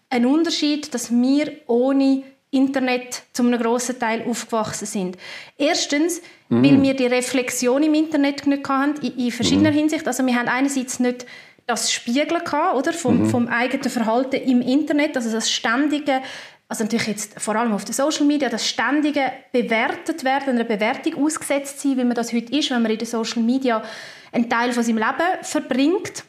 ein 0.09 0.27
Unterschied, 0.27 0.93
dass 0.93 1.11
wir 1.11 1.53
ohne 1.65 2.23
Internet 2.53 3.23
zum 3.33 3.47
einem 3.47 3.61
grossen 3.61 3.99
Teil 3.99 4.23
aufgewachsen 4.27 4.85
sind. 4.85 5.17
Erstens, 5.57 6.21
mhm. 6.49 6.63
weil 6.63 6.81
wir 6.81 6.93
die 6.95 7.07
Reflexion 7.07 7.83
im 7.83 7.93
Internet 7.93 8.47
nicht 8.47 8.67
hatten, 8.69 9.05
in, 9.05 9.17
in 9.17 9.31
verschiedener 9.31 9.71
mhm. 9.71 9.75
Hinsicht. 9.75 10.07
Also 10.07 10.25
wir 10.25 10.35
haben 10.35 10.47
einerseits 10.47 10.99
nicht 10.99 11.25
das 11.65 11.91
Spiegeln 11.91 12.43
gehabt, 12.43 12.75
oder, 12.75 12.93
vom, 12.93 13.21
mhm. 13.21 13.29
vom 13.29 13.47
eigenen 13.47 13.89
Verhalten 13.89 14.35
im 14.35 14.61
Internet, 14.61 15.15
also 15.15 15.31
das 15.31 15.49
ständige 15.49 16.21
also 16.73 16.85
natürlich 16.85 17.07
jetzt 17.07 17.39
vor 17.39 17.55
allem 17.55 17.71
auf 17.73 17.85
den 17.85 17.93
Social 17.93 18.25
Media, 18.25 18.49
das 18.49 18.67
ständige 18.67 19.31
bewertet 19.51 20.23
werden, 20.23 20.55
einer 20.55 20.63
Bewertung 20.63 21.23
ausgesetzt 21.23 21.79
sein, 21.79 21.97
wie 21.97 22.03
man 22.03 22.15
das 22.15 22.33
heute 22.33 22.51
ist, 22.57 22.71
wenn 22.71 22.81
man 22.81 22.91
in 22.91 22.97
den 22.97 23.07
Social 23.07 23.43
Media 23.43 23.83
einen 24.31 24.49
Teil 24.49 24.73
von 24.73 24.81
seinem 24.81 24.97
Leben 24.97 25.43
verbringt. 25.43 26.23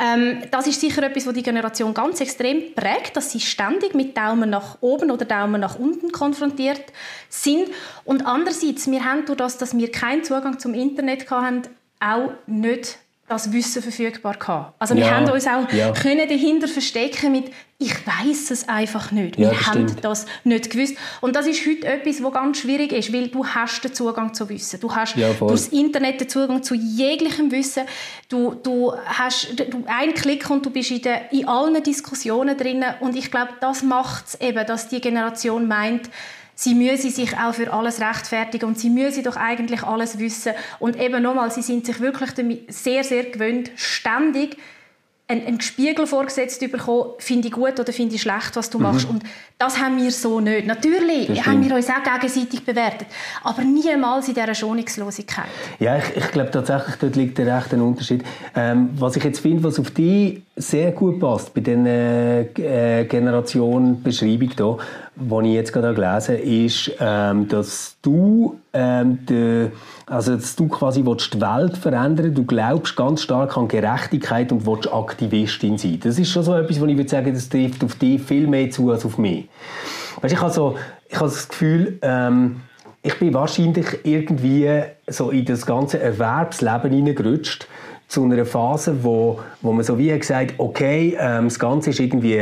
Ähm, 0.00 0.42
das 0.50 0.66
ist 0.66 0.80
sicher 0.80 1.02
etwas, 1.02 1.26
was 1.26 1.34
die 1.34 1.42
Generation 1.42 1.94
ganz 1.94 2.20
extrem 2.20 2.74
prägt, 2.74 3.16
dass 3.16 3.30
sie 3.30 3.40
ständig 3.40 3.94
mit 3.94 4.16
Daumen 4.16 4.50
nach 4.50 4.78
oben 4.80 5.10
oder 5.10 5.24
Daumen 5.24 5.60
nach 5.60 5.78
unten 5.78 6.10
konfrontiert 6.12 6.82
sind. 7.28 7.68
Und 8.04 8.26
andererseits, 8.26 8.90
wir 8.90 9.04
haben 9.04 9.26
durch 9.26 9.38
das, 9.38 9.58
dass 9.58 9.76
wir 9.76 9.90
keinen 9.92 10.24
Zugang 10.24 10.58
zum 10.58 10.74
Internet 10.74 11.30
hatten, 11.30 11.62
auch 12.00 12.32
nicht 12.46 12.98
das 13.28 13.52
Wissen 13.52 13.82
verfügbar 13.82 14.34
gehabt. 14.34 14.74
Also 14.78 14.94
wir 14.94 15.04
ja, 15.04 15.10
haben 15.10 15.28
uns 15.30 15.46
auch 15.46 15.70
ja. 15.72 15.92
können 15.92 16.28
dahinter 16.28 16.68
verstecken 16.68 17.32
mit 17.32 17.50
ich 17.78 17.92
weiß 18.06 18.52
es 18.52 18.68
einfach 18.70 19.12
nicht. 19.12 19.36
Wir 19.36 19.52
ja, 19.52 19.66
haben 19.66 19.94
das 20.00 20.24
nicht 20.44 20.70
gewusst. 20.70 20.96
Und 21.20 21.36
das 21.36 21.46
ist 21.46 21.66
heute 21.66 21.86
etwas, 21.86 22.22
was 22.22 22.32
ganz 22.32 22.58
schwierig 22.58 22.90
ist, 22.92 23.12
weil 23.12 23.28
du 23.28 23.46
hast 23.46 23.84
den 23.84 23.92
Zugang 23.92 24.32
zu 24.32 24.48
Wissen. 24.48 24.80
Du 24.80 24.94
hast 24.94 25.14
ja, 25.16 25.34
durchs 25.34 25.68
Internet 25.68 26.22
den 26.22 26.28
Zugang 26.30 26.62
zu 26.62 26.74
jeglichem 26.74 27.52
Wissen. 27.52 27.82
Du, 28.30 28.54
du 28.54 28.94
hast 29.04 29.48
du, 29.58 29.84
einen 29.86 30.14
Klick 30.14 30.48
und 30.48 30.64
du 30.64 30.70
bist 30.70 30.90
in, 30.90 31.02
der, 31.02 31.30
in 31.32 31.46
allen 31.46 31.82
Diskussionen 31.82 32.56
drin. 32.56 32.82
Und 33.00 33.14
ich 33.14 33.30
glaube, 33.30 33.50
das 33.60 33.82
macht 33.82 34.28
es 34.28 34.40
eben, 34.40 34.66
dass 34.66 34.88
die 34.88 35.02
Generation 35.02 35.68
meint, 35.68 36.08
sie 36.56 36.74
müssen 36.74 37.10
sich 37.10 37.36
auch 37.38 37.54
für 37.54 37.72
alles 37.72 38.00
rechtfertigen 38.00 38.66
und 38.66 38.78
sie 38.78 38.90
müssen 38.90 39.22
doch 39.22 39.36
eigentlich 39.36 39.84
alles 39.84 40.18
wissen. 40.18 40.54
Und 40.80 40.98
eben 40.98 41.22
nochmal, 41.22 41.52
sie 41.52 41.62
sind 41.62 41.86
sich 41.86 42.00
wirklich 42.00 42.30
sehr, 42.68 43.04
sehr 43.04 43.24
gewöhnt, 43.24 43.70
ständig 43.76 44.56
einen, 45.28 45.60
Spiegel 45.60 46.06
vorgesetzt 46.06 46.60
bekommen, 46.60 47.10
finde 47.18 47.48
ich 47.48 47.52
gut 47.52 47.78
oder 47.80 47.92
finde 47.92 48.14
ich 48.14 48.22
schlecht, 48.22 48.54
was 48.54 48.70
du 48.70 48.78
mhm. 48.78 48.84
machst. 48.84 49.08
Und 49.08 49.22
das 49.58 49.78
haben 49.78 50.00
wir 50.00 50.10
so 50.10 50.40
nicht. 50.40 50.66
Natürlich 50.66 51.44
haben 51.44 51.68
wir 51.68 51.74
uns 51.74 51.88
auch 51.90 52.02
gegenseitig 52.02 52.64
bewertet, 52.64 53.08
aber 53.42 53.62
niemals 53.62 54.28
in 54.28 54.34
dieser 54.34 54.54
Schonungslosigkeit. 54.54 55.46
Ja, 55.80 55.98
ich, 55.98 56.16
ich 56.16 56.30
glaube 56.30 56.52
tatsächlich, 56.52 56.96
dort 56.96 57.16
liegt 57.16 57.38
der 57.38 57.56
rechte 57.56 57.76
Unterschied. 57.82 58.24
Ähm, 58.54 58.90
was 58.94 59.16
ich 59.16 59.24
jetzt 59.24 59.40
finde, 59.40 59.64
was 59.64 59.80
auf 59.80 59.90
dich 59.90 60.42
sehr 60.56 60.92
gut 60.92 61.20
passt, 61.20 61.52
bei 61.52 61.60
den 61.60 61.84
äh, 61.84 63.04
Generationenbeschreibung 63.08 64.50
hier, 64.56 64.78
die 65.16 65.48
ich 65.48 65.54
jetzt 65.54 65.72
gerade 65.72 65.94
gelesen 65.94 66.36
habe, 66.36 66.42
ist, 66.42 66.92
ähm, 66.98 67.46
dass 67.46 67.96
du 68.00 68.58
ähm, 68.72 69.18
also, 70.06 70.36
dass 70.36 70.56
du 70.56 70.68
quasi 70.68 71.04
willst 71.04 71.34
die 71.34 71.40
Welt 71.40 71.76
verändern 71.76 72.32
du 72.32 72.44
glaubst 72.44 72.96
ganz 72.96 73.22
stark 73.22 73.56
an 73.56 73.68
Gerechtigkeit 73.68 74.52
und 74.52 74.66
willst 74.66 74.92
Aktivistin 74.92 75.76
sein. 75.78 76.00
Das 76.02 76.18
ist 76.18 76.30
schon 76.30 76.42
so 76.42 76.54
etwas, 76.54 76.80
wo 76.80 76.86
ich 76.86 76.96
würde 76.96 77.10
sagen, 77.10 77.34
das 77.34 77.48
trifft 77.48 77.82
auf 77.84 77.96
dich 77.96 78.22
viel 78.22 78.46
mehr 78.46 78.70
zu 78.70 78.90
als 78.90 79.04
auf 79.04 79.18
mich. 79.18 79.48
Weißt, 80.20 80.32
ich 80.32 80.40
habe 80.40 80.52
so, 80.52 80.76
ich 81.08 81.16
habe 81.16 81.26
das 81.26 81.48
Gefühl, 81.48 81.98
ähm, 82.02 82.60
ich 83.02 83.18
bin 83.18 83.34
wahrscheinlich 83.34 83.86
irgendwie 84.04 84.68
so 85.06 85.30
in 85.30 85.44
das 85.44 85.66
ganze 85.66 86.00
Erwerbsleben 86.00 86.92
hineingerutscht 86.92 87.68
zu 88.08 88.24
einer 88.24 88.44
Phase, 88.44 89.02
wo, 89.02 89.40
wo 89.62 89.72
man 89.72 89.84
so 89.84 89.98
wie 89.98 90.16
gesagt 90.16 90.54
okay, 90.58 91.16
ähm, 91.18 91.44
das 91.44 91.58
Ganze 91.58 91.90
ist 91.90 92.00
irgendwie 92.00 92.40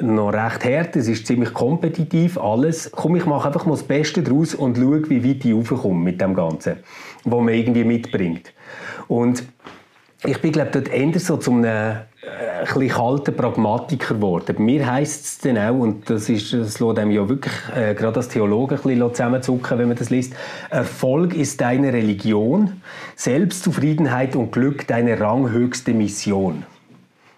noch 0.00 0.32
recht 0.32 0.64
hart, 0.64 0.96
es 0.96 1.08
ist 1.08 1.26
ziemlich 1.26 1.52
kompetitiv, 1.52 2.38
alles. 2.38 2.90
Komm, 2.92 3.16
ich 3.16 3.26
mache 3.26 3.48
einfach 3.48 3.66
mal 3.66 3.72
das 3.72 3.82
Beste 3.82 4.22
daraus 4.22 4.54
und 4.54 4.76
schaue, 4.76 5.08
wie 5.10 5.24
weit 5.24 5.44
ich 5.44 5.52
raufkomme 5.52 5.98
mit 5.98 6.20
dem 6.20 6.34
Ganzen, 6.34 6.76
was 7.24 7.40
man 7.40 7.54
irgendwie 7.54 7.84
mitbringt. 7.84 8.52
Und 9.08 9.42
ich 10.24 10.38
bin, 10.40 10.52
glaube 10.52 10.70
dort 10.72 10.88
eher 10.88 11.18
so 11.18 11.36
zu 11.36 11.52
einem 11.52 11.64
äh, 11.64 12.74
ein 12.74 12.88
kalten 12.88 13.34
Pragmatiker 13.34 14.14
geworden. 14.14 14.54
Bei 14.56 14.62
mir 14.62 14.90
heisst 14.90 15.24
es 15.24 15.38
dann 15.38 15.56
auch, 15.56 15.78
und 15.78 16.10
das, 16.10 16.28
ist, 16.28 16.52
das 16.52 16.78
lässt 16.78 16.98
einem 16.98 17.10
ja 17.10 17.28
wirklich 17.28 17.54
äh, 17.74 17.94
gerade 17.94 18.16
als 18.16 18.28
Theologe 18.28 18.74
ein 18.74 18.82
bisschen 18.82 19.14
zusammenzucken, 19.14 19.78
wenn 19.78 19.88
man 19.88 19.96
das 19.96 20.10
liest, 20.10 20.34
Erfolg 20.68 21.34
ist 21.34 21.60
deine 21.60 21.92
Religion, 21.92 22.82
Selbstzufriedenheit 23.16 24.36
und 24.36 24.52
Glück 24.52 24.86
deine 24.86 25.18
ranghöchste 25.18 25.94
Mission 25.94 26.64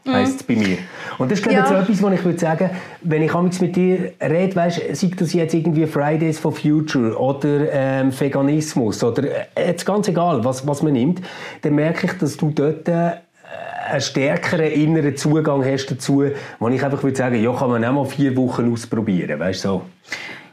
heisst 0.08 0.40
es 0.40 0.42
bei 0.42 0.56
mir. 0.56 0.78
Und 1.18 1.30
das 1.30 1.38
ist 1.38 1.44
glaube 1.44 1.58
ja. 1.58 1.66
so 1.66 1.74
etwas, 1.74 2.02
wo 2.02 2.08
ich 2.08 2.24
würde 2.24 2.38
sagen, 2.38 2.70
wenn 3.02 3.22
ich 3.22 3.32
mit 3.60 3.76
dir 3.76 4.12
rede, 4.20 4.56
weißt, 4.56 4.80
sei 4.92 5.10
das 5.16 5.32
jetzt 5.32 5.54
irgendwie 5.54 5.86
Fridays 5.86 6.38
for 6.38 6.52
Future 6.52 7.16
oder 7.18 7.72
ähm, 7.72 8.18
Veganismus 8.18 9.02
oder 9.04 9.24
äh, 9.54 9.68
jetzt 9.68 9.86
ganz 9.86 10.08
egal, 10.08 10.44
was, 10.44 10.66
was 10.66 10.82
man 10.82 10.94
nimmt, 10.94 11.20
dann 11.62 11.74
merke 11.74 12.06
ich, 12.06 12.12
dass 12.18 12.36
du 12.36 12.50
dort 12.50 12.88
äh, 12.88 13.12
einen 13.90 14.00
stärkeren 14.00 14.70
inneren 14.70 15.16
Zugang 15.16 15.64
hast 15.64 15.86
dazu, 15.86 16.24
wo 16.58 16.68
ich 16.68 16.82
einfach 16.82 17.02
würde 17.02 17.16
sagen, 17.16 17.42
ja, 17.42 17.52
kann 17.52 17.70
man 17.70 17.84
auch 17.84 17.92
mal 17.92 18.04
vier 18.04 18.36
Wochen 18.36 18.72
ausprobieren, 18.72 19.38
weißt 19.38 19.60
so. 19.60 19.82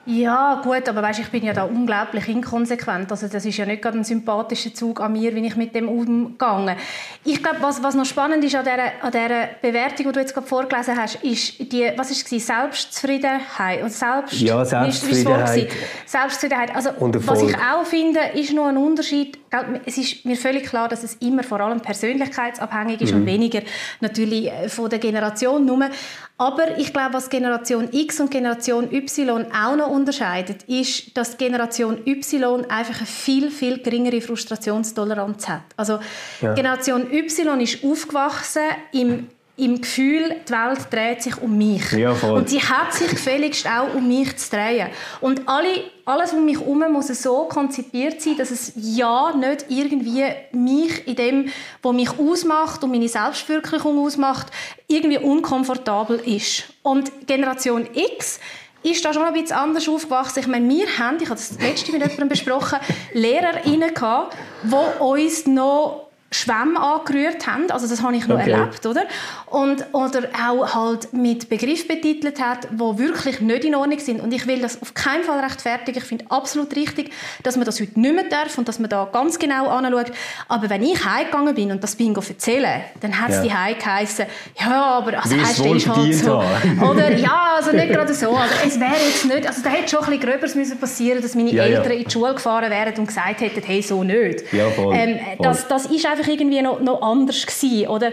Ja, 0.05 0.61
gut, 0.63 0.87
aber 0.89 1.01
weißt, 1.01 1.19
ich 1.19 1.29
bin 1.29 1.43
ja 1.43 1.53
da 1.53 1.63
unglaublich 1.63 2.27
inkonsequent. 2.27 3.11
Also 3.11 3.27
das 3.27 3.45
ist 3.45 3.57
ja 3.57 3.65
nicht 3.65 3.81
gerade 3.81 3.97
ein 3.97 4.03
sympathischer 4.03 4.73
Zug 4.73 5.01
an 5.01 5.13
mir, 5.13 5.35
wie 5.35 5.45
ich 5.45 5.55
mit 5.55 5.75
dem 5.75 5.89
umgegangen. 5.89 6.75
Ich 7.23 7.41
glaube, 7.43 7.57
was, 7.61 7.83
was 7.83 7.95
noch 7.95 8.05
spannend 8.05 8.43
ist 8.43 8.55
an 8.55 8.65
dieser, 8.65 9.03
an 9.03 9.11
dieser 9.11 9.49
Bewertung, 9.61 10.07
die 10.07 10.11
du 10.11 10.19
jetzt 10.19 10.33
gerade 10.33 10.47
vorgelesen 10.47 10.97
hast, 10.97 11.15
ist 11.23 11.59
die, 11.71 11.91
was 11.95 12.11
ist 12.11 12.31
es, 12.31 12.47
Selbstzufriedenheit 12.47 13.83
und 13.83 13.91
Selbst, 13.91 14.33
ja, 14.39 14.63
Selbstzufriedenheit. 14.65 15.71
Selbstzufriedenheit. 16.05 16.75
Also 16.75 16.91
was 16.99 17.41
ich 17.41 17.55
auch 17.55 17.85
finde, 17.85 18.19
ist 18.33 18.53
noch 18.53 18.67
ein 18.67 18.77
Unterschied. 18.77 19.38
Es 19.85 19.97
ist 19.97 20.25
mir 20.25 20.35
völlig 20.35 20.65
klar, 20.65 20.87
dass 20.87 21.03
es 21.03 21.15
immer 21.15 21.43
vor 21.43 21.59
allem 21.59 21.79
persönlichkeitsabhängig 21.81 23.01
ist 23.01 23.13
mhm. 23.13 23.21
und 23.21 23.25
weniger 23.25 23.61
natürlich 23.99 24.51
äh, 24.51 24.69
von 24.69 24.89
der 24.89 24.99
Generation 24.99 25.65
nur. 25.65 25.89
Aber 26.37 26.77
ich 26.77 26.93
glaube, 26.93 27.13
was 27.13 27.29
Generation 27.29 27.89
X 27.91 28.19
und 28.19 28.31
Generation 28.31 28.91
Y 28.93 29.45
auch 29.51 29.75
noch 29.75 29.89
unterscheidet, 29.89 30.63
ist, 30.63 31.17
dass 31.17 31.37
Generation 31.37 31.99
Y 32.05 32.65
einfach 32.69 32.97
eine 32.97 33.05
viel, 33.05 33.51
viel 33.51 33.81
geringere 33.81 34.21
Frustrationstoleranz 34.21 35.47
hat. 35.47 35.63
Also 35.75 35.99
ja. 36.41 36.53
Generation 36.53 37.11
Y 37.11 37.59
ist 37.59 37.83
aufgewachsen 37.83 38.63
im 38.91 39.27
im 39.59 39.81
Gefühl, 39.81 40.37
die 40.47 40.51
Welt 40.51 40.79
dreht 40.91 41.21
sich 41.21 41.41
um 41.41 41.57
mich. 41.57 41.91
Ja, 41.91 42.15
voll. 42.15 42.37
Und 42.37 42.49
sie 42.49 42.61
hat 42.61 42.93
sich 42.93 43.09
gefälligst 43.09 43.67
auch 43.67 43.93
um 43.93 44.07
mich 44.07 44.37
zu 44.37 44.51
drehen. 44.51 44.89
Und 45.21 45.47
alle, 45.47 45.83
alles 46.05 46.33
um 46.33 46.45
mich 46.45 46.59
herum 46.59 46.83
muss 46.91 47.07
so 47.07 47.43
konzipiert 47.43 48.21
sein, 48.21 48.37
dass 48.37 48.51
es 48.51 48.73
ja 48.75 49.35
nicht 49.35 49.65
irgendwie 49.69 50.23
mich 50.51 51.07
in 51.07 51.15
dem, 51.15 51.49
was 51.81 51.93
mich 51.93 52.09
ausmacht 52.17 52.83
und 52.83 52.91
meine 52.91 53.07
Selbstverwirklichung 53.07 53.99
ausmacht, 53.99 54.47
irgendwie 54.87 55.17
unkomfortabel 55.17 56.19
ist. 56.19 56.63
Und 56.81 57.27
Generation 57.27 57.87
X 57.93 58.39
ist 58.81 59.03
da 59.03 59.13
schon 59.13 59.23
ein 59.23 59.33
bisschen 59.33 59.57
anders 59.57 59.89
aufgewachsen. 59.89 60.39
Ich 60.39 60.47
meine, 60.47 60.67
wir 60.69 60.87
haben, 60.97 61.17
ich 61.17 61.29
habe 61.29 61.39
das 61.39 61.59
letzte 61.59 61.91
mit 61.91 62.01
jemandem 62.01 62.29
besprochen, 62.29 62.79
LehrerInnen 63.13 63.93
gehabt, 63.93 64.37
die 64.63 65.03
uns 65.03 65.45
noch 65.47 66.08
Schwämme 66.31 66.79
angerührt 66.79 67.47
haben, 67.47 67.71
also 67.71 67.87
das 67.87 68.03
habe 68.03 68.15
ich 68.15 68.27
noch 68.27 68.39
okay. 68.39 68.51
erlebt, 68.51 68.85
oder? 68.85 69.03
Und, 69.47 69.83
oder 69.93 70.27
auch 70.47 70.75
halt 70.75 71.11
mit 71.11 71.49
Begriff 71.49 71.87
betitelt 71.87 72.39
hat, 72.39 72.67
wo 72.71 72.99
wirklich 72.99 73.41
nicht 73.41 73.65
in 73.65 73.73
Ordnung 73.73 73.97
sind. 73.97 74.21
Und 74.21 74.31
ich 74.31 74.45
will 74.45 74.61
das 74.61 74.79
auf 74.79 74.93
keinen 74.93 75.23
Fall 75.23 75.39
rechtfertigen. 75.39 75.97
Ich 75.97 76.03
finde 76.03 76.25
absolut 76.29 76.75
richtig, 76.75 77.11
dass 77.41 77.55
man 77.55 77.65
das 77.65 77.79
heute 77.81 77.99
nicht 77.99 78.13
mehr 78.13 78.25
darf 78.25 78.57
und 78.59 78.67
dass 78.67 78.77
man 78.77 78.89
da 78.89 79.09
ganz 79.11 79.39
genau 79.39 79.69
anschaut. 79.69 80.11
Aber 80.47 80.69
wenn 80.69 80.83
ich 80.83 81.03
heimgegangen 81.03 81.55
bin 81.55 81.71
und 81.71 81.83
das 81.83 81.95
Bingo 81.95 82.21
erzählen, 82.21 82.81
dann 83.01 83.19
hat 83.19 83.29
es 83.29 83.37
ja. 83.37 83.41
die 83.41 83.53
Heim 83.53 83.75
geheissen, 83.79 84.25
ja, 84.59 84.83
aber 84.83 85.23
also 85.23 85.35
heißt 85.35 85.59
ist 85.65 85.87
halt 85.87 86.15
so. 86.15 86.43
Oder 86.85 87.11
ja, 87.17 87.55
also 87.57 87.71
nicht 87.71 87.89
gerade 87.91 88.13
so. 88.13 88.35
Also 88.35 88.53
es 88.67 88.79
wäre 88.79 88.91
jetzt 89.03 89.25
nicht, 89.25 89.47
also 89.47 89.61
da 89.63 89.69
hätte 89.69 89.89
schon 89.89 90.03
ein 90.03 90.11
bisschen 90.11 90.29
Gröbers 90.29 90.55
müssen 90.55 90.77
passieren, 90.77 91.21
dass 91.21 91.33
meine 91.33 91.51
ja, 91.51 91.63
Eltern 91.63 91.91
ja. 91.91 91.97
in 91.97 92.03
die 92.03 92.11
Schule 92.11 92.35
gefahren 92.35 92.69
wären 92.69 92.93
und 92.97 93.07
gesagt 93.07 93.41
hätten, 93.41 93.63
hey, 93.63 93.81
so 93.81 94.03
nicht. 94.03 94.53
Ja, 94.53 94.69
voll, 94.69 94.95
ähm, 94.95 95.19
voll. 95.37 95.37
Das, 95.39 95.67
das 95.67 95.85
ist 95.87 96.05
einfach 96.05 96.18
irgendwie 96.27 96.61
noch, 96.61 96.79
noch 96.79 97.01
anders 97.01 97.45
gewesen, 97.45 97.87
oder? 97.87 98.11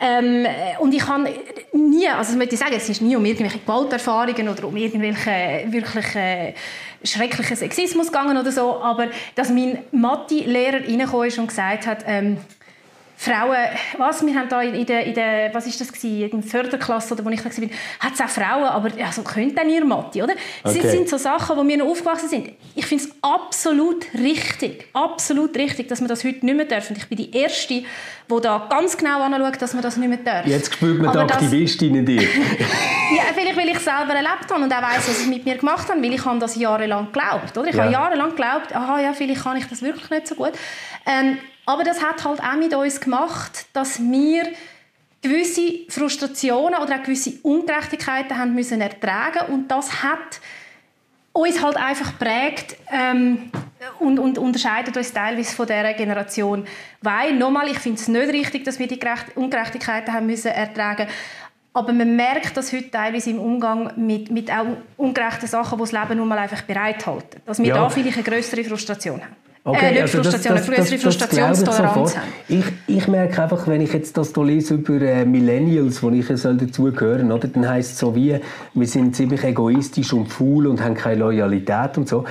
Ähm, 0.00 0.46
und 0.78 0.94
ich 0.94 1.06
habe 1.06 1.28
nie, 1.72 2.08
also 2.08 2.30
das 2.30 2.36
möchte 2.36 2.54
ich 2.54 2.60
sagen, 2.60 2.74
es 2.76 2.88
ist 2.88 3.02
nie 3.02 3.16
um 3.16 3.24
irgendwelche 3.24 3.58
Gewalterfahrungen 3.58 4.48
oder 4.48 4.64
um 4.66 4.76
irgendwelche 4.76 5.64
wirklich 5.66 6.06
schrecklichen 7.04 7.56
Sexismus 7.56 8.08
gegangen 8.08 8.36
oder 8.36 8.50
so, 8.50 8.80
aber 8.80 9.08
dass 9.34 9.50
mein 9.50 9.78
Mathe-Lehrer 9.92 10.84
reingekommen 10.84 11.28
ist 11.28 11.38
und 11.38 11.48
gesagt 11.48 11.86
hat, 11.86 12.04
ähm, 12.06 12.38
Frauen, 13.20 13.56
was, 13.96 14.24
wir 14.24 14.32
haben 14.32 14.48
da 14.48 14.62
in 14.62 14.86
der, 14.86 15.04
in 15.04 15.12
der 15.12 15.52
was 15.52 15.66
ist 15.66 15.80
das 15.80 15.92
gewesen, 15.92 16.30
in 16.30 16.40
der 16.40 16.48
Förderklasse, 16.48 17.14
oder 17.14 17.24
wo 17.24 17.30
ich 17.30 17.42
da 17.42 17.46
war, 17.46 17.68
hat 17.98 18.14
es 18.14 18.20
auch 18.20 18.28
Frauen, 18.28 18.62
aber 18.62 18.90
also, 19.04 19.22
könnt 19.22 19.58
dann 19.58 19.68
ihr 19.68 19.84
Mathe, 19.84 20.22
oder? 20.22 20.34
Das 20.62 20.76
okay. 20.76 20.88
sind 20.88 21.08
so 21.08 21.16
Sachen, 21.16 21.56
wo 21.56 21.66
wir 21.66 21.78
noch 21.78 21.86
aufgewachsen 21.86 22.28
sind. 22.28 22.50
Ich 22.76 22.86
finde 22.86 23.02
es 23.02 23.10
absolut 23.20 24.06
richtig, 24.14 24.86
absolut 24.92 25.56
richtig, 25.56 25.88
dass 25.88 26.00
wir 26.00 26.06
das 26.06 26.22
heute 26.22 26.46
nicht 26.46 26.56
mehr 26.56 26.66
dürfen. 26.66 26.94
Ich 26.96 27.08
bin 27.08 27.18
die 27.18 27.36
Erste, 27.36 27.74
die 27.74 28.40
da 28.40 28.68
ganz 28.70 28.96
genau 28.96 29.20
anschaut, 29.20 29.60
dass 29.62 29.74
wir 29.74 29.82
das 29.82 29.96
nicht 29.96 30.08
mehr 30.08 30.18
dürfen. 30.18 30.48
Jetzt 30.48 30.74
spürt 30.74 31.02
man 31.02 31.10
die 31.10 31.18
Aktivistin 31.18 31.96
in 31.96 32.06
dir. 32.06 32.22
ja, 33.16 33.22
vielleicht, 33.34 33.56
weil 33.56 33.68
ich 33.68 33.80
selber 33.80 34.14
erlebt 34.14 34.48
habe 34.48 34.62
und 34.62 34.72
auch 34.72 34.82
weiss, 34.82 35.08
was 35.08 35.18
es 35.18 35.26
mit 35.26 35.44
mir 35.44 35.56
gemacht 35.56 35.88
hat, 35.88 36.00
weil 36.00 36.14
ich 36.14 36.24
habe 36.24 36.38
das 36.38 36.54
jahrelang 36.54 37.06
geglaubt, 37.06 37.58
oder? 37.58 37.66
Ich 37.66 37.74
ja. 37.74 37.82
habe 37.82 37.92
jahrelang 37.92 38.30
geglaubt, 38.30 38.72
aha, 38.72 39.00
ja, 39.00 39.12
vielleicht 39.12 39.42
kann 39.42 39.56
ich 39.56 39.66
das 39.66 39.82
wirklich 39.82 40.08
nicht 40.08 40.28
so 40.28 40.36
gut. 40.36 40.52
Ähm, 41.04 41.38
aber 41.68 41.84
das 41.84 42.02
hat 42.02 42.24
halt 42.24 42.40
auch 42.40 42.56
mit 42.56 42.74
uns 42.74 42.98
gemacht, 42.98 43.66
dass 43.74 44.00
wir 44.00 44.44
gewisse 45.20 45.80
Frustrationen 45.90 46.80
oder 46.80 46.96
auch 46.96 47.02
gewisse 47.02 47.34
Ungerechtigkeiten 47.42 48.38
haben 48.38 48.54
müssen 48.54 48.80
ertragen 48.80 49.52
und 49.52 49.68
das 49.68 50.02
hat 50.02 50.40
uns 51.34 51.62
halt 51.62 51.76
einfach 51.76 52.18
prägt 52.18 52.74
ähm, 52.90 53.50
und, 53.98 54.18
und, 54.18 54.38
unterscheidet 54.38 54.96
uns 54.96 55.12
teilweise 55.12 55.54
von 55.54 55.66
dieser 55.66 55.92
Generation. 55.92 56.66
Weil, 57.02 57.34
nochmal, 57.34 57.68
ich 57.68 57.78
finde 57.78 58.00
es 58.00 58.08
nicht 58.08 58.32
richtig, 58.32 58.64
dass 58.64 58.78
wir 58.78 58.88
die 58.88 58.98
Ungerechtigkeiten 59.34 60.14
haben 60.14 60.26
müssen 60.26 60.48
ertragen 60.48 61.06
aber 61.74 61.92
man 61.92 62.16
merkt 62.16 62.56
das 62.56 62.72
heute 62.72 62.90
teilweise 62.90 63.30
im 63.30 63.38
Umgang 63.38 63.92
mit, 63.94 64.32
mit 64.32 64.50
auch 64.50 64.66
ungerechten 64.96 65.46
Sachen, 65.46 65.78
die 65.78 65.82
das 65.82 65.92
Leben 65.92 66.16
nun 66.16 66.26
mal 66.26 66.38
einfach 66.38 66.62
bereithalten. 66.62 67.40
Dass 67.44 67.58
wir 67.58 67.66
ja. 67.66 67.74
da 67.74 67.88
vielleicht 67.88 68.16
eine 68.16 68.24
größere 68.24 68.64
Frustration 68.64 69.20
haben. 69.20 69.36
Okay, 69.64 69.96
äh, 69.96 70.02
also 70.02 70.18
Frustration, 70.18 70.56
das, 70.56 70.66
das, 70.66 70.68
eine 70.68 70.76
größere 70.76 70.98
Frustrationstoleranz 70.98 72.16
haben. 72.16 72.28
Ich, 72.48 72.64
ich 72.86 73.08
merke 73.08 73.42
einfach, 73.42 73.66
wenn 73.66 73.80
ich 73.80 73.92
jetzt 73.92 74.16
das 74.16 74.32
hier 74.34 74.44
lese 74.44 74.74
über 74.74 75.00
äh, 75.00 75.24
Millennials, 75.24 76.02
wo 76.02 76.10
ich 76.10 76.26
soll 76.36 76.56
dazugehören 76.56 77.28
soll, 77.28 77.40
dann 77.40 77.68
heisst 77.68 77.92
es 77.92 77.98
so 77.98 78.14
wie, 78.14 78.38
wir 78.74 78.86
sind 78.86 79.14
ziemlich 79.14 79.44
egoistisch 79.44 80.12
und 80.12 80.26
faul 80.26 80.66
und 80.66 80.82
haben 80.82 80.94
keine 80.94 81.20
Loyalität 81.20 81.98
und 81.98 82.08
so. 82.08 82.24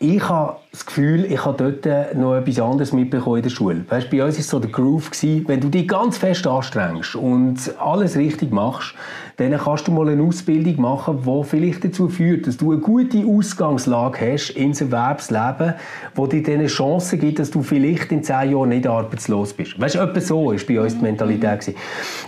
Ich 0.00 0.28
habe 0.28 0.56
das 0.74 0.86
Gefühl, 0.86 1.24
ich 1.26 1.44
habe 1.44 1.70
dort 1.84 2.16
noch 2.16 2.34
etwas 2.34 2.58
anderes 2.58 2.92
mitbekommen 2.92 3.36
in 3.36 3.42
der 3.44 3.50
Schule. 3.50 3.84
Weißt, 3.88 4.10
bei 4.10 4.24
uns 4.24 4.36
war 4.36 4.42
so 4.42 4.58
der 4.58 4.70
Groove, 4.70 5.08
gewesen, 5.08 5.44
wenn 5.46 5.60
du 5.60 5.68
dich 5.68 5.86
ganz 5.86 6.18
fest 6.18 6.48
anstrengst 6.48 7.14
und 7.14 7.58
alles 7.78 8.16
richtig 8.16 8.50
machst, 8.50 8.96
dann 9.36 9.56
kannst 9.56 9.86
du 9.86 9.92
mal 9.92 10.08
eine 10.08 10.22
Ausbildung 10.22 10.80
machen, 10.80 11.22
die 11.24 11.44
vielleicht 11.44 11.84
dazu 11.84 12.08
führt, 12.08 12.48
dass 12.48 12.56
du 12.56 12.72
eine 12.72 12.80
gute 12.80 13.24
Ausgangslage 13.24 14.32
hast 14.32 14.50
ins 14.50 14.80
Erwerbsleben, 14.80 15.74
wo 16.16 16.26
dir 16.26 16.42
dann 16.42 16.54
eine 16.54 16.66
Chance 16.66 17.18
gibt, 17.18 17.38
dass 17.38 17.52
du 17.52 17.62
vielleicht 17.62 18.10
in 18.10 18.24
zehn 18.24 18.50
Jahren 18.50 18.70
nicht 18.70 18.86
arbeitslos 18.86 19.52
bist. 19.52 19.80
Weißt 19.80 19.94
du, 19.94 20.00
etwas 20.00 20.26
so 20.26 20.50
ist 20.50 20.66
bei 20.66 20.80
uns 20.80 20.96
die 20.96 21.02
Mentalität. 21.02 21.60
Gewesen. 21.60 21.74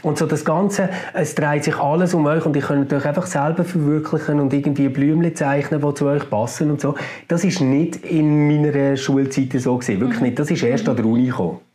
Und 0.02 0.18
so 0.18 0.26
das 0.26 0.44
Ganze, 0.44 0.88
es 1.14 1.34
dreht 1.34 1.64
sich 1.64 1.76
alles 1.78 2.14
um 2.14 2.26
euch 2.26 2.44
und 2.44 2.56
ich 2.56 2.64
könnt 2.64 2.92
euch 2.92 3.04
einfach 3.04 3.26
selber 3.26 3.64
verwirklichen 3.64 4.38
und 4.38 4.52
irgendwie 4.52 4.88
Blümchen 4.88 5.34
zeichnen, 5.34 5.80
die 5.80 5.94
zu 5.94 6.06
euch 6.06 6.28
passen 6.28 6.70
und 6.70 6.80
so. 6.80 6.94
Das 7.28 7.44
ist 7.44 7.60
nicht 7.60 8.04
in 8.04 8.35
meiner 8.36 8.96
Schulzeit 8.96 9.52
so 9.60 9.76
gewesen. 9.76 10.00
Wirklich 10.00 10.20
nicht. 10.20 10.38
Das 10.38 10.50
ist 10.50 10.62
erst 10.62 10.88
an 10.88 10.96
der 10.96 11.04
Uni 11.04 11.26
gekommen. 11.26 11.65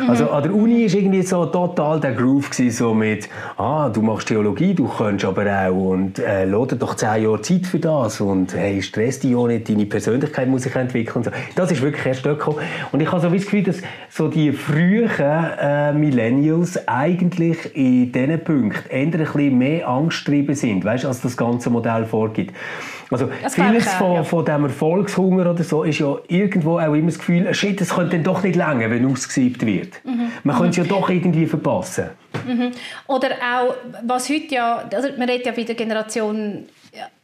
Mhm. 0.00 0.10
Also 0.10 0.30
an 0.30 0.42
der 0.42 0.54
Uni 0.54 0.86
war 0.86 0.98
irgendwie 0.98 1.22
so 1.22 1.46
total 1.46 2.00
der 2.00 2.12
Groove 2.12 2.50
gewesen, 2.50 2.76
so 2.76 2.94
mit, 2.94 3.28
ah, 3.56 3.88
du 3.88 4.02
machst 4.02 4.28
Theologie, 4.28 4.74
du 4.74 4.88
kannst 4.88 5.24
aber 5.24 5.44
auch 5.46 5.90
und 5.90 6.18
äh, 6.18 6.46
dir 6.46 6.76
doch 6.76 6.94
zehn 6.94 7.24
Jahre 7.24 7.40
Zeit 7.40 7.66
für 7.66 7.78
das 7.78 8.20
und 8.20 8.54
hey, 8.54 8.82
stress 8.82 9.20
dich 9.20 9.34
auch 9.34 9.46
nicht, 9.46 9.68
deine 9.68 9.86
Persönlichkeit 9.86 10.48
muss 10.48 10.62
sich 10.62 10.74
entwickeln. 10.74 11.24
So. 11.24 11.30
Das 11.54 11.70
ist 11.70 11.82
wirklich 11.82 12.04
erst 12.06 12.26
dort 12.26 12.38
gekommen. 12.38 12.58
Und 12.92 13.00
ich 13.00 13.10
habe 13.10 13.20
so 13.20 13.28
das 13.28 13.42
Gefühl, 13.42 13.62
dass 13.62 13.78
so 14.10 14.28
die 14.28 14.52
frühen 14.52 15.10
äh, 15.18 15.92
Millennials 15.92 16.86
eigentlich 16.88 17.74
in 17.74 18.12
diesen 18.12 18.44
Punkten 18.44 18.90
eher 18.90 19.02
ein 19.02 19.10
bisschen 19.10 19.58
mehr 19.58 19.88
angstgetrieben 19.88 20.54
sind, 20.54 20.84
weißt, 20.84 21.04
als 21.04 21.20
das 21.20 21.36
ganze 21.36 21.70
Modell 21.70 22.04
vorgibt. 22.04 22.54
Also 23.10 23.28
das 23.42 23.54
vieles 23.54 23.86
von, 23.94 24.14
ja. 24.14 24.24
von 24.24 24.44
dem 24.44 24.64
Erfolgshunger 24.64 25.50
oder 25.50 25.62
so 25.62 25.84
ist 25.84 26.00
ja 26.00 26.16
irgendwo 26.28 26.78
auch 26.78 26.92
immer 26.92 27.06
das 27.06 27.18
Gefühl, 27.18 27.52
shit, 27.54 27.80
es 27.80 27.94
könnte 27.94 28.16
dann 28.16 28.24
doch 28.24 28.42
nicht 28.42 28.56
länger, 28.56 28.90
wenn 28.90 29.06
ausgesiebt 29.06 29.64
wird. 29.66 30.04
Mhm. 30.04 30.32
Man 30.44 30.56
könnte 30.56 30.80
es 30.80 30.86
ja 30.88 30.94
doch 30.94 31.10
irgendwie 31.10 31.46
verpassen. 31.46 32.10
Mhm. 32.46 32.72
Oder 33.06 33.30
auch, 33.30 33.74
was 34.04 34.28
heute 34.28 34.54
ja, 34.54 34.88
also 34.92 35.08
man 35.18 35.28
redet 35.28 35.46
ja 35.46 35.52
bei 35.52 35.64
der 35.64 35.74
Generation 35.74 36.66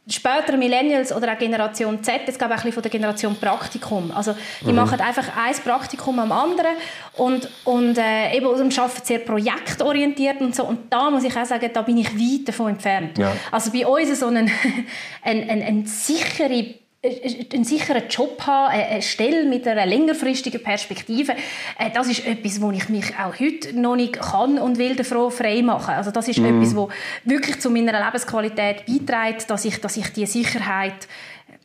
später 0.07 0.57
Millennials 0.57 1.13
oder 1.13 1.31
auch 1.31 1.37
Generation 1.37 2.03
Z, 2.03 2.21
jetzt 2.27 2.37
glaube 2.37 2.53
ich 2.53 2.59
ein 2.59 2.63
bisschen 2.65 2.73
von 2.73 2.83
der 2.83 2.91
Generation 2.91 3.35
Praktikum. 3.35 4.11
Also 4.11 4.35
die 4.61 4.71
mhm. 4.71 4.75
machen 4.75 4.99
einfach 4.99 5.25
ein 5.37 5.55
Praktikum 5.63 6.19
am 6.19 6.31
anderen 6.31 6.75
und, 7.17 7.49
und 7.63 7.97
äh, 7.97 8.35
eben 8.35 8.45
und 8.47 8.77
arbeiten 8.77 9.05
sehr 9.05 9.19
projektorientiert 9.19 10.41
und 10.41 10.55
so. 10.55 10.65
Und 10.65 10.91
da 10.91 11.09
muss 11.09 11.23
ich 11.23 11.35
auch 11.35 11.45
sagen, 11.45 11.69
da 11.73 11.81
bin 11.81 11.97
ich 11.97 12.13
weit 12.13 12.47
davon 12.47 12.71
entfernt. 12.71 13.17
Ja. 13.17 13.31
Also 13.51 13.71
bei 13.71 13.87
uns 13.87 14.19
so 14.19 14.27
ein, 14.27 14.51
ein, 15.21 15.49
ein, 15.49 15.61
ein 15.61 15.85
sichere 15.85 16.75
einen 17.05 17.65
sicheren 17.65 18.03
Job 18.09 18.41
haben, 18.47 18.71
eine 18.71 19.01
Stelle 19.01 19.43
mit 19.43 19.67
einer 19.67 19.85
längerfristigen 19.85 20.63
Perspektive, 20.63 21.33
äh, 21.77 21.91
das 21.93 22.07
ist 22.07 22.25
etwas, 22.25 22.61
wo 22.61 22.71
ich 22.71 22.87
mich 22.87 23.13
auch 23.19 23.37
heute 23.39 23.77
noch 23.77 23.97
nicht 23.97 24.13
kann 24.13 24.57
und 24.57 24.77
will 24.77 24.95
davon 24.95 25.29
frei 25.29 25.61
machen. 25.61 25.95
Also 25.95 26.11
das 26.11 26.29
ist 26.29 26.39
mm. 26.39 26.45
etwas, 26.45 26.75
wo 26.75 26.89
wirklich 27.25 27.59
zu 27.59 27.69
meiner 27.69 27.91
Lebensqualität 28.05 28.85
beiträgt, 28.85 29.49
dass 29.49 29.65
ich, 29.65 29.81
dass 29.81 29.97
ich 29.97 30.13
die 30.13 30.25
Sicherheit 30.25 31.09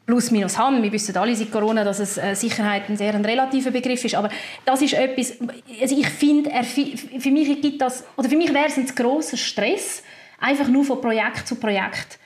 plus 0.07 0.33
minus 0.33 0.59
habe. 0.59 0.83
Wir 0.83 0.91
wissen 0.91 1.17
alle 1.17 1.37
seit 1.37 1.53
Corona, 1.53 1.85
dass 1.85 2.01
es 2.01 2.19
äh, 2.19 2.35
Sicherheit 2.35 2.89
ein 2.89 2.97
sehr 2.97 3.15
ein 3.15 3.25
relativer 3.25 3.71
Begriff 3.71 4.05
ist, 4.05 4.17
aber 4.17 4.31
das 4.65 4.83
ist 4.83 4.95
etwas, 4.95 5.35
also 5.81 5.97
ich 5.97 6.09
finde, 6.09 6.51
für 6.65 7.31
mich 7.31 7.63
gibt 7.63 7.81
das, 7.81 8.03
oder 8.17 8.29
für 8.29 8.37
mich 8.37 8.53
wäre 8.53 8.67
es 8.67 8.77
ein 8.77 8.87
grosser 8.87 9.37
Stress, 9.37 10.03
einfach 10.41 10.67
nur 10.67 10.85
von 10.85 11.01
Projekt 11.01 11.47
zu 11.47 11.55
Projekt 11.55 12.19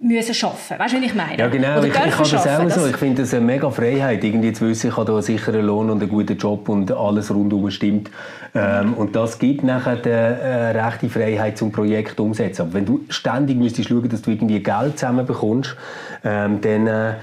müssen 0.00 0.44
arbeiten. 0.44 0.78
Weißt 0.78 0.92
du, 0.94 0.96
was 0.98 1.04
ich 1.04 1.14
meine? 1.14 1.38
Ja, 1.38 1.48
genau. 1.48 1.78
Oder 1.78 1.86
ich, 1.86 1.94
ich 1.94 2.18
habe 2.18 2.30
das 2.30 2.46
auch 2.46 2.70
so. 2.70 2.86
Ich 2.86 2.96
finde 2.96 3.22
das 3.22 3.34
eine 3.34 3.44
mega 3.44 3.70
Freiheit, 3.70 4.22
irgendwie 4.22 4.52
zu 4.52 4.68
wissen, 4.68 4.90
ich 4.90 4.96
habe 4.96 5.12
einen 5.12 5.22
sicheren 5.22 5.64
Lohn 5.66 5.90
und 5.90 6.00
einen 6.00 6.10
guten 6.10 6.36
Job 6.36 6.68
und 6.68 6.90
alles 6.92 7.32
rundum 7.34 7.70
stimmt. 7.70 8.10
Ähm, 8.54 8.94
und 8.94 9.16
das 9.16 9.38
gibt 9.38 9.64
nachher 9.64 9.96
die 9.96 10.08
äh, 10.08 10.80
rechte 10.80 11.08
Freiheit 11.08 11.58
zum 11.58 11.72
Projekt 11.72 12.18
umsetzen. 12.20 12.62
Aber 12.62 12.74
wenn 12.74 12.86
du 12.86 13.04
ständig 13.08 13.56
müsstest 13.56 13.88
schauen, 13.88 14.08
dass 14.08 14.22
du 14.22 14.30
irgendwie 14.30 14.60
Geld 14.62 14.98
zusammenbekommst, 14.98 15.76
ähm, 16.24 16.60
dann 16.60 16.86
äh, 16.86 17.14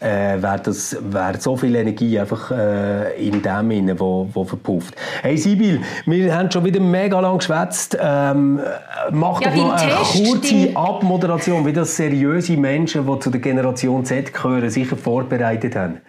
äh, 0.00 0.42
wäre 0.42 0.60
das 0.62 0.96
wär 1.00 1.40
so 1.40 1.56
viel 1.56 1.74
Energie 1.74 2.18
einfach 2.18 2.50
äh, 2.50 3.26
in 3.26 3.40
dem 3.40 3.70
inne, 3.70 3.98
wo, 3.98 4.28
wo 4.32 4.44
verpufft. 4.44 4.94
Hey 5.22 5.36
Sibyl, 5.36 5.80
wir 6.06 6.36
haben 6.36 6.50
schon 6.50 6.64
wieder 6.64 6.80
mega 6.80 7.18
lang 7.20 7.38
geschwätzt. 7.38 7.96
Ähm, 8.00 8.60
mach 9.10 9.40
ja, 9.40 9.50
doch 9.50 9.56
noch 9.56 9.72
eine 9.72 9.92
Test, 9.92 10.24
kurze 10.24 10.54
die... 10.54 10.76
Abmoderation, 10.76 11.64
wie 11.66 11.72
das 11.72 11.96
seriöse 11.96 12.56
Menschen, 12.56 13.06
die 13.06 13.18
zu 13.20 13.30
der 13.30 13.40
Generation 13.40 14.04
Z 14.04 14.32
gehören, 14.32 14.68
sicher 14.70 14.96
vorbereitet 14.96 15.76
haben. 15.76 16.00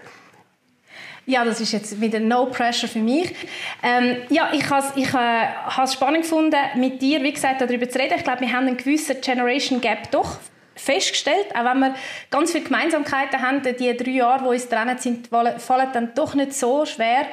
Ja, 1.28 1.44
das 1.44 1.60
ist 1.60 1.72
jetzt 1.72 2.00
wieder 2.00 2.20
no 2.20 2.46
pressure 2.46 2.88
für 2.88 3.00
mich. 3.00 3.34
Ähm, 3.82 4.18
ja, 4.30 4.50
ich 4.54 4.70
habe 4.70 4.86
ich, 4.96 5.12
äh, 5.12 5.84
es 5.84 5.94
spannend 5.94 6.22
gefunden, 6.22 6.56
mit 6.76 7.02
dir, 7.02 7.24
wie 7.24 7.34
gesagt, 7.34 7.62
darüber 7.62 7.90
zu 7.90 7.98
reden. 7.98 8.14
Ich 8.16 8.24
glaube, 8.24 8.42
wir 8.42 8.54
haben 8.54 8.68
einen 8.68 8.78
gewissen 8.78 9.16
Generation 9.22 9.82
Gap 9.82 10.12
doch 10.12 10.38
festgestellt, 10.76 11.47
auch 11.55 11.65
wenn 11.65 11.80
wir 11.80 11.95
ganz 12.30 12.51
viele 12.51 12.65
Gemeinsamkeiten 12.65 13.41
haben, 13.41 13.61
die 13.63 13.97
drei 13.97 14.11
Jahre, 14.11 14.43
die 14.43 14.49
uns 14.49 14.67
trennen 14.67 14.97
sind, 14.97 15.28
fallen 15.28 15.89
dann 15.93 16.13
doch 16.13 16.36
nicht 16.36 16.53
so 16.53 16.86
schwer 16.86 17.28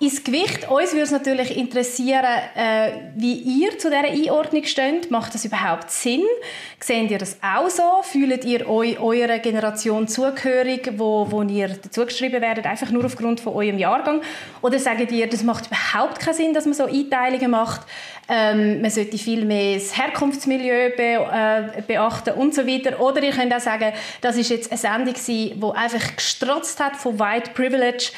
ins 0.00 0.24
Gewicht. 0.24 0.68
Uns 0.70 0.92
würde 0.92 1.02
es 1.02 1.10
natürlich 1.10 1.54
interessieren, 1.58 2.24
äh, 2.56 2.92
wie 3.16 3.34
ihr 3.34 3.78
zu 3.78 3.90
dieser 3.90 4.04
Einordnung 4.04 4.64
steht. 4.64 5.10
Macht 5.10 5.34
das 5.34 5.44
überhaupt 5.44 5.90
Sinn? 5.90 6.22
Seht 6.80 7.10
ihr 7.10 7.18
das 7.18 7.36
auch 7.42 7.68
so? 7.68 7.82
Fühlt 8.02 8.46
ihr 8.46 8.66
euch 8.66 8.98
eurer 8.98 9.38
Generation 9.40 10.08
zugehörig, 10.08 10.90
wo, 10.96 11.30
wo 11.30 11.42
ihr 11.42 11.68
dazugeschrieben 11.68 12.40
werdet, 12.40 12.64
einfach 12.64 12.90
nur 12.90 13.04
aufgrund 13.04 13.40
von 13.40 13.52
eurem 13.52 13.78
Jahrgang? 13.78 14.22
Oder 14.62 14.78
sagt 14.78 15.12
ihr, 15.12 15.28
das 15.28 15.42
macht 15.42 15.66
überhaupt 15.66 16.18
keinen 16.18 16.34
Sinn, 16.34 16.54
dass 16.54 16.64
man 16.64 16.72
so 16.72 16.84
Einteilungen 16.84 17.50
macht? 17.50 17.82
Ähm, 18.26 18.80
man 18.80 18.90
sollte 18.90 19.18
viel 19.18 19.44
mehr 19.44 19.74
das 19.74 19.98
Herkunftsmilieu 19.98 20.96
be, 20.96 21.28
äh, 21.30 21.82
beachten 21.86 22.32
und 22.34 22.54
so 22.54 22.66
weiter. 22.66 22.98
Oder 23.00 23.22
ihr 23.22 23.32
könnt 23.32 23.52
auch 23.52 23.60
sagen, 23.60 23.92
das 24.22 24.36
ist 24.38 24.48
jetzt 24.48 24.70
eine 24.70 24.78
Sendung, 24.78 25.14
die 25.26 25.54
einfach 25.74 26.16
gestrotzt 26.16 26.80
hat 26.80 26.96
von 26.96 27.18
White 27.18 27.50
Privilege, 27.54 28.12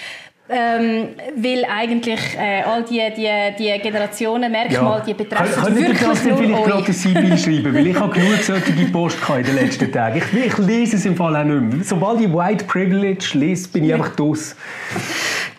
ähm, 0.48 1.08
weil 1.36 1.64
eigentlich 1.64 2.20
äh, 2.36 2.62
all 2.62 2.82
die, 2.82 3.00
die, 3.16 3.28
die 3.58 3.80
Generationen, 3.80 4.50
Merkmale, 4.50 4.98
ja. 4.98 5.04
die 5.04 5.14
betreffen 5.14 5.62
kann, 5.62 5.76
wirklich 5.76 5.98
das 6.00 6.24
nur 6.24 6.36
vielleicht 6.36 6.64
gerade 6.64 6.92
Sibyl 6.92 7.38
schreiben, 7.38 7.74
weil 7.74 7.86
ich 7.86 7.98
habe 7.98 8.12
genug 8.12 8.42
solche 8.42 8.72
Post 8.86 9.18
in 9.38 9.44
den 9.44 9.54
letzten 9.54 9.92
Tagen. 9.92 10.18
Ich, 10.18 10.46
ich, 10.46 10.58
lese 10.58 10.96
es 10.96 11.06
im 11.06 11.16
Fall 11.16 11.36
auch 11.36 11.44
nicht 11.44 11.76
mehr. 11.76 11.84
Sobald 11.84 12.20
ich 12.20 12.32
White 12.32 12.64
Privilege 12.64 13.30
lese, 13.34 13.68
bin 13.68 13.84
ich 13.84 13.94
einfach 13.94 14.16
durch. 14.16 14.40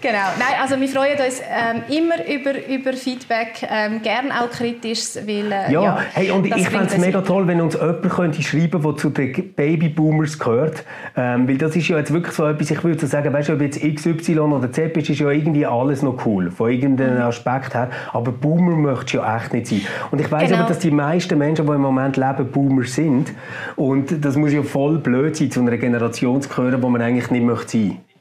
Genau. 0.04 0.18
Nein, 0.38 0.60
also 0.62 0.78
wir 0.78 0.88
freuen 0.90 1.18
uns 1.18 1.40
ähm, 1.40 1.84
immer 1.88 2.16
über, 2.28 2.68
über 2.68 2.92
Feedback, 2.92 3.66
ähm, 3.72 4.02
gern 4.02 4.34
auch 4.34 4.52
kritisch, 4.52 5.16
weil 5.16 5.50
äh, 5.50 5.72
ja, 5.72 5.82
ja, 5.82 6.00
hey, 6.14 6.30
und 6.30 6.46
ich 6.46 6.68
fände 6.68 6.88
es 6.88 6.98
mega 6.98 7.22
toll, 7.22 7.48
wenn 7.48 7.62
uns 7.62 7.76
jemand 7.76 8.10
könnte 8.10 8.44
schreiben 8.44 8.82
könnte, 8.82 8.88
der 8.90 8.98
zu 8.98 9.10
den 9.12 9.54
Babyboomers 9.54 10.38
gehört, 10.38 10.84
ähm, 11.16 11.48
weil 11.48 11.58
das 11.58 11.78
ist 11.78 11.88
ja 11.88 11.98
jetzt 11.98 12.12
wirklich 12.12 12.36
so 12.36 12.46
etwas, 12.46 12.70
ich 12.70 12.84
würde 12.84 13.00
so 13.00 13.08
sagen, 13.08 13.32
weißt 13.32 13.48
du, 13.48 13.54
ob 13.54 13.62
jetzt 13.62 13.82
XY 13.82 14.40
oder 14.40 14.70
Z 14.74 14.92
bist, 14.92 15.10
ist 15.10 15.20
ja 15.20 15.30
irgendwie 15.30 15.66
alles 15.66 16.02
noch 16.02 16.26
cool, 16.26 16.52
von 16.52 16.70
irgendeinem. 16.70 17.24
Aspekt 17.24 17.74
her, 17.74 17.90
aber 18.12 18.34
Boomer 18.34 18.76
möchtest 18.76 19.14
du 19.14 19.18
ja 19.20 19.38
echt 19.38 19.54
nicht 19.54 19.68
sein. 19.68 19.82
Und 20.12 20.20
ich 20.20 20.30
weiß 20.30 20.50
genau. 20.50 20.60
aber, 20.60 20.68
dass 20.68 20.80
die 20.80 20.92
meisten 20.92 21.38
Menschen, 21.38 21.66
die 21.66 21.72
im 21.72 21.82
Moment 21.82 22.18
leben, 22.18 22.52
Boomer 22.52 22.84
sind 22.84 23.32
und 23.78 24.26
das 24.26 24.36
muss 24.36 24.52
ja 24.52 24.64
voll 24.64 24.98
blöd 24.98 25.38
sein, 25.38 25.50
zu 25.50 25.62
einer 25.62 25.78
Generation 25.78 26.42
zu 26.42 26.50
gehören, 26.50 26.82
wo 26.84 26.90
man 26.90 27.02
eigentlich 27.02 27.32
nicht 27.32 27.46
möchte 27.46 27.72
sein 27.72 27.88
möchte. 27.88 28.13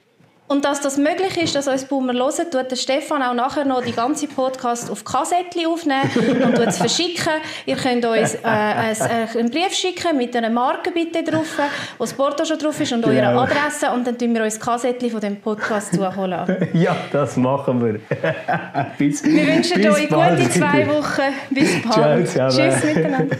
Und 0.48 0.66
dass 0.66 0.82
das 0.82 0.98
möglich 0.98 1.42
ist, 1.42 1.54
dass 1.54 1.66
uns 1.66 1.84
Boomer 1.86 2.12
hören, 2.12 2.50
tut 2.50 2.70
der 2.70 2.76
Stefan 2.76 3.22
auch 3.22 3.32
nachher 3.32 3.64
noch 3.64 3.82
die 3.82 3.92
ganze 3.92 4.26
Podcast 4.26 4.90
auf 4.90 5.02
Kassettchen 5.02 5.66
aufnehmen 5.66 6.42
und 6.44 6.58
es 6.58 6.76
verschicken. 6.76 7.32
Ihr 7.64 7.76
könnt 7.76 8.04
uns 8.04 8.34
äh, 8.34 8.38
einen 8.44 9.50
Brief 9.50 9.72
schicken 9.72 10.16
mit 10.18 10.36
einer 10.36 10.50
Marke 10.50 10.90
bitte 10.90 11.22
drauf, 11.22 11.58
wo 11.96 12.04
das 12.04 12.12
Porto 12.12 12.44
schon 12.44 12.58
drauf 12.58 12.78
ist 12.78 12.92
und 12.92 13.02
genau. 13.02 13.30
eure 13.30 13.42
Adresse 13.42 13.90
und 13.92 14.06
dann 14.06 14.18
tun 14.18 14.34
wir 14.34 14.42
uns 14.42 14.60
Kassettchen 14.60 15.10
von 15.10 15.20
dem 15.20 15.40
Podcast 15.40 15.94
zuholen. 15.94 16.68
ja, 16.74 16.96
das 17.10 17.36
machen 17.38 17.82
wir. 17.82 18.00
bis, 18.98 19.24
wir 19.24 19.46
wünschen 19.46 19.80
bis 19.80 19.86
euch 19.86 20.08
bald. 20.10 20.38
gute 20.38 20.50
zwei 20.50 20.86
Wochen. 20.88 21.32
Bis 21.50 21.82
bald. 21.82 22.28
Ciao, 22.28 22.50
Tschüss 22.50 22.84
miteinander. 22.84 23.36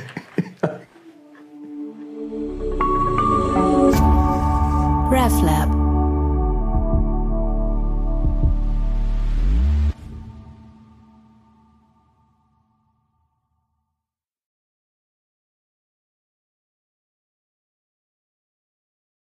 RefLab 5.10 5.81